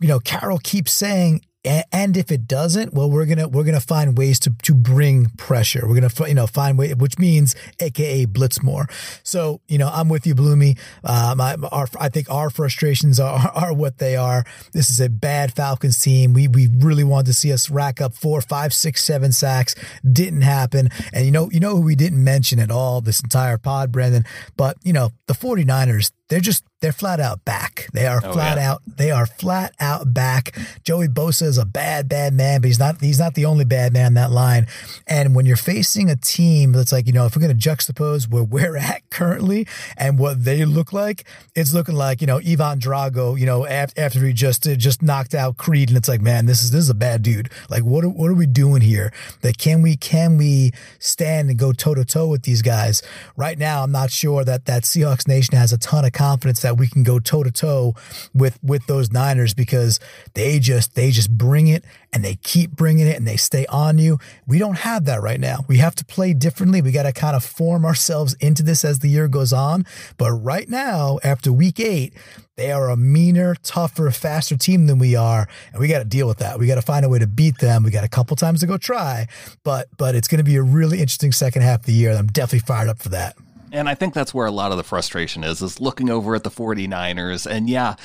you 0.02 0.08
know, 0.08 0.20
Carroll 0.20 0.60
keeps 0.60 0.92
saying 0.92 1.42
and 1.66 2.16
if 2.16 2.32
it 2.32 2.48
doesn't, 2.48 2.94
well, 2.94 3.10
we're 3.10 3.26
gonna 3.26 3.48
we're 3.48 3.64
gonna 3.64 3.82
find 3.82 4.18
ways 4.18 4.40
to 4.42 4.54
to 4.64 4.74
bring 4.74 5.30
pressure. 5.38 5.88
We're 5.88 6.00
gonna 6.00 6.28
you 6.28 6.34
know 6.34 6.48
find 6.48 6.78
way, 6.78 6.94
which 6.94 7.18
means 7.18 7.56
AKA 7.80 8.26
blitz 8.26 8.62
more. 8.62 8.88
So 9.24 9.62
you 9.68 9.78
know, 9.78 9.90
I'm 9.92 10.10
with 10.10 10.28
you, 10.28 10.36
Bloomy. 10.36 10.78
Um, 11.04 11.42
I, 11.42 11.56
our, 11.72 11.88
I 12.00 12.10
think 12.10 12.30
our 12.30 12.50
frustrations 12.50 13.20
are 13.20 13.52
are 13.56 13.74
what 13.74 13.98
they 13.98 14.16
are. 14.16 14.46
This 14.74 14.90
is 14.90 15.00
a 15.00 15.10
bad 15.10 15.54
Falcons 15.54 16.00
team. 16.00 16.34
We 16.34 16.48
we 16.48 16.70
really 16.80 17.04
wanted 17.04 17.28
to 17.28 17.34
see 17.34 17.52
us 17.52 17.70
rack 17.70 18.02
up 18.02 18.14
four, 18.14 18.42
five, 18.42 18.74
six, 18.74 19.04
seven 19.04 19.32
sacks. 19.32 19.76
Didn't 20.10 20.42
happen. 20.42 20.90
And 21.14 21.26
you 21.26 21.32
know 21.32 21.50
you 21.52 21.60
know 21.60 21.76
who 21.76 21.82
we 21.82 21.96
didn't 21.96 22.24
mention 22.24 22.60
at 22.60 22.72
all 22.72 23.02
this 23.02 23.22
entire 23.22 23.58
pod, 23.58 23.92
Brandan. 23.92 24.26
But 24.56 24.78
you 24.84 24.94
know 24.94 25.12
the 25.28 25.34
49ers 25.34 26.12
they're 26.30 26.40
just 26.40 26.64
they're 26.86 26.92
flat 26.92 27.20
out 27.20 27.44
back. 27.46 27.88
They 27.94 28.06
are 28.06 28.22
oh, 28.24 28.32
flat 28.32 28.58
yeah. 28.58 28.72
out. 28.74 28.84
They 28.86 29.10
are 29.10 29.26
flat 29.26 29.74
out 29.80 30.14
back. 30.14 30.56
Joey 30.84 31.08
Bosa 31.08 31.42
is 31.42 31.58
a 31.58 31.66
bad, 31.66 32.08
bad 32.08 32.32
man, 32.32 32.62
but 32.62 32.68
he's 32.68 32.78
not. 32.78 33.02
He's 33.02 33.18
not 33.18 33.34
the 33.34 33.46
only 33.46 33.66
bad 33.66 33.92
man 33.92 34.08
in 34.10 34.14
that 34.14 34.30
line. 34.30 34.68
And 35.08 35.34
when 35.34 35.48
you're 35.48 35.58
facing 35.58 36.12
a 36.12 36.16
team 36.16 36.74
that's 36.74 36.92
like, 36.92 37.08
you 37.08 37.14
know, 37.14 37.26
if 37.26 37.36
we're 37.36 37.42
going 37.42 37.58
to 37.58 37.70
juxtapose 37.70 38.30
where 38.30 38.44
we're 38.44 38.78
at 38.92 39.02
currently 39.10 39.68
and 39.98 40.20
what 40.20 40.44
they 40.44 40.64
look 40.64 40.94
like, 40.94 41.26
it's 41.56 41.74
looking 41.74 41.96
like 41.96 42.22
you 42.22 42.28
know 42.28 42.38
Ivan 42.38 42.80
Drago. 42.80 43.40
You 43.40 43.48
know, 43.48 43.66
after, 43.66 44.00
after 44.00 44.24
he 44.24 44.32
just 44.32 44.62
just 44.78 45.02
knocked 45.02 45.34
out 45.34 45.58
Creed, 45.58 45.90
and 45.90 45.98
it's 45.98 46.08
like, 46.08 46.22
man, 46.22 46.46
this 46.46 46.64
is 46.64 46.70
this 46.70 46.84
is 46.84 46.90
a 46.92 46.94
bad 46.94 47.24
dude. 47.24 47.50
Like, 47.68 47.82
what 47.82 48.04
are, 48.04 48.10
what 48.10 48.30
are 48.30 48.36
we 48.36 48.46
doing 48.46 48.82
here? 48.82 49.12
That 49.42 49.58
can 49.58 49.82
we 49.82 49.98
can 49.98 50.38
we 50.38 50.72
stand 51.00 51.50
and 51.50 51.58
go 51.58 51.74
toe 51.74 51.96
to 51.96 52.06
toe 52.06 52.28
with 52.28 52.44
these 52.44 52.62
guys? 52.62 53.02
Right 53.36 53.58
now, 53.58 53.82
I'm 53.82 53.92
not 53.92 54.12
sure 54.12 54.44
that 54.44 54.66
that 54.66 54.84
Seahawks 54.84 55.28
Nation 55.28 55.58
has 55.58 55.74
a 55.74 55.80
ton 55.80 56.06
of 56.06 56.12
confidence 56.12 56.62
that 56.62 56.75
we 56.76 56.88
can 56.88 57.04
go 57.04 57.20
toe 57.20 57.44
to 57.44 57.52
toe 57.52 57.96
with 58.34 58.60
with 58.64 58.86
those 58.88 59.12
Niners 59.12 59.54
because 59.54 60.00
they 60.34 60.60
just 60.60 60.96
they 60.96 61.12
just 61.12 61.32
bring 61.38 61.68
it 61.68 61.84
and 62.14 62.24
they 62.24 62.36
keep 62.36 62.72
bringing 62.72 63.08
it 63.08 63.18
and 63.18 63.28
they 63.28 63.38
stay 63.38 63.66
on 63.68 63.98
you. 63.98 64.20
We 64.48 64.60
don't 64.60 64.78
have 64.80 65.06
that 65.06 65.22
right 65.22 65.40
now. 65.40 65.66
We 65.68 65.78
have 65.78 65.96
to 65.96 66.06
play 66.06 66.34
differently. 66.34 66.82
We 66.82 66.92
got 66.92 67.04
to 67.04 67.12
kind 67.12 67.36
of 67.36 67.44
form 67.44 67.86
ourselves 67.86 68.36
into 68.36 68.64
this 68.64 68.86
as 68.86 69.00
the 69.00 69.10
year 69.10 69.28
goes 69.28 69.52
on. 69.52 69.86
But 70.18 70.32
right 70.32 70.70
now, 70.70 71.20
after 71.24 71.52
week 71.52 71.80
eight, 71.80 72.14
they 72.56 72.72
are 72.72 72.90
a 72.90 72.96
meaner, 72.96 73.56
tougher, 73.64 74.10
faster 74.12 74.56
team 74.56 74.88
than 74.88 74.98
we 74.98 75.16
are, 75.16 75.48
and 75.74 75.82
we 75.82 75.90
got 75.90 76.00
to 76.00 76.06
deal 76.06 76.28
with 76.28 76.38
that. 76.38 76.58
We 76.58 76.68
got 76.68 76.76
to 76.76 76.82
find 76.82 77.06
a 77.06 77.10
way 77.10 77.20
to 77.20 77.28
beat 77.28 77.58
them. 77.58 77.84
We 77.84 77.92
got 77.92 78.06
a 78.06 78.10
couple 78.10 78.38
times 78.38 78.62
to 78.62 78.66
go 78.66 78.78
try, 78.78 79.28
but 79.64 79.88
but 79.98 80.16
it's 80.16 80.30
going 80.30 80.38
to 80.40 80.46
be 80.46 80.56
a 80.56 80.64
really 80.64 81.00
interesting 81.00 81.34
second 81.34 81.64
half 81.64 81.82
of 81.82 81.86
the 81.86 81.94
year. 81.94 82.12
I'm 82.12 82.28
definitely 82.28 82.66
fired 82.66 82.88
up 82.88 83.00
for 83.00 83.10
that. 83.10 83.36
And 83.76 83.90
I 83.90 83.94
think 83.94 84.14
that's 84.14 84.34
where 84.34 84.46
a 84.46 84.52
lot 84.52 84.72
of 84.72 84.78
the 84.78 84.86
frustration 84.86 85.44
is, 85.44 85.62
is 85.62 85.82
looking 85.82 86.10
over 86.10 86.34
at 86.34 86.46
the 86.46 86.50
49ers. 86.50 87.46
And 87.46 87.70
yeah, 87.70 87.96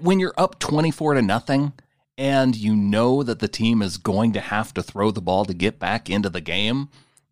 when 0.00 0.18
you're 0.18 0.32
up 0.38 0.58
24 0.58 1.14
to 1.14 1.22
nothing 1.22 1.74
and 2.16 2.56
you 2.56 2.74
know 2.74 3.22
that 3.22 3.38
the 3.38 3.46
team 3.46 3.82
is 3.82 3.98
going 3.98 4.32
to 4.32 4.40
have 4.40 4.72
to 4.72 4.82
throw 4.82 5.10
the 5.10 5.20
ball 5.20 5.44
to 5.44 5.52
get 5.52 5.78
back 5.78 6.08
into 6.08 6.30
the 6.30 6.40
game, 6.40 6.88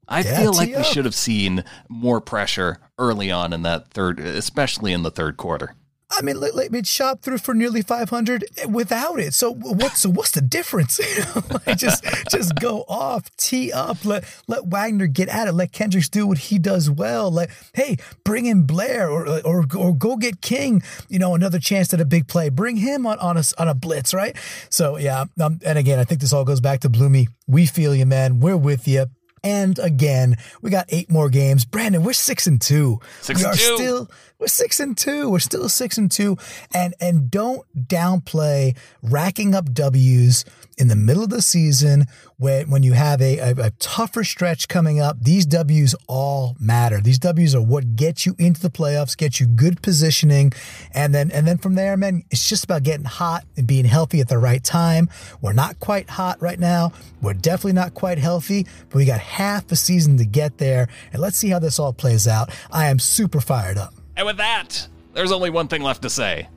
I 0.07 0.21
yeah, 0.21 0.41
feel 0.41 0.53
like 0.53 0.77
we 0.77 0.85
should 0.85 1.07
have 1.07 1.15
seen 1.15 1.65
more 1.89 2.21
pressure 2.21 2.81
early 2.99 3.31
on 3.31 3.55
in 3.55 3.63
that 3.63 3.89
third, 3.89 4.21
especially 4.21 4.93
in 4.93 5.03
the 5.03 5.11
third 5.11 5.39
quarter. 5.39 5.75
I 6.09 6.23
mean, 6.23 6.39
let, 6.39 6.55
let 6.55 6.71
me 6.71 6.85
shop 6.85 7.23
through 7.23 7.39
for 7.39 7.53
nearly 7.53 7.83
500 7.83 8.45
without 8.69 9.19
it. 9.19 9.35
So 9.35 9.53
what's 9.53 10.01
so 10.01 10.11
what's 10.11 10.31
the 10.31 10.41
difference? 10.41 11.01
just 11.77 12.05
just 12.31 12.55
go 12.61 12.85
off, 12.89 13.35
tee 13.37 13.73
up, 13.73 14.05
let 14.05 14.25
let 14.47 14.67
Wagner 14.67 15.09
get 15.09 15.29
at 15.29 15.49
it, 15.49 15.53
let 15.53 15.73
Kendricks 15.73 16.09
do 16.09 16.27
what 16.27 16.39
he 16.39 16.59
does 16.59 16.89
well. 16.89 17.31
Let 17.31 17.51
hey, 17.75 17.97
bring 18.25 18.47
in 18.47 18.67
Blair 18.67 19.11
or 19.11 19.27
or 19.45 19.65
or 19.77 19.95
go 19.95 20.17
get 20.17 20.41
King. 20.41 20.83
You 21.09 21.19
know, 21.19 21.35
another 21.35 21.59
chance 21.59 21.93
at 21.93 22.01
a 22.01 22.05
big 22.05 22.29
play. 22.29 22.51
Bring 22.51 22.77
him 22.77 23.07
on 23.07 23.19
on 23.19 23.37
a 23.37 23.43
on 23.59 23.69
a 23.69 23.75
blitz, 23.75 24.15
right? 24.15 24.37
So 24.71 24.99
yeah, 24.99 25.25
um, 25.41 25.59
and 25.65 25.77
again, 25.77 25.99
I 25.99 26.05
think 26.05 26.21
this 26.21 26.33
all 26.33 26.45
goes 26.45 26.61
back 26.61 26.81
to 26.81 26.89
Bloomy. 26.89 27.29
We 27.49 27.67
feel 27.67 27.95
you, 27.95 28.07
man. 28.07 28.39
We're 28.39 28.57
with 28.57 28.87
you. 28.87 29.07
And 29.47 29.79
again, 29.79 30.39
we 30.61 30.71
got 30.71 30.87
eight 30.89 31.09
more 31.09 31.29
games. 31.29 31.65
Brandan, 31.65 32.03
we're 32.03 32.15
six 32.15 32.49
and 32.49 32.61
two. 32.61 32.99
Six 33.21 33.39
we 33.41 33.47
are 33.47 33.55
two. 33.55 33.77
still 33.77 34.11
we're 34.41 34.49
six 34.49 34.81
and 34.81 34.99
two. 34.99 35.31
We're 35.31 35.39
still 35.39 35.69
six 35.69 35.99
and 35.99 36.11
two. 36.11 36.37
And 36.75 36.95
and 37.01 37.31
don't 37.31 37.65
downplay 37.77 38.77
racking 39.05 39.55
up 39.55 39.73
W's 39.73 40.45
in 40.79 40.89
the 40.89 40.97
middle 40.97 41.23
of 41.23 41.31
the 41.31 41.41
season 41.41 42.07
when 42.37 42.69
when 42.69 42.83
you 42.83 42.93
have 42.93 43.21
a, 43.23 43.39
a, 43.39 43.51
a, 43.67 43.71
tougher 43.79 44.25
stretch 44.25 44.69
coming 44.69 45.01
up. 45.01 45.17
These 45.21 45.47
W's 45.47 45.95
all 46.07 46.57
matter. 46.61 47.01
These 47.01 47.19
W's 47.19 47.55
are 47.55 47.63
what 47.63 47.97
get 47.97 48.27
you 48.27 48.35
into 48.39 48.61
the 48.61 48.71
playoffs, 48.71 49.17
get 49.17 49.41
you 49.41 49.47
good 49.47 49.81
positioning, 49.83 50.53
and 50.93 51.15
then 51.15 51.31
and 51.31 51.47
then 51.47 51.59
from 51.59 51.75
there, 51.75 51.97
man, 51.97 52.25
it's 52.31 52.49
just 52.49 52.65
about 52.65 52.83
getting 52.83 53.07
hot 53.07 53.45
and 53.57 53.67
being 53.67 53.85
healthy 53.85 54.21
at 54.21 54.29
the 54.29 54.39
right 54.39 54.63
time. 54.63 55.09
We're 55.41 55.55
not 55.55 55.81
quite 55.81 56.11
hot 56.11 56.41
right 56.43 56.59
now. 56.59 56.93
We're 57.23 57.35
definitely 57.35 57.73
not 57.73 57.95
quite 57.95 58.19
healthy, 58.19 58.67
but 58.91 58.97
we 58.97 59.05
got 59.05 59.21
half 59.21 59.71
a 59.73 59.77
season 59.77 60.19
to 60.19 60.25
get 60.27 60.59
there. 60.59 60.89
And 61.13 61.23
let's 61.23 61.37
see 61.37 61.49
how 61.49 61.59
this 61.59 61.79
all 61.79 61.93
plays 61.93 62.29
out. 62.29 62.51
I 62.71 62.89
am 62.89 62.99
super 62.99 63.41
fired 63.41 63.79
up. 63.79 63.95
And 64.17 64.27
with 64.27 64.37
that, 64.37 64.89
there's 65.15 65.33
only 65.33 65.51
one 65.51 65.69
thing 65.69 65.83
left 65.83 66.03
to 66.03 66.11
say 66.11 66.49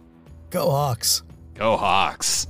Go 0.49 0.69
Hawks. 0.69 1.23
Go 1.53 1.77
Hawks. 1.77 2.47